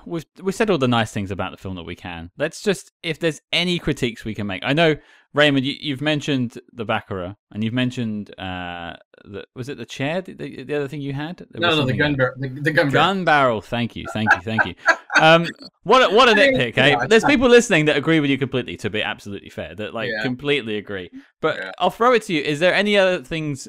[0.04, 2.30] we've we said all the nice things about the film that we can.
[2.38, 4.62] Let's just if there's any critiques we can make.
[4.64, 4.96] I know
[5.36, 10.22] Raymond, you, have mentioned the Baccarat, and you've mentioned uh, the, was it the chair?
[10.22, 11.36] The, the, the other thing you had?
[11.36, 12.34] There no, no, the gun barrel.
[12.38, 13.60] The, the, gun, gun barrel.
[13.60, 14.74] Thank you, thank you, thank you.
[15.20, 15.46] Um,
[15.82, 17.06] what a, what a nitpick, eh?
[17.06, 18.78] There's people listening that agree with you completely.
[18.78, 20.22] To be absolutely fair, that like yeah.
[20.22, 21.10] completely agree.
[21.42, 21.72] But yeah.
[21.78, 22.40] I'll throw it to you.
[22.40, 23.68] Is there any other things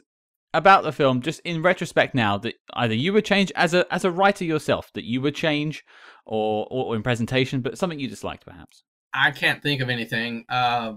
[0.54, 4.06] about the film, just in retrospect now, that either you would change as a as
[4.06, 5.84] a writer yourself, that you would change,
[6.26, 8.84] or or, or in presentation, but something you disliked, perhaps?
[9.14, 10.46] I can't think of anything.
[10.48, 10.94] Uh,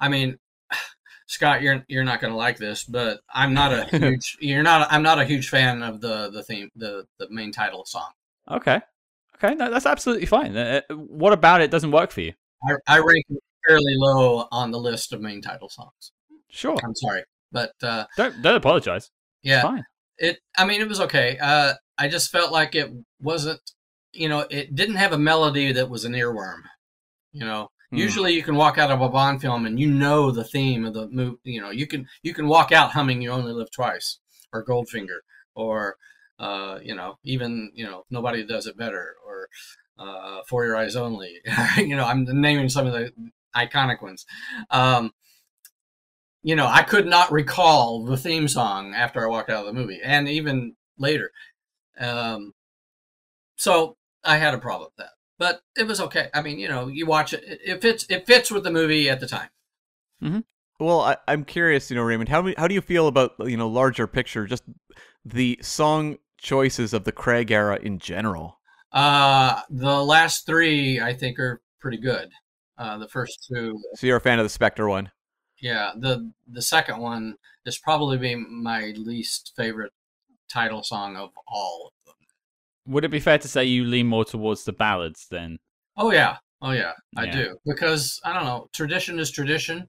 [0.00, 0.38] I mean,
[1.26, 4.88] Scott, you're you're not going to like this, but I'm not a huge you're not
[4.90, 8.10] I'm not a huge fan of the the theme the the main title song.
[8.50, 8.80] Okay,
[9.36, 10.56] okay, no, that's absolutely fine.
[10.56, 12.32] Uh, uh, what about it doesn't work for you?
[12.68, 13.26] I, I rank
[13.66, 16.12] fairly low on the list of main title songs.
[16.50, 19.10] Sure, I'm sorry, but uh, don't don't apologize.
[19.42, 19.84] Yeah, fine.
[20.18, 21.38] It I mean it was okay.
[21.40, 23.60] Uh, I just felt like it wasn't
[24.12, 26.62] you know it didn't have a melody that was an earworm.
[27.32, 27.98] You know, Mm.
[27.98, 30.94] Usually, you can walk out of a Bond film and you know the theme of
[30.94, 31.38] the movie.
[31.44, 34.18] You know, you can you can walk out humming "You Only Live Twice"
[34.52, 35.20] or Goldfinger
[35.54, 35.96] or
[36.38, 39.48] uh, you know even you know nobody does it better or
[39.98, 41.40] uh, For Your Eyes Only.
[41.76, 43.12] you know, I'm naming some of the
[43.54, 44.26] iconic ones.
[44.70, 45.12] Um,
[46.42, 49.80] you know, I could not recall the theme song after I walked out of the
[49.80, 51.32] movie, and even later.
[51.98, 52.54] Um,
[53.56, 56.28] so I had a problem with that, but it was okay.
[56.34, 58.06] I mean, you know, you watch it; it it fits.
[58.08, 59.48] It fits with the movie at the time.
[60.80, 63.68] Well, I, I'm curious, you know, Raymond, how how do you feel about you know
[63.68, 64.62] larger picture, just
[65.24, 68.60] the song choices of the Craig era in general?
[68.92, 72.30] Uh, the last three I think are pretty good.
[72.76, 75.10] Uh, the first two, So you're a fan of the Spectre one?
[75.60, 75.92] yeah.
[75.96, 77.36] The the second one
[77.66, 79.92] is probably my least favorite
[80.48, 81.92] title song of all.
[82.88, 85.58] Would it be fair to say you lean more towards the ballads then?
[85.96, 88.68] Oh yeah, oh yeah, I do because I don't know.
[88.72, 89.88] Tradition is tradition,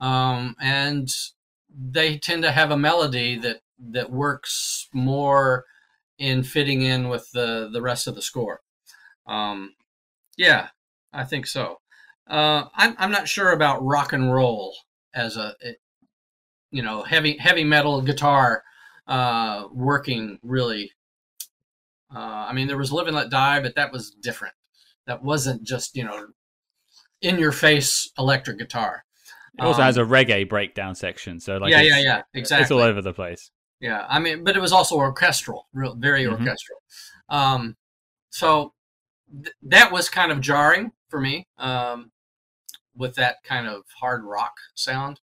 [0.00, 1.08] um, and
[1.70, 3.60] they tend to have a melody that
[3.92, 5.64] that works more
[6.18, 8.60] in fitting in with the the rest of the score.
[9.26, 9.74] Um,
[10.36, 10.68] yeah,
[11.12, 11.80] I think so.
[12.28, 14.76] Uh, I'm I'm not sure about rock and roll
[15.14, 15.80] as a it-
[16.70, 18.62] you know heavy heavy metal guitar
[19.06, 20.92] uh, working really.
[22.14, 22.18] Uh,
[22.48, 24.54] I mean, there was "Live and Let Die," but that was different.
[25.06, 26.28] That wasn't just you know
[27.22, 29.04] in your face electric guitar.
[29.58, 32.62] It also Um, has a reggae breakdown section, so like yeah, yeah, yeah, exactly.
[32.62, 33.50] it's all over the place.
[33.80, 36.32] Yeah, I mean, but it was also orchestral, real, very Mhm.
[36.32, 36.78] orchestral.
[37.28, 37.76] Um,
[38.30, 38.74] so
[39.42, 42.12] th- that was kind of jarring for me um,
[42.94, 45.20] with that kind of hard rock sound.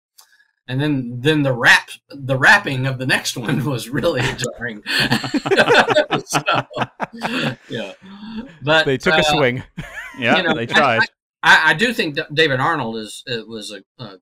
[0.71, 4.23] And then, then the rap, the rapping of the next one was really
[4.59, 4.83] jarring.
[6.27, 6.43] So,
[7.69, 7.93] yeah,
[8.63, 9.63] but They took uh, a swing.
[10.19, 11.01] Yeah, You know, they I- tried.
[11.43, 14.19] I, I do think that David Arnold is it was a a,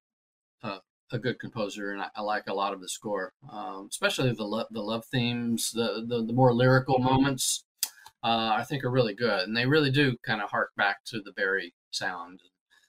[0.63, 0.81] a
[1.13, 4.45] a good composer, and I, I like a lot of the score, um, especially the
[4.45, 7.65] lo- the love themes, the the, the more lyrical moments.
[8.23, 11.21] Uh, I think are really good, and they really do kind of hark back to
[11.21, 12.41] the Barry sound.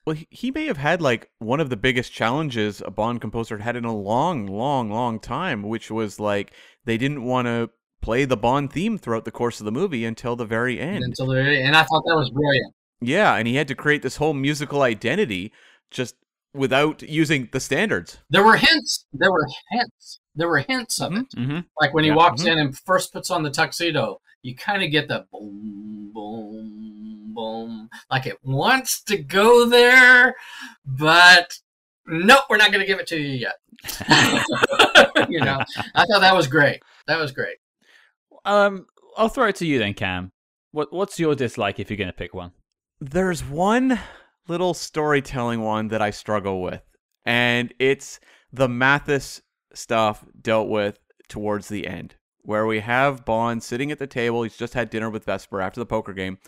[0.05, 3.75] Well, he, may have had like one of the biggest challenges a Bond composer had
[3.75, 6.51] in a long, long, long time, which was like
[6.85, 7.69] they didn't want to
[8.01, 11.03] play the Bond theme throughout the course of the movie until the very end.
[11.03, 12.73] Until the very, and I thought that was brilliant.
[13.01, 15.51] Yeah, and he had to create this whole musical identity
[15.91, 16.15] just
[16.53, 18.17] without using the standards.
[18.29, 19.05] There were hints.
[19.13, 20.19] There were hints.
[20.35, 21.27] There were hints of it.
[21.35, 22.15] hmm Like when he Yeah.
[22.15, 22.51] walks Mhm.
[22.53, 26.98] in and first puts on the tuxedo, you kind of get the boom, boom,
[27.33, 27.89] boom.
[28.09, 30.35] Like it wants to go there,
[30.85, 31.53] but
[32.05, 33.55] nope, we're not going to give it to you yet.
[35.29, 35.59] you know,
[35.95, 36.81] I thought that was great.
[37.07, 37.57] That was great.
[38.45, 38.85] Um,
[39.17, 40.31] I'll throw it to you then, Cam.
[40.71, 42.51] What What's your dislike if you're going to pick one?
[42.99, 43.99] There's one
[44.47, 46.81] little storytelling one that I struggle with,
[47.25, 48.19] and it's
[48.51, 49.41] the Mathis
[49.73, 54.43] stuff dealt with towards the end, where we have Bond sitting at the table.
[54.43, 56.39] He's just had dinner with Vesper after the poker game,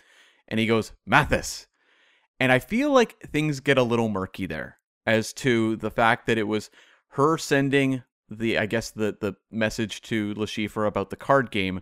[0.48, 1.66] and he goes, Mathis.
[2.40, 6.38] And I feel like things get a little murky there as to the fact that
[6.38, 6.70] it was
[7.10, 11.80] her sending the, I guess, the, the message to Le Chiffre about the card game.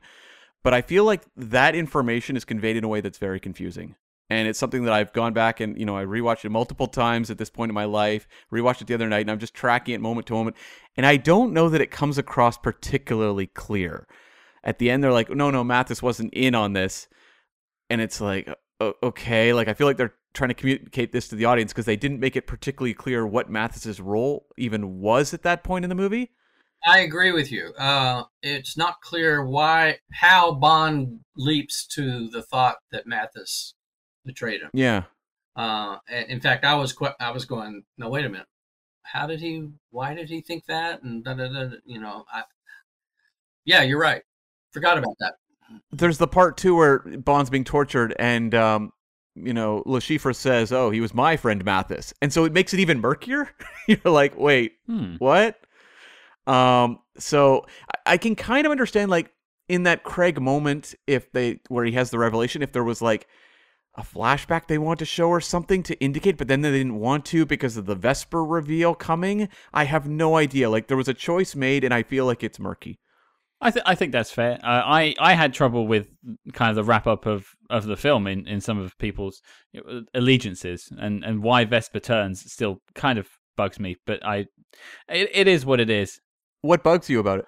[0.62, 3.94] But I feel like that information is conveyed in a way that's very confusing
[4.30, 7.30] and it's something that I've gone back and you know I rewatched it multiple times
[7.30, 8.28] at this point in my life.
[8.50, 10.56] Rewatched it the other night, and I'm just tracking it moment to moment,
[10.96, 14.06] and I don't know that it comes across particularly clear.
[14.62, 17.08] At the end, they're like, "No, no, Mathis wasn't in on this,"
[17.90, 18.48] and it's like,
[18.80, 21.96] okay, like I feel like they're trying to communicate this to the audience because they
[21.96, 25.94] didn't make it particularly clear what Mathis's role even was at that point in the
[25.94, 26.30] movie.
[26.86, 27.74] I agree with you.
[27.78, 33.74] Uh, it's not clear why, how Bond leaps to the thought that Mathis
[34.24, 34.70] betrayed him.
[34.72, 35.02] Yeah,
[35.56, 38.46] Uh, in fact, I was que- I was going, no, wait a minute.
[39.02, 39.68] How did he?
[39.90, 41.02] Why did he think that?
[41.02, 41.48] And da da.
[41.48, 42.44] da, You know, I.
[43.64, 44.22] Yeah, you're right.
[44.72, 45.34] Forgot about that.
[45.92, 48.92] There's the part too where Bond's being tortured and um
[49.36, 52.74] you know Le Chiffre says, "Oh, he was my friend Mathis," and so it makes
[52.74, 53.48] it even murkier.
[53.88, 55.14] You're like, "Wait, Hmm.
[55.18, 55.58] what?"
[56.46, 57.66] Um, so
[58.06, 59.30] I, I can kind of understand like
[59.68, 63.28] in that Craig moment if they where he has the revelation, if there was like
[63.96, 67.24] a flashback they want to show or something to indicate, but then they didn't want
[67.26, 69.48] to because of the Vesper reveal coming.
[69.72, 70.70] I have no idea.
[70.70, 72.98] Like there was a choice made, and I feel like it's murky.
[73.60, 74.58] I think I think that's fair.
[74.62, 76.08] Uh, I I had trouble with
[76.52, 79.42] kind of the wrap up of, of the film in, in some of people's
[80.14, 83.96] allegiances and, and why Vesper turns still kind of bugs me.
[84.06, 84.46] But I,
[85.08, 86.20] it, it is what it is.
[86.62, 87.44] What bugs you about it?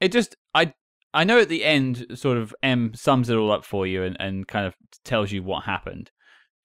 [0.00, 0.74] It just I
[1.12, 4.16] I know at the end sort of M sums it all up for you and,
[4.18, 4.74] and kind of
[5.04, 6.10] tells you what happened,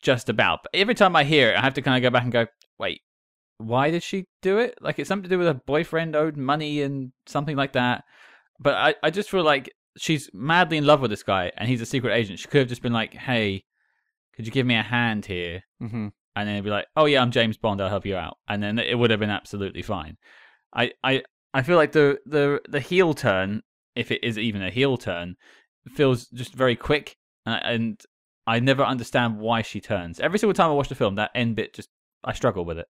[0.02, 0.62] just about.
[0.64, 2.48] But every time I hear it, I have to kind of go back and go,
[2.80, 3.02] wait,
[3.60, 4.80] why did she do it?
[4.82, 8.04] Like it's something to do with her boyfriend owed money and something like that.
[8.60, 11.82] But I, I just feel like she's madly in love with this guy and he's
[11.82, 12.40] a secret agent.
[12.40, 13.64] She could have just been like, hey,
[14.36, 15.64] could you give me a hand here?
[15.82, 16.08] Mm-hmm.
[16.36, 18.38] And then it'd be like, oh yeah, I'm James Bond, I'll help you out.
[18.48, 20.18] And then it would have been absolutely fine.
[20.74, 21.24] I, I,
[21.54, 23.64] I feel like the, the, the heel turn,
[23.96, 25.36] if it is even a heel turn,
[25.90, 28.02] feels just very quick, uh, and
[28.48, 30.20] I never understand why she turns.
[30.20, 31.90] Every single time I watch the film, that end bit just
[32.24, 32.88] I struggle with it.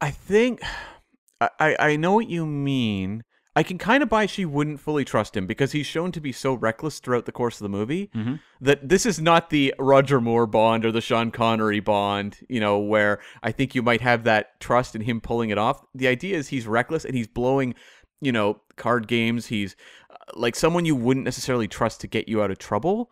[0.00, 0.60] I think
[1.40, 3.22] I I know what you mean.
[3.56, 6.30] I can kind of buy she wouldn't fully trust him because he's shown to be
[6.30, 8.38] so reckless throughout the course of the movie Mhm.
[8.60, 12.78] that this is not the Roger Moore Bond or the Sean Connery Bond, you know,
[12.78, 15.84] where I think you might have that trust in him pulling it off.
[15.94, 17.74] The idea is he's reckless and he's blowing,
[18.20, 19.46] you know, card games.
[19.46, 19.74] He's
[20.10, 23.10] uh, like someone you wouldn't necessarily trust to get you out of trouble.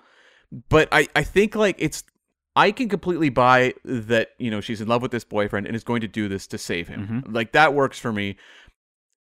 [0.68, 2.04] But I, I think like it's
[2.56, 5.84] I can completely buy that, you know, she's in love with this boyfriend and is
[5.84, 7.24] going to do this to save him.
[7.28, 8.36] Like that works for me.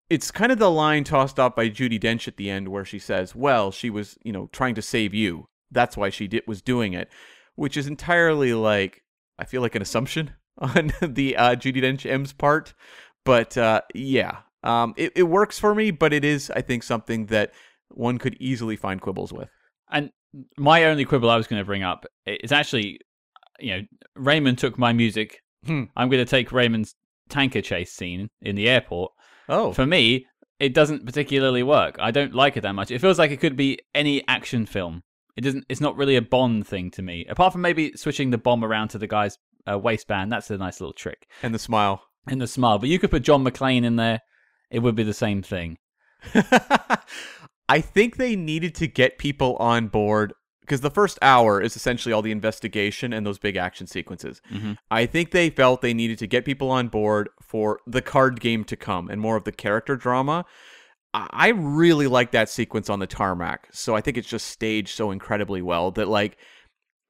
[0.08, 2.98] It's kind of the line tossed off by Judi Dench at the end where she
[2.98, 5.48] says, "Well, she was, you know, trying to save you.
[5.70, 7.10] That's why she did was doing it,"
[7.56, 9.02] which is entirely like
[9.38, 12.74] I feel like an assumption on the uh, Judi Dench M's part.
[13.24, 15.90] But uh, yeah, um, it, it works for me.
[15.90, 17.52] But it is, I think, something that
[17.88, 19.48] one could easily find quibbles with.
[19.90, 20.10] And
[20.56, 23.00] my only quibble I was going to bring up is actually,
[23.58, 23.82] you know,
[24.14, 25.40] Raymond took my music.
[25.64, 25.84] Hmm.
[25.96, 26.94] I'm going to take Raymond's
[27.28, 29.12] tanker chase scene in the airport.
[29.48, 30.26] Oh, For me,
[30.58, 31.96] it doesn't particularly work.
[32.00, 32.90] I don't like it that much.
[32.90, 35.02] It feels like it could be any action film.
[35.36, 35.64] It doesn't.
[35.68, 37.26] It's not really a Bond thing to me.
[37.28, 39.36] Apart from maybe switching the bomb around to the guy's
[39.70, 40.32] uh, waistband.
[40.32, 41.26] That's a nice little trick.
[41.42, 42.02] and the smile.
[42.26, 42.78] And the smile.
[42.78, 44.20] But you could put John McClane in there.
[44.70, 45.78] It would be the same thing.
[47.68, 50.32] I think they needed to get people on board
[50.66, 54.42] because the first hour is essentially all the investigation and those big action sequences.
[54.52, 54.76] Mhm.
[54.90, 58.64] I think they felt they needed to get people on board for the card game
[58.64, 60.44] to come and more of the character drama.
[61.14, 64.94] I I really like that sequence on the tarmac, so I think it's just staged
[64.96, 66.36] so incredibly well that like.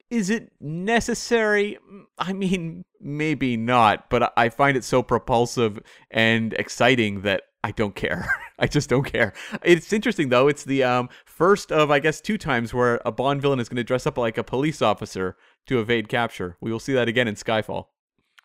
[0.09, 1.79] Is it necessary?
[2.17, 5.81] I mean, maybe not, but I find it so propulsive
[6.13, 8.31] and exciting that I don't care.
[8.61, 9.33] I just don't care.
[9.65, 10.47] It's interesting though.
[10.47, 13.79] It's the um, first of I guess two times where a Bond villain is going
[13.79, 15.37] to dress up like a police officer
[15.67, 16.57] to evade capture.
[16.61, 17.87] We will see that again in Skyfall.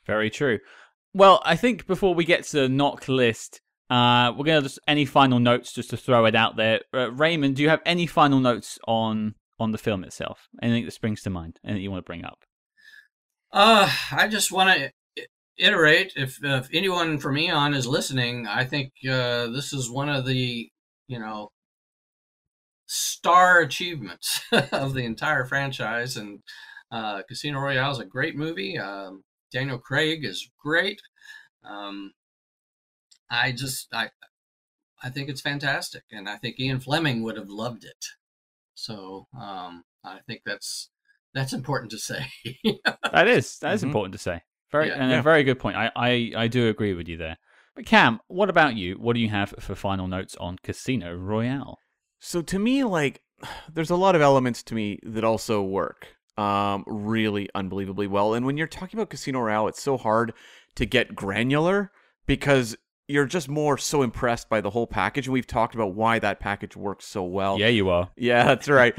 [0.08, 0.58] Very true.
[1.14, 3.62] Well, I think before we get to the NOC list,
[3.92, 6.80] uh, we're gonna just any final notes just to throw it out there.
[6.92, 10.48] Uh, Raymond, do you have any final notes on on the film itself?
[10.64, 11.60] Anything that springs to mind?
[11.64, 12.40] Anything you want to bring up?
[13.54, 14.92] Uh, I just want to
[15.62, 16.14] iterate.
[16.16, 20.70] If if anyone from Eon is listening, I think uh, this is one of the
[21.08, 21.52] you know
[22.88, 26.18] star achievements of the entire franchise.
[26.18, 26.40] And
[26.92, 28.78] uh, Casino Royale is a great movie.
[28.78, 31.02] Um, Daniel Craig is great.
[31.64, 32.14] Um,
[33.30, 34.10] I just I
[35.04, 38.06] I think it's fantastic, and I think Ian Fleming would have loved it.
[38.76, 40.90] So um, I think that's
[41.34, 42.26] that's important to say.
[43.12, 43.88] That is that is Mhm.
[43.88, 44.42] important to say.
[44.72, 44.96] Very Yeah.
[44.96, 45.20] and Yeah.
[45.20, 45.76] a very good point.
[45.78, 47.38] I, I I do agree with you there.
[47.76, 48.96] But Cam, what about you?
[48.96, 51.78] What do you have for final notes on Casino Royale?
[52.20, 53.22] So to me, like,
[53.74, 56.08] there's a lot of elements to me that also work
[56.38, 58.34] um, really unbelievably well.
[58.34, 60.34] And when you're talking about Casino Royale, it's so hard
[60.76, 61.92] to get granular
[62.26, 62.76] because
[63.08, 65.28] you're just more so impressed by the whole package.
[65.28, 67.60] And we've talked about why that package works so well.
[67.60, 68.10] Yeah, you are.
[68.16, 68.96] Yeah, that's right.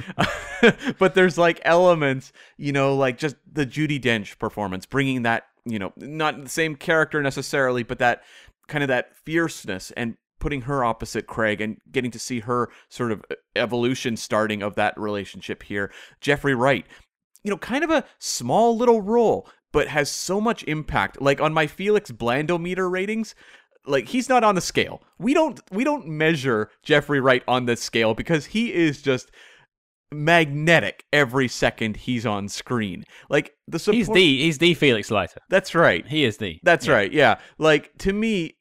[0.98, 5.78] but there's like elements, you know, like just the Judi Dench performance, bringing that, you
[5.78, 8.22] know, not the same character necessarily, but that
[8.68, 13.12] kind of that fierceness and putting her opposite Craig and getting to see her sort
[13.12, 15.92] of uh, evolution starting of that relationship here.
[16.20, 16.84] Jeffrey Wright,
[17.44, 21.20] you know, kind of a small little role, but has so much impact.
[21.20, 23.36] Like on my Felix Blando meter ratings,
[23.86, 25.02] like he's not on the scale.
[25.18, 29.30] We don't we don't measure Jeffrey Wright on this scale because he is just
[30.12, 33.04] magnetic every second he's on screen.
[33.28, 35.40] Like the support He's the he's the Felix Leiter.
[35.48, 36.06] That's right.
[36.06, 36.58] He is the.
[36.62, 36.92] That's Yeah.
[36.94, 37.12] right.
[37.12, 37.38] Yeah.
[37.58, 38.56] Like to me,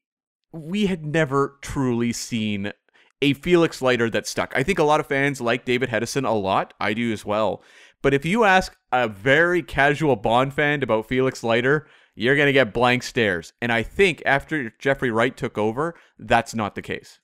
[0.51, 2.73] we had never truly seen
[3.21, 4.51] a Felix Leiter that stuck.
[4.55, 6.73] I think a lot of fans like David Hedison a lot.
[6.79, 7.63] I do as well.
[8.01, 12.51] But if you ask a very casual Bond fan about Felix Leiter, you're going to
[12.53, 13.53] get blank stares.
[13.61, 17.19] And I think after Jeffrey Wright took over, that's not the case.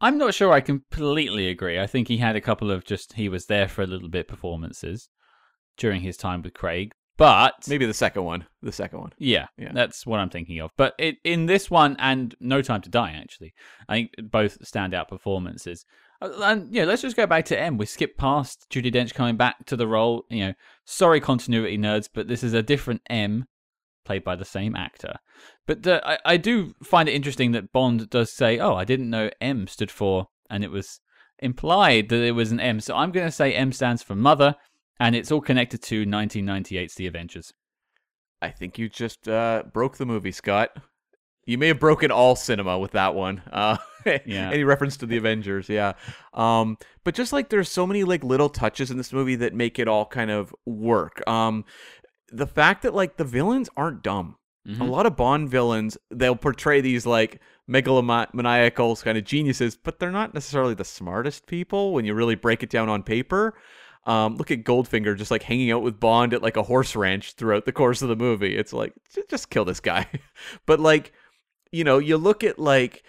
[0.00, 1.78] I'm not sure I completely agree.
[1.78, 4.28] I think he had a couple of just he was there for a little bit
[4.28, 5.08] performances
[5.76, 6.92] during his time with Craig.
[7.16, 8.46] But Maybe the second one.
[8.62, 9.12] The second one.
[9.18, 9.72] Yeah, Yeah.
[9.74, 10.70] that's what I'm thinking of.
[10.76, 13.54] But it, in this one and No Time to Die, actually,
[13.88, 15.84] I think both standout performances.
[16.22, 17.76] Uh, And yeah, let's just go back to M.
[17.76, 20.26] We skipped past Judi Dench coming back to the role.
[20.30, 20.54] You know,
[20.84, 23.46] sorry, continuity nerds, but this is a different M,
[24.08, 25.16] played by the same actor.
[25.66, 29.10] But uh, I, I do find it interesting that Bond does say, "Oh, I didn't
[29.10, 31.00] know M stood for," and it was
[31.38, 32.80] implied that it was an M.
[32.80, 34.54] So I'm going to say M stands for mother,
[34.98, 37.52] and it's all connected to 1998's The Avengers.
[38.40, 40.70] I think you just uh, broke the movie, Scott.
[41.44, 43.42] You may have broken all cinema with that one.
[43.52, 43.76] Uh,
[44.26, 44.50] Yeah.
[44.50, 45.92] Any reference to the Avengers, yeah.
[46.34, 49.78] Um, but just like there's so many like little touches in this movie that make
[49.78, 51.26] it all kind of work.
[51.28, 51.64] Um,
[52.30, 54.36] the fact that like the villains aren't dumb.
[54.66, 54.90] A Mhm.
[54.90, 57.40] lot of Bond villains, they'll portray these like
[57.70, 62.62] megalomaniacal kind of geniuses, but they're not necessarily the smartest people when you really break
[62.62, 63.54] it down on paper.
[64.06, 67.32] Um, look at Goldfinger just like hanging out with Bond at like a horse ranch
[67.32, 68.56] throughout the course of the movie.
[68.56, 68.92] It's like,
[69.28, 70.06] just kill this guy.
[70.66, 71.12] but like,
[71.72, 73.02] you know, you look at like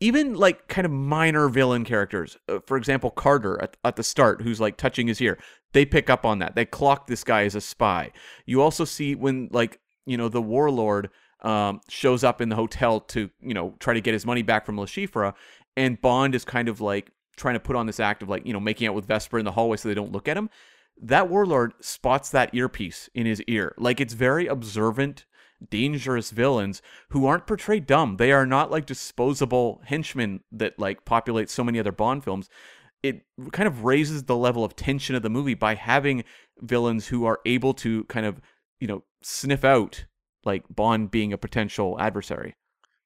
[0.00, 2.36] even like kind of minor villain characters.
[2.48, 5.38] Uh, for example, Carter at, at the start, who's like touching his ear.
[5.72, 6.54] They pick up on that.
[6.54, 8.12] They clock this guy as a spy.
[8.46, 11.10] You also see when like you know the warlord
[11.42, 14.66] um, shows up in the hotel to you know try to get his money back
[14.66, 15.34] from Le Chiffre,
[15.76, 18.52] and Bond is kind of like trying to put on this act of like you
[18.52, 20.50] know making out with Vesper in the hallway so they don't look at him.
[21.00, 23.74] That warlord spots that earpiece in his ear.
[23.78, 25.24] Like it's very observant,
[25.70, 28.18] dangerous villains who aren't portrayed dumb.
[28.18, 32.48] They are not like disposable henchmen that like populate so many other Bond films.
[33.02, 33.22] It
[33.52, 36.24] kind of raises the level of tension of the movie by having
[36.60, 38.40] villains who are able to kind of,
[38.78, 40.04] you know, sniff out
[40.44, 42.54] like Bond being a potential adversary.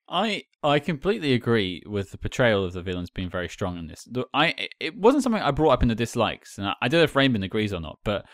[0.09, 4.07] I I completely agree with the portrayal of the villains being very strong in this.
[4.33, 7.05] I it wasn't something I brought up in the dislikes, and I, I don't know
[7.05, 8.25] if Raymond agrees or not, but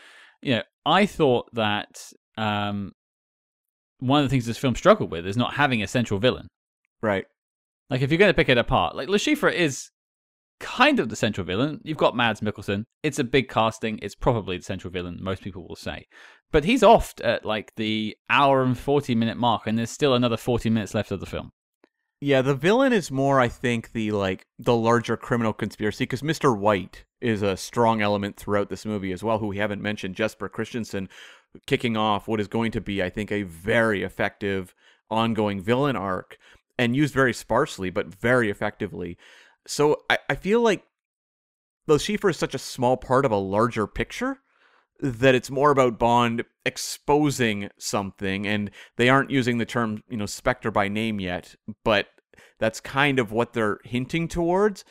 [0.43, 2.93] you know, I thought that um,
[4.01, 6.49] one of the things this film struggled with is not having a central villain.
[7.01, 7.25] Right.
[7.89, 9.91] Like if you're going to pick it apart, like Le Chiffre is
[10.63, 11.81] kind of the central villain.
[11.85, 12.85] You've got Mads Mikkelsen.
[13.03, 13.99] It's a big casting.
[14.01, 15.19] It's probably the central villain.
[15.21, 16.07] Most people will say,
[16.51, 20.39] but he's off at like the hour and forty minute mark, and there's still another
[20.39, 21.53] forty minutes left of the film.
[22.21, 26.57] Yeah, the villain is more, I think, the like the larger criminal conspiracy because Mr.
[26.57, 30.15] White is a strong element throughout this movie as well, who we haven't mentioned.
[30.15, 31.09] Jesper Christensen
[31.67, 34.75] kicking off what is going to be, I think, a very effective
[35.11, 36.39] ongoing villain arc
[36.79, 39.19] and used very sparsely, but very effectively.
[39.67, 40.85] So I, I feel like
[41.87, 44.39] the Chiffre is such a small part of a larger picture
[45.01, 50.27] that it's more about Bond exposing something, and they aren't using the term, you know,
[50.27, 52.07] Spectre by name yet, but
[52.61, 54.85] that's kind of what they're hinting towards.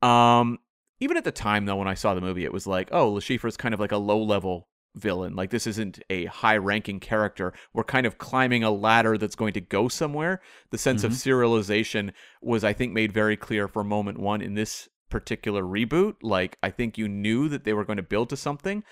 [0.00, 0.58] Um,
[1.00, 3.48] even at the time, though, when I saw the movie, it was like, oh, Chiffre
[3.48, 5.34] is kind of like a low level villain.
[5.34, 7.52] Like, this isn't a high ranking character.
[7.72, 10.40] We're kind of climbing a ladder that's going to go somewhere.
[10.70, 14.88] The sense of serialization was, I think, made very clear for moment one in this
[15.10, 16.16] particular reboot.
[16.22, 18.84] Like, I think you knew that they were going to build to something.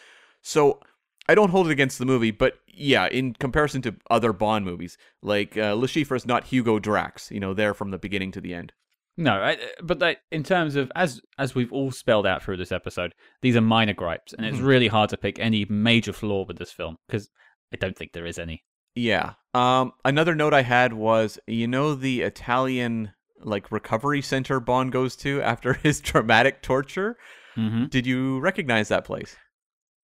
[0.43, 0.81] So
[1.29, 4.99] I don't hold it against the movie, but yeah, in comparison to other Bond movies,
[5.23, 8.41] like uh, Le Chiffre is not Hugo Drax, you know, there from the beginning to
[8.41, 8.73] the end.
[9.21, 13.15] No, I, but in terms of as as we've all spelled out through this episode,
[13.43, 14.65] these are minor gripes, and it's Mhm.
[14.67, 17.29] really hard to pick any major flaw with this film because
[17.73, 18.65] I don't think there is any.
[18.95, 19.35] Yeah.
[19.55, 19.93] Um.
[20.05, 25.41] Another note I had was, you know, the Italian like recovery center Bond goes to
[25.43, 27.17] after his traumatic torture.
[27.55, 29.37] hmm Did you recognize that place?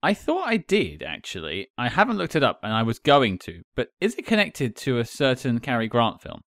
[0.04, 1.68] I thought I did actually.
[1.78, 3.62] I haven't looked it up, and I was going to.
[3.78, 6.42] But is it connected to a certain Cary Grant film?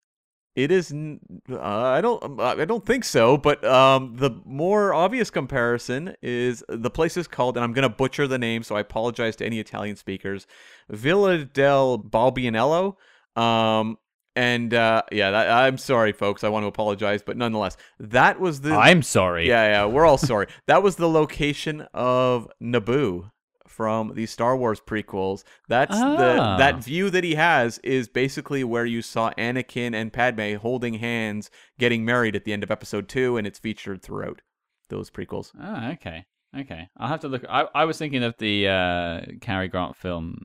[0.58, 0.92] It is.
[0.92, 2.40] Uh, I don't.
[2.40, 3.36] I don't think so.
[3.36, 7.94] But um, the more obvious comparison is the place is called, and I'm going to
[7.94, 10.48] butcher the name, so I apologize to any Italian speakers.
[10.90, 12.96] Villa del Balbianello.
[13.40, 13.98] Um,
[14.34, 16.42] and uh, yeah, that, I'm sorry, folks.
[16.42, 18.74] I want to apologize, but nonetheless, that was the.
[18.74, 19.46] I'm sorry.
[19.46, 20.48] Yeah, yeah, we're all sorry.
[20.66, 23.30] that was the location of Naboo
[23.78, 25.44] from the Star Wars prequels.
[25.68, 26.56] That's the Ah.
[26.58, 31.48] that view that he has is basically where you saw Anakin and Padme holding hands
[31.78, 34.42] getting married at the end of episode 2 and it's featured throughout
[34.88, 35.52] those prequels.
[35.60, 36.24] Ah, okay.
[36.58, 36.88] Okay.
[36.96, 37.44] I'll have to look.
[37.48, 40.36] I, I was thinking of the uh, Cary Grant film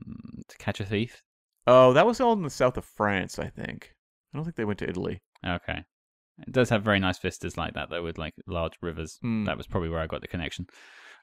[0.48, 1.20] To Catch a Thief.
[1.66, 3.90] Oh, that was all in the south of France, I think.
[4.32, 5.22] I don't think they went to Italy.
[5.44, 5.82] Okay.
[6.46, 9.18] It does have very nice vistas like that, though, with like large rivers.
[9.22, 9.44] Hmm.
[9.44, 10.66] That was probably where I got the connection.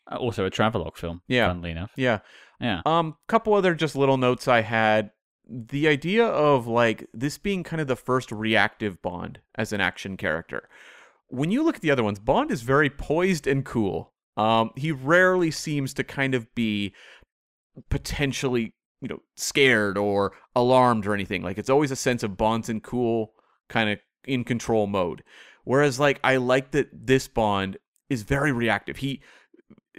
[0.10, 1.22] Uh, also, a travelogue film.
[1.28, 1.48] Yeah.
[1.48, 1.91] Funnily enough.
[1.95, 2.19] Yeah.
[2.60, 2.82] Yeah.
[2.86, 5.11] Um, couple other just little notes I had.
[5.49, 10.15] The idea of like this being kind of the first reactive Bond as an action
[10.15, 10.69] character.
[11.28, 14.14] When you look at the other ones, Bond is very poised and cool.
[14.38, 16.94] Um, he rarely seems to kind of be
[17.90, 21.41] potentially, you know, scared or alarmed or anything.
[21.41, 23.34] Like it's always a sense of Bond's in cool,
[23.68, 25.23] kind of in control mode.
[25.64, 27.78] Whereas like I like that this Bond
[28.10, 28.98] is very reactive.
[28.98, 29.22] He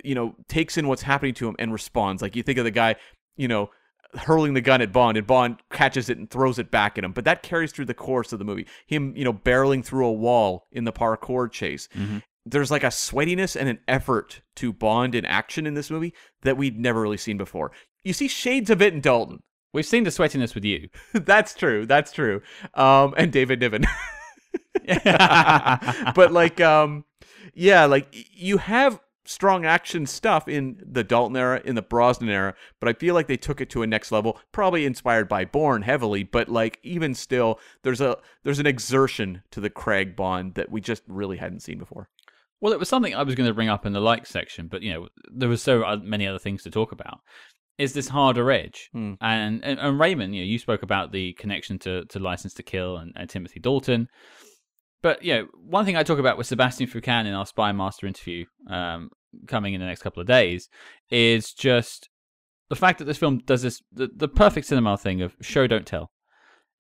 [0.05, 2.23] you know, takes in what's happening to him and responds.
[2.23, 2.97] Like you think of the guy,
[3.36, 3.70] you know,
[4.14, 7.12] hurling the gun at Bond and Bond catches it and throws it back at him.
[7.12, 8.66] But that carries through the course of the movie.
[8.86, 11.89] Him, you know, barreling through a wall in the parkour chase.
[11.97, 12.23] Mhm.
[12.44, 16.12] There's like a sweatiness and an effort to Bond in action in this movie
[16.43, 17.70] that we'd never really seen before.
[18.05, 19.43] You see shades of it in Dalton.
[19.73, 20.89] We've seen the sweatiness with you.
[21.14, 21.86] that's true.
[21.86, 22.43] That's true.
[22.74, 23.86] Um, and David Niven.
[25.05, 27.05] but like, um,
[27.55, 32.55] yeah, like you have strong action stuff in the Dalton era, in the Brosnan era,
[32.81, 35.82] but I feel like they took it to a next level, probably inspired by Bourne
[35.82, 40.70] heavily, but like even still, there's a there's an exertion to the Craig Bond that
[40.70, 42.09] we just really hadn't seen before.
[42.61, 44.82] Well, it was something I was going to bring up in the like section, but
[44.82, 47.20] you know, there were so many other things to talk about.
[47.78, 48.90] Is this harder edge?
[48.93, 49.15] Hmm.
[49.20, 52.62] And, and and Raymond, you know, you spoke about the connection to to License to
[52.62, 54.09] Kill and, and Timothy Dalton.
[55.03, 58.07] But you know, one thing I talk about with Sébastien Foucan in our Spy Master
[58.07, 59.11] interview, um,
[59.47, 60.69] coming in the next couple of days,
[61.11, 62.09] is just
[62.70, 65.87] the fact that this film does this the, the perfect cinema thing of show don't
[65.87, 66.11] tell.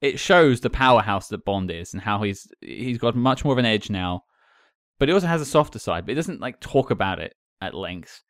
[0.00, 3.58] It shows the powerhouse that Bond is and how he's he's got much more of
[3.58, 4.24] an edge now
[5.02, 6.06] but it also has a softer side.
[6.06, 8.22] But it doesn't like talk about it at length.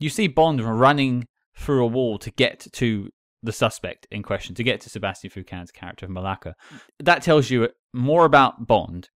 [0.00, 3.10] You see Bond running through a wall to get to
[3.44, 6.54] the suspect in question, to get to Sébastien Foucan's character of Mollaka.
[6.98, 9.08] That tells you more about Bond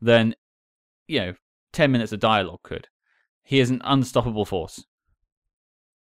[0.00, 0.34] than
[1.06, 1.34] you know
[1.72, 2.88] ten minutes of dialogue could.
[3.42, 4.84] He is an unstoppable force,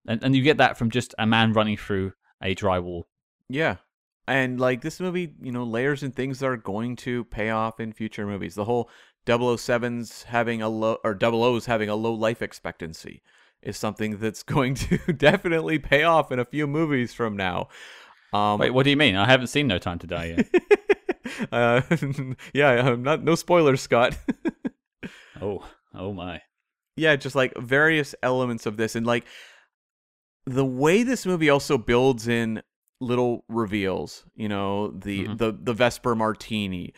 [0.07, 3.07] and and you get that from just a man running through a dry wall.
[3.49, 3.77] Yeah.
[4.27, 7.79] And like this movie, you know, layers and things that are going to pay off
[7.79, 8.55] in future movies.
[8.55, 8.89] The whole
[9.25, 13.21] 007's having a low or 00's having a low life expectancy
[13.61, 17.69] is something that's going to definitely pay off in a few movies from now.
[18.33, 19.15] Um Wait, what do you mean?
[19.15, 20.47] I haven't seen No Time to Die yet.
[21.51, 21.81] uh,
[22.53, 24.17] yeah, I'm not no spoilers, Scott.
[25.41, 26.41] oh, oh my.
[26.95, 29.25] yeah, just like various elements of this and like
[30.45, 32.61] the way this movie also builds in
[32.99, 35.37] little reveals, you know, the Mhm.
[35.37, 36.93] the the Vesper Martini,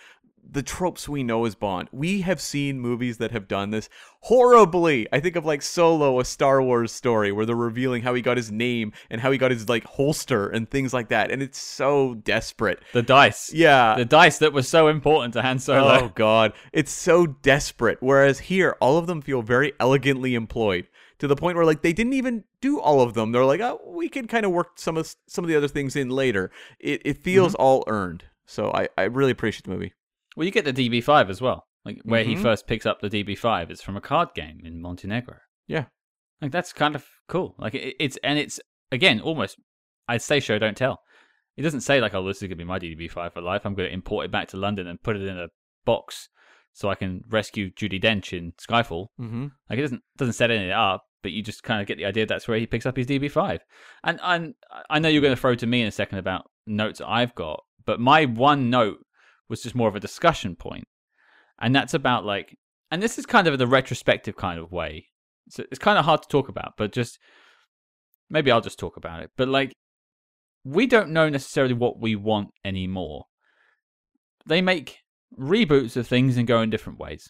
[0.47, 1.89] the tropes we know as Bond.
[1.91, 3.89] We have seen movies that have done this
[4.21, 5.07] horribly.
[5.11, 8.37] I think of like Solo, a Star Wars story where they're revealing how he got
[8.37, 11.59] his name and how he got his like holster and things like that, and it's
[11.59, 12.79] so desperate.
[12.93, 13.51] The dice.
[13.53, 13.95] Yeah.
[13.95, 15.99] The dice that was so important to Han Solo.
[16.03, 17.97] Oh god, it's so desperate.
[18.01, 20.87] Whereas here, all of them feel very elegantly employed
[21.19, 23.31] to the point where like they didn't even do all of them.
[23.31, 25.95] They're like, oh, we can kind of work some of some of the other things
[25.95, 26.51] in later.
[26.79, 27.61] It it feels mm-hmm.
[27.61, 28.25] all earned.
[28.45, 29.93] So I I really appreciate the movie.
[30.39, 31.67] Well, you get the DB5 as well.
[31.83, 32.41] Like where he Mhm.
[32.41, 35.35] first picks up the DB5 is from a card game in Montenegro.
[35.67, 35.87] Yeah.
[36.41, 37.55] Like that's kind of cool.
[37.59, 38.57] Like it, it's and it's
[38.89, 39.57] again almost
[40.07, 41.01] I'd say show don't tell.
[41.57, 43.65] It doesn't say like oh this is gonna be my DB5 for life.
[43.65, 45.49] I'm gonna import it back to London and put it in a
[45.83, 46.29] box
[46.71, 49.07] so I can rescue Judi Dench in Skyfall.
[49.19, 49.47] Mm-hmm.
[49.69, 52.25] Like it doesn't doesn't set any up, but you just kind of get the idea
[52.25, 53.59] that's where he picks up his DB5.
[54.05, 54.53] And and
[54.89, 57.61] I know you're going to throw to me in a second about notes I've got,
[57.85, 58.99] but my one note
[59.49, 60.85] was just more of a discussion point,
[61.59, 62.55] and that's about like,
[62.91, 65.07] and this is kind of the retrospective kind of way.
[65.49, 67.19] So it's kind of hard to talk about, but just
[68.30, 69.31] maybe I'll just talk about it.
[69.35, 69.73] But like,
[70.63, 73.26] we don't know necessarily what we want anymore.
[74.45, 74.99] They make
[75.38, 77.30] reboots of things and go in different ways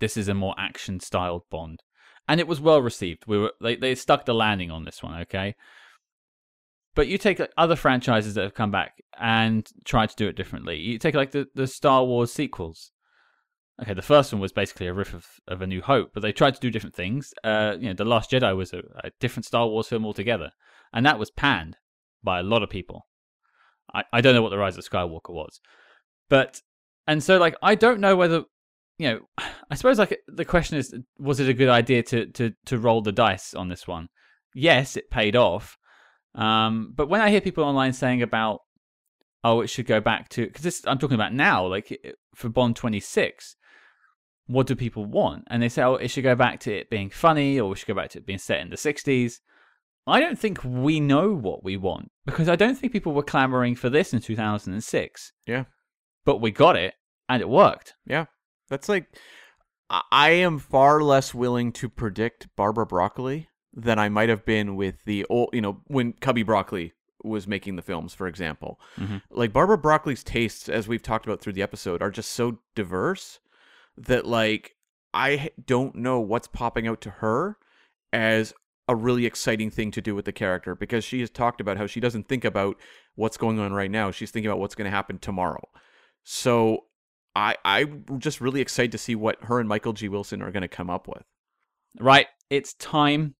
[0.00, 1.80] this is a more action styled Bond.
[2.28, 3.24] And it was well received.
[3.26, 5.54] We were they, they stuck the landing on this one, okay?
[6.94, 10.36] But you take like, other franchises that have come back and tried to do it
[10.36, 10.76] differently.
[10.76, 12.92] You take like the, the Star Wars sequels.
[13.82, 16.30] Okay, the first one was basically a riff of, of A New Hope, but they
[16.30, 17.34] tried to do different things.
[17.42, 20.52] Uh, you know, The Last Jedi was a, a different Star Wars film altogether,
[20.92, 21.76] and that was panned
[22.22, 23.06] by a lot of people.
[23.92, 25.60] I, I don't know what The Rise of Skywalker was,
[26.28, 26.62] but
[27.08, 28.44] and so like I don't know whether
[28.98, 29.20] you know,
[29.70, 33.02] I suppose like the question is, was it a good idea to to to roll
[33.02, 34.08] the dice on this one?
[34.54, 35.76] Yes, it paid off.
[36.34, 38.60] Um, but when I hear people online saying about,
[39.42, 41.98] oh, it should go back to because I'm talking about now, like
[42.34, 43.56] for Bond 26,
[44.46, 45.44] what do people want?
[45.48, 47.88] And they say, oh, it should go back to it being funny, or we should
[47.88, 49.34] go back to it being set in the 60s.
[50.06, 53.74] I don't think we know what we want because I don't think people were clamoring
[53.74, 55.32] for this in 2006.
[55.46, 55.64] Yeah.
[56.26, 56.94] But we got it
[57.28, 57.94] and it worked.
[58.06, 58.26] Yeah,
[58.68, 59.06] that's like
[59.88, 64.76] I- I am far less willing to predict Barbara Broccoli than I might have been
[64.76, 66.92] with the old, you know, when Cubby Broccoli
[67.22, 68.78] was making the films, for example.
[68.96, 69.22] Mhm.
[69.30, 73.40] Like Barbara Broccoli's tastes, as we've talked about through the episode, are just so diverse
[73.96, 74.76] that like
[75.12, 77.56] I don't know what's popping out to her
[78.12, 78.52] as
[78.88, 81.86] a really exciting thing to do with the character because she has talked about how
[81.86, 82.76] she doesn't think about
[83.14, 84.10] what's going on right now.
[84.10, 85.66] She's thinking about what's going to happen tomorrow.
[86.24, 86.84] So
[87.34, 90.08] I I'm just really excited to see what her and Michael G.
[90.08, 91.24] Wilson are going to come up with.
[91.98, 93.34] Right, it's time.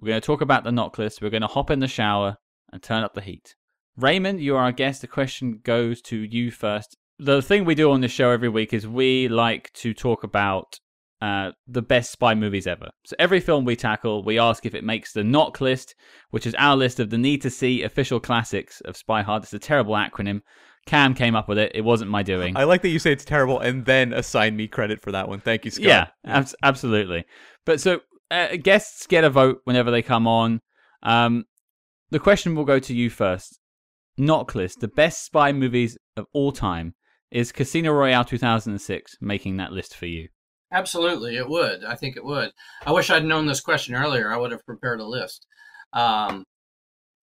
[0.00, 1.22] We're going to talk about the NOC list.
[1.22, 2.36] We're going to hop in the shower
[2.72, 3.54] and turn up the heat.
[3.96, 5.00] Raymond, you are our guest.
[5.00, 6.96] The question goes to you first.
[7.18, 10.78] The thing we do on this show every week is we like to talk about
[11.20, 12.90] uh, the best spy movies ever.
[13.04, 15.96] So every film we tackle, we ask if it makes the NOC list,
[16.30, 19.42] which is our list of the need to see official classics of Spy Hard.
[19.42, 20.42] It's a terrible acronym.
[20.86, 21.72] Cam came up with it.
[21.74, 22.56] It wasn't my doing.
[22.56, 25.40] I like that you say it's terrible and then assign me credit for that one.
[25.40, 25.84] Thank you, Scott.
[25.84, 27.24] Yeah, abs- absolutely.
[27.66, 30.60] But so uh, guests get a vote whenever they come on.
[31.02, 31.44] Um,
[32.10, 33.60] the question will go to you first.
[34.18, 36.94] NOC list, the best spy movies of all time.
[37.30, 40.28] Is Casino Royale 2006 making that list for you?
[40.72, 41.84] Absolutely, it would.
[41.84, 42.52] I think it would.
[42.86, 44.32] I wish I'd known this question earlier.
[44.32, 45.46] I would have prepared a list.
[45.92, 46.44] Um,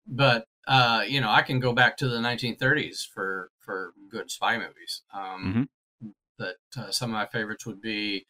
[0.06, 4.58] but uh, you know, I can go back to the 1930s for for good spy
[4.58, 5.02] movies.
[5.14, 5.68] Um,
[6.38, 8.26] But uh, some of my favorites would be,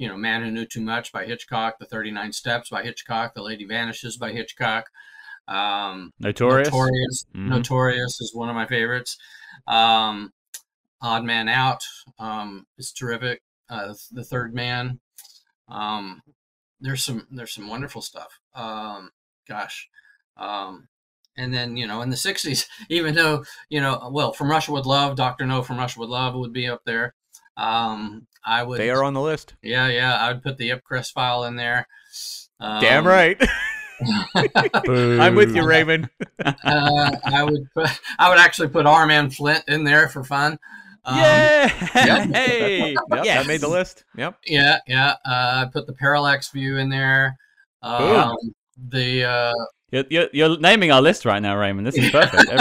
[0.00, 3.42] you know, Man Who Knew Too Much by Hitchcock, The 39 Steps by Hitchcock, The
[3.42, 4.86] Lady Vanishes by Hitchcock.
[5.46, 6.68] Um, Notorious.
[6.68, 7.26] Notorious.
[7.36, 7.48] Mhm.
[7.48, 9.18] Notorious is one of my favorites.
[9.68, 10.32] Um,
[11.02, 11.82] Odd Man Out
[12.18, 13.42] um, is terrific.
[13.68, 15.00] Uh, the Third Man.
[15.68, 16.22] Um,
[16.80, 18.40] there's some there's some wonderful stuff.
[18.54, 19.10] Um,
[19.46, 19.86] gosh.
[20.38, 20.88] Um,
[21.36, 24.86] and then you know in the '60s, even though you know, well, From Russia with
[24.86, 27.14] Love, Doctor No from Russia with Love would be up there.
[27.56, 28.78] Um, I would.
[28.78, 29.54] They are on the list.
[29.62, 30.16] Yeah, yeah.
[30.16, 31.86] I would put the Ipcress file in there.
[32.58, 33.40] Um, Damn right.
[34.34, 36.08] I'm with you, Raymond.
[36.44, 40.58] uh, I would put, I would actually put Our Man Flint in there for fun.
[41.04, 41.88] Um, yeah.
[41.94, 42.34] Yep.
[42.34, 42.90] Hey.
[42.90, 43.26] Yep, Yes.
[43.26, 44.04] that made the list.
[44.16, 44.38] Yep.
[44.46, 45.14] yeah, yeah.
[45.24, 47.36] Uh, I put the Parallax View in there.
[47.82, 48.36] Um,
[48.88, 49.54] the uh,
[49.90, 51.86] You're, you're, you're naming our list right now, Raymond.
[51.86, 52.52] This is perfect.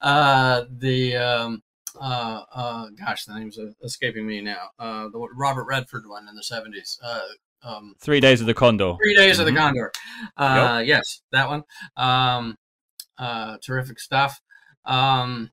[0.00, 1.62] Uh, the um,
[2.00, 4.68] uh, uh, gosh, the name's uh, escaping me now.
[4.78, 6.98] Uh, the Robert Redford one in the seventies.
[7.02, 7.20] Uh,
[7.62, 8.94] um, Three Days of the Condor.
[9.02, 9.56] Three Days of the Mhm.
[9.56, 9.92] Condor.
[10.36, 11.62] Uh, Yes, that one.
[11.96, 12.56] Um,
[13.18, 14.40] uh, terrific stuff.
[14.84, 15.50] Um,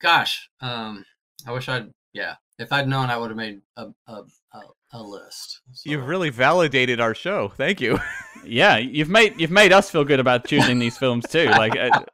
[0.00, 1.04] gosh, um,
[1.46, 1.90] I wish I'd.
[2.12, 4.22] Yeah, if I'd known, I would have made a a,
[4.54, 4.60] a,
[4.92, 5.60] a list.
[5.72, 7.48] So- You've really validated our show.
[7.48, 7.98] Thank you.
[8.44, 11.46] Yeah, you've made you've made us feel good about choosing these films too.
[11.46, 12.06] Like a,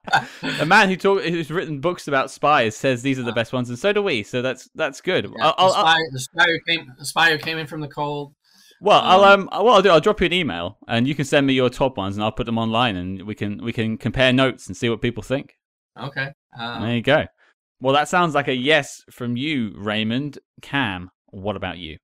[0.60, 3.68] a man who talk who's written books about spies says these are the best ones,
[3.68, 4.22] and so do we.
[4.22, 5.24] So that's that's good.
[5.24, 8.34] Yeah, I'll, I'll, the, spy, who came, the spy who came in from the cold.
[8.80, 11.24] well, I'll um, um, what I'll do, I'll drop you an email, and you can
[11.24, 13.98] send me your top ones, and I'll put them online, and we can we can
[13.98, 15.56] compare notes and see what people think.
[16.00, 16.28] Okay.
[16.58, 17.26] Um, There you go.
[17.80, 20.38] Well, that sounds like a yes from you, Raymond.
[20.62, 21.98] Cam, what about you?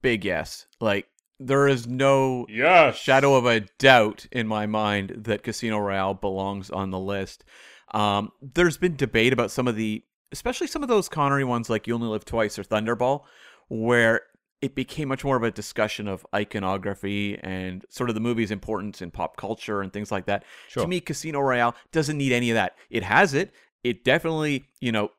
[0.00, 0.66] Big yes.
[0.80, 1.06] Like
[1.46, 2.96] there is no Yes.
[2.96, 7.44] shadow of a doubt in my mind that Casino Royale belongs on the list.
[7.92, 10.02] Um, there's been debate about some of the,
[10.32, 13.24] especially some of those Connery ones like You Only Live Twice or Thunderball,
[13.68, 14.22] where
[14.62, 19.02] it became much more of a discussion of iconography and sort of the movie's importance
[19.02, 20.44] in pop culture and things like that.
[20.68, 20.84] Sure.
[20.84, 22.76] To me, Casino Royale doesn't need any of that.
[22.88, 23.52] It has it.
[23.82, 25.10] It definitely, you know,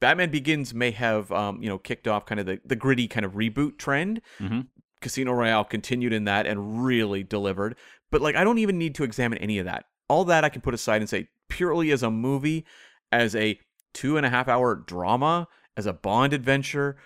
[0.00, 3.26] Batman Begins may have, um, you know, kicked off kind of the, the gritty kind
[3.26, 4.20] of reboot trend.
[4.38, 4.68] Mhm.
[5.04, 7.76] Casino Royale continued in that and really delivered.
[8.10, 9.84] But like, I don't even need to examine any of that.
[10.08, 12.64] All that I can put aside and say purely as a movie,
[13.12, 13.60] as a
[13.92, 16.96] two and a half hour drama, as a Bond adventure,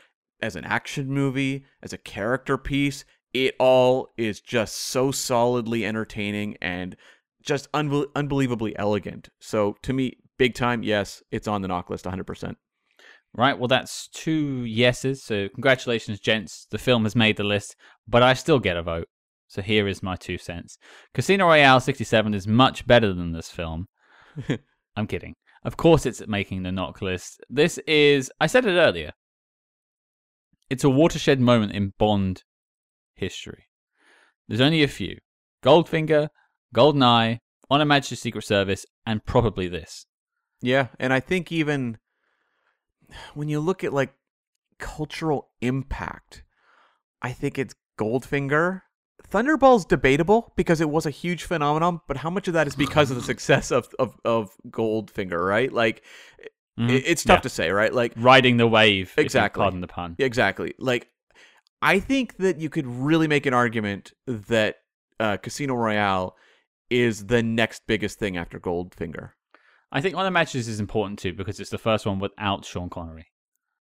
[0.41, 3.05] as an action movie, as a character piece.
[3.35, 6.97] It all is just so solidly entertaining and
[7.43, 9.29] just unbel- unbelievably elegant.
[9.41, 12.55] So to me, big time, yes, it's on the NOC list 100%.
[13.35, 15.23] Right, well, that's two yeses.
[15.23, 16.67] So, congratulations, gents.
[16.71, 17.77] The film has made the list,
[18.07, 19.09] but I still get a vote.
[19.49, 20.79] So, here is my two cents
[21.15, 23.87] Casino Royale 67 is much better than this film.
[24.97, 25.37] I'm kidding.
[25.65, 27.45] Of course, it's making the NOC list.
[27.51, 29.13] This is, I said it earlier,
[30.71, 32.45] it's a watershed moment in Bond
[33.15, 33.65] history.
[34.47, 35.19] There's only a few
[35.65, 36.29] Goldfinger,
[36.75, 37.39] Goldeneye,
[37.71, 40.07] On Her Majesty's Secret Service, and probably this.
[40.61, 41.99] Yeah, and I think even
[43.35, 44.15] when you look at like
[44.79, 46.43] cultural impact,
[47.23, 48.83] I think it's Goldfinger.
[49.31, 53.11] Thunderball's debatable because it was a huge phenomenon, but how much of that is because
[53.11, 55.73] of the success of of, of Goldfinger, right?
[55.73, 56.03] Like
[56.39, 56.53] it,
[57.07, 57.43] it's tough Yeah.
[57.43, 57.93] to say, right?
[57.93, 59.13] Like Riding the wave.
[59.19, 59.61] Exactly.
[59.63, 60.15] Pardon the pun.
[60.19, 60.75] exactly.
[60.79, 61.09] Like
[61.83, 64.77] I think that you could really make an argument that
[65.21, 66.37] uh, Casino Royale
[66.91, 69.31] is the next biggest thing after Goldfinger.
[69.91, 72.65] I think one of the matches is important too because it's the first one without
[72.65, 73.27] Sean Connery.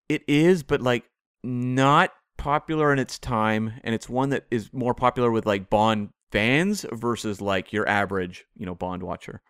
[0.10, 1.04] It is, but like
[1.44, 6.10] not popular in its time, and it's one that is more popular with like Bond
[6.32, 9.42] fans versus like your average, you know, Bond watcher.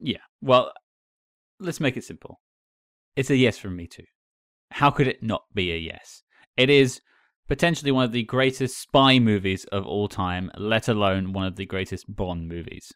[0.00, 0.18] Yeah.
[0.40, 0.72] Well,
[1.58, 2.40] let's make it simple.
[3.16, 4.04] It's a yes from me too.
[4.72, 6.22] How could it not be a yes?
[6.56, 7.00] It is
[7.48, 11.66] potentially one of the greatest spy movies of all time, let alone one of the
[11.66, 12.92] greatest Bond movies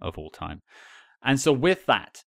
[0.00, 0.62] of all time.
[1.22, 2.24] And so, with that,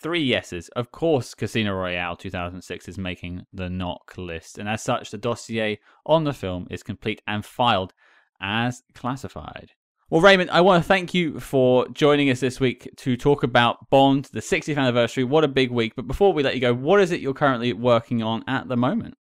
[0.00, 0.68] three yeses.
[0.70, 5.80] Of course, Casino Royale 2006 is making the NOC list, and as such, the dossier
[6.04, 7.92] on the film is complete and filed
[8.40, 9.72] as classified.
[10.08, 13.90] Well, Raymond, I want to thank you for joining us this week to talk about
[13.90, 15.24] Bond, the 60th anniversary.
[15.24, 15.94] What a big week.
[15.96, 18.76] But before we let you go, what is it you're currently working on at the
[18.76, 19.16] moment?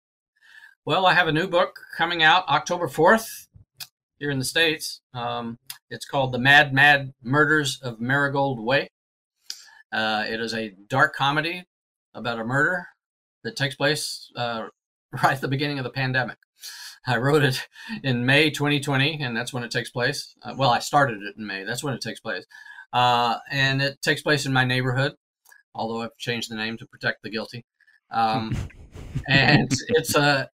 [0.85, 3.47] Well, I have a new book coming out October 4th
[4.23, 5.01] here in the States.
[5.15, 5.59] Um,
[5.91, 8.89] it's called The Mad, Mad Murders of Marigold Way.
[9.93, 11.65] Uh, it is a dark comedy
[12.15, 12.87] about a murder
[13.43, 14.69] that takes place uh,
[15.25, 16.37] right at the beginning of the pandemic.
[17.05, 17.67] I wrote it
[18.05, 20.37] in May 2020, and that's when it takes place.
[20.41, 21.65] Uh, well, I started it in May.
[21.65, 22.45] That's when it takes place.
[22.93, 25.15] Uh, and it takes place in my neighborhood,
[25.75, 27.65] although I've changed the name to protect the guilty.
[28.13, 28.57] Um,
[29.29, 30.49] and it's a,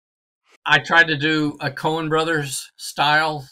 [0.65, 3.47] I tried to do a Coen Brothers style,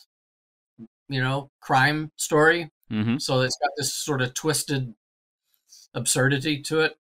[1.08, 2.70] you know, crime story.
[2.90, 3.18] Mm-hmm.
[3.18, 4.94] So it's got this sort of twisted
[5.94, 6.96] absurdity to it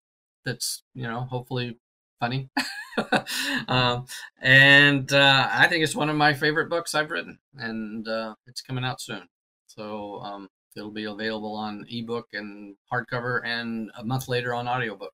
[0.44, 1.78] that's, you know, hopefully
[2.20, 2.48] funny.
[3.68, 4.06] um,
[4.40, 8.60] and uh, I think it's one of my favorite books I've written, and uh, it's
[8.60, 9.28] coming out soon.
[9.66, 15.12] So um, it'll be available on ebook and hardcover, and a month later on audiobook.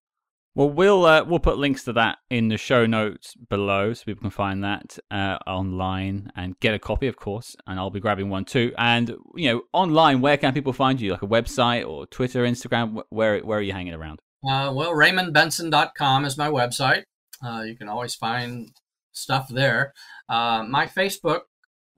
[0.55, 4.23] Well, we'll uh, we'll put links to that in the show notes below, so people
[4.23, 7.55] can find that uh, online and get a copy, of course.
[7.67, 8.73] And I'll be grabbing one too.
[8.77, 11.13] And you know, online, where can people find you?
[11.13, 13.03] Like a website or Twitter, Instagram?
[13.11, 14.21] Where where are you hanging around?
[14.45, 17.03] Uh, well, RaymondBenson.com is my website.
[17.45, 18.71] Uh, you can always find
[19.13, 19.93] stuff there.
[20.29, 21.43] Uh, my Facebook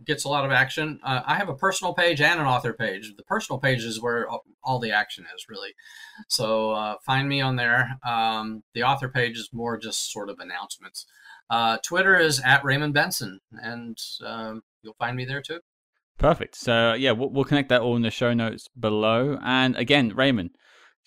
[0.05, 1.01] gets a lot of action.
[1.03, 3.13] Uh, I have a personal page and an author page.
[3.17, 4.29] The personal page is where
[4.63, 5.75] all the action is, really.
[6.29, 7.99] So uh, find me on there.
[8.07, 11.07] Um, the author page is more just sort of announcements.
[11.49, 15.61] Uh, Twitter is at Raymond Benson, and um, you'll find me there too.
[16.19, 16.55] Perfect.
[16.55, 19.39] So yeah, we'll, we'll connect that all in the show notes below.
[19.43, 20.51] And again, Raymond,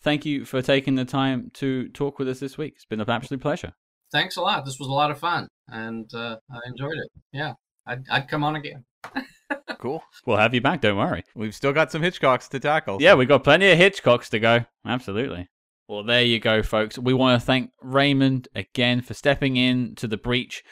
[0.02, 2.74] thank you for taking the time to talk with us this week.
[2.76, 3.74] It's been an absolute pleasure
[4.14, 4.64] thanks a lot.
[4.64, 7.12] This was a lot of fun, and uh, I enjoyed it.
[7.34, 7.54] Yeah,
[7.86, 8.86] I'd, I'd come on again.
[9.80, 10.04] cool.
[10.26, 10.82] We'll have you back.
[10.82, 11.24] Don't worry.
[11.36, 13.02] We've still got some Hitchcocks to tackle.
[13.02, 14.66] Yeah, we've got plenty of Hitchcocks to go.
[14.86, 15.50] Absolutely.
[15.88, 16.98] Well, there you go, folks.
[16.98, 20.64] We want to thank Raymond again for stepping in to the breach.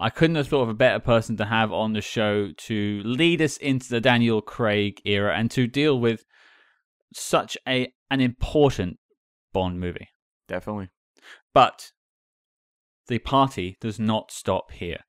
[0.00, 3.42] I couldn't have thought of a better person to have on the show to lead
[3.42, 6.24] us into the Daniel Craig era and to deal with
[7.12, 8.98] such a an important
[9.52, 10.08] Bond movie.
[10.48, 10.88] Definitely.
[11.52, 11.92] But
[13.08, 15.00] the party does not stop here.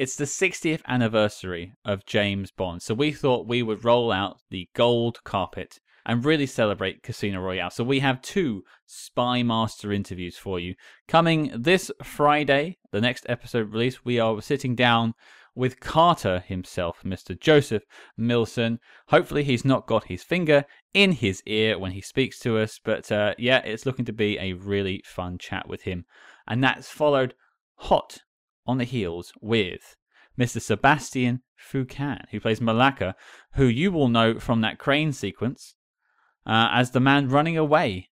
[0.00, 4.66] It's the 60th anniversary of James Bond, so we thought we would roll out the
[4.74, 7.68] gold carpet and really celebrate Casino Royale.
[7.68, 10.74] So we have two Spy Master interviews for you.
[11.06, 15.12] Coming this Friday, the next episode release, we are sitting down
[15.54, 17.38] with Carter himself, Mr.
[17.38, 17.82] Joseph
[18.18, 18.78] Millson.
[19.08, 20.64] Hopefully, he's not got his finger
[20.94, 24.38] in his ear when he speaks to us, but uh, yeah, it's looking to be
[24.38, 26.06] a really fun chat with him.
[26.48, 27.34] And that's followed
[27.76, 28.20] hot
[28.70, 29.96] on the heels with
[30.38, 30.58] Mr.
[30.58, 33.14] Sébastien Foucan, who plays Mollaka,
[33.54, 35.74] who you will know from that crane sequence
[36.46, 38.10] uh, as the man running away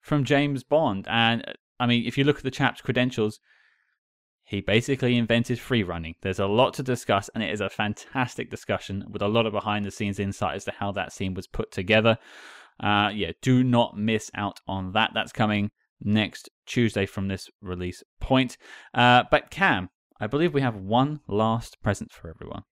[0.00, 1.06] from James Bond.
[1.08, 1.44] And
[1.78, 3.38] I mean, if you look at the chap's credentials,
[4.44, 6.14] he basically invented free running.
[6.22, 9.52] There's a lot to discuss, and it is a fantastic discussion with a lot of
[9.52, 12.16] behind the scenes insight as to how that scene was put together.
[12.80, 15.10] Uh, yeah, do not miss out on that.
[15.12, 15.70] That's coming
[16.00, 18.56] next Tuesday from this release point.
[18.94, 22.64] Uh, but Cam, I believe we have one last present for everyone.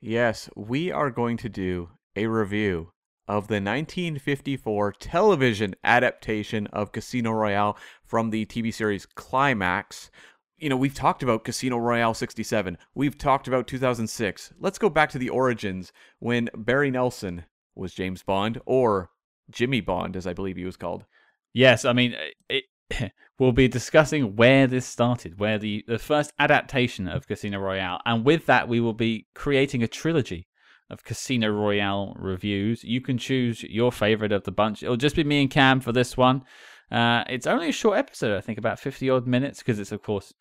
[0.00, 2.92] Yes, we are going to do a review
[3.28, 10.10] of the 1954 television adaptation of Casino Royale from the TV series Climax.
[10.56, 12.78] You know, we've talked about Casino Royale 67.
[12.94, 14.52] We've talked about 2006.
[14.58, 17.44] Let's go back to the origins when Barry Nelson
[17.74, 19.10] was James Bond, or
[19.50, 21.04] Jimmy Bond, as I believe he was called.
[21.52, 22.14] Yes, I mean,
[22.48, 22.64] it,
[23.38, 28.24] we'll be discussing where this started, where the, the first adaptation of Casino Royale, and
[28.24, 30.48] with that, we will be creating a trilogy
[30.88, 32.84] of Casino Royale reviews.
[32.84, 34.82] You can choose your favorite of the bunch.
[34.82, 36.42] It'll just be me and Cam for this one.
[36.90, 40.02] Uh, it's only a short episode, I think, about 50 odd minutes, because it's, of
[40.02, 40.32] course,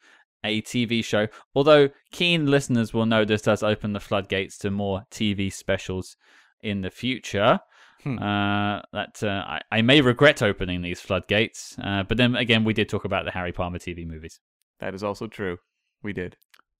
[0.43, 1.27] a TV show.
[1.55, 6.15] Although keen listeners will know this does open the floodgates to more TV specials
[6.61, 7.59] in the future.
[8.05, 8.19] Hmm.
[8.19, 12.71] Uh, that uh, I, I, may regret opening these floodgates, uh, but then again, we
[12.71, 14.39] did talk about the Harry Palmer TV movies.
[14.79, 15.57] That is also true.
[16.03, 16.37] We did.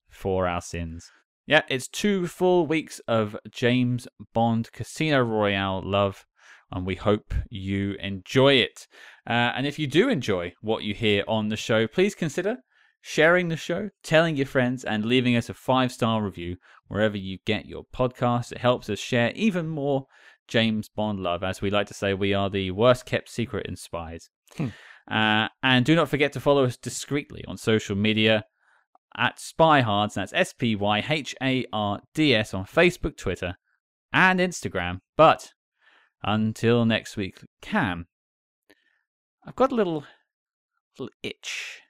[0.08, 1.10] For our sins.
[1.44, 6.26] Yeah, it's two full weeks of James Bond Casino Royale love,
[6.70, 8.86] and we hope you enjoy it.
[9.28, 12.58] Uh, and if you do enjoy what you hear on the show, please consider
[13.00, 16.56] sharing the show, telling your friends, and leaving us a five star review
[16.88, 18.52] wherever you get your podcast.
[18.52, 20.06] It helps us share even more
[20.48, 21.42] James Bond love.
[21.42, 24.30] As we like to say, we are the worst kept secret in spies.
[24.56, 24.68] Hmm.
[25.10, 28.44] Uh, and do not forget to follow us discreetly on social media
[29.16, 30.14] at Spyhards.
[30.14, 33.56] That's S P Y H A R D S on Facebook, Twitter,
[34.12, 35.00] and Instagram.
[35.16, 35.52] But
[36.22, 38.06] Until next week, Cam,
[39.46, 40.04] I've got a little,
[40.98, 41.82] little itch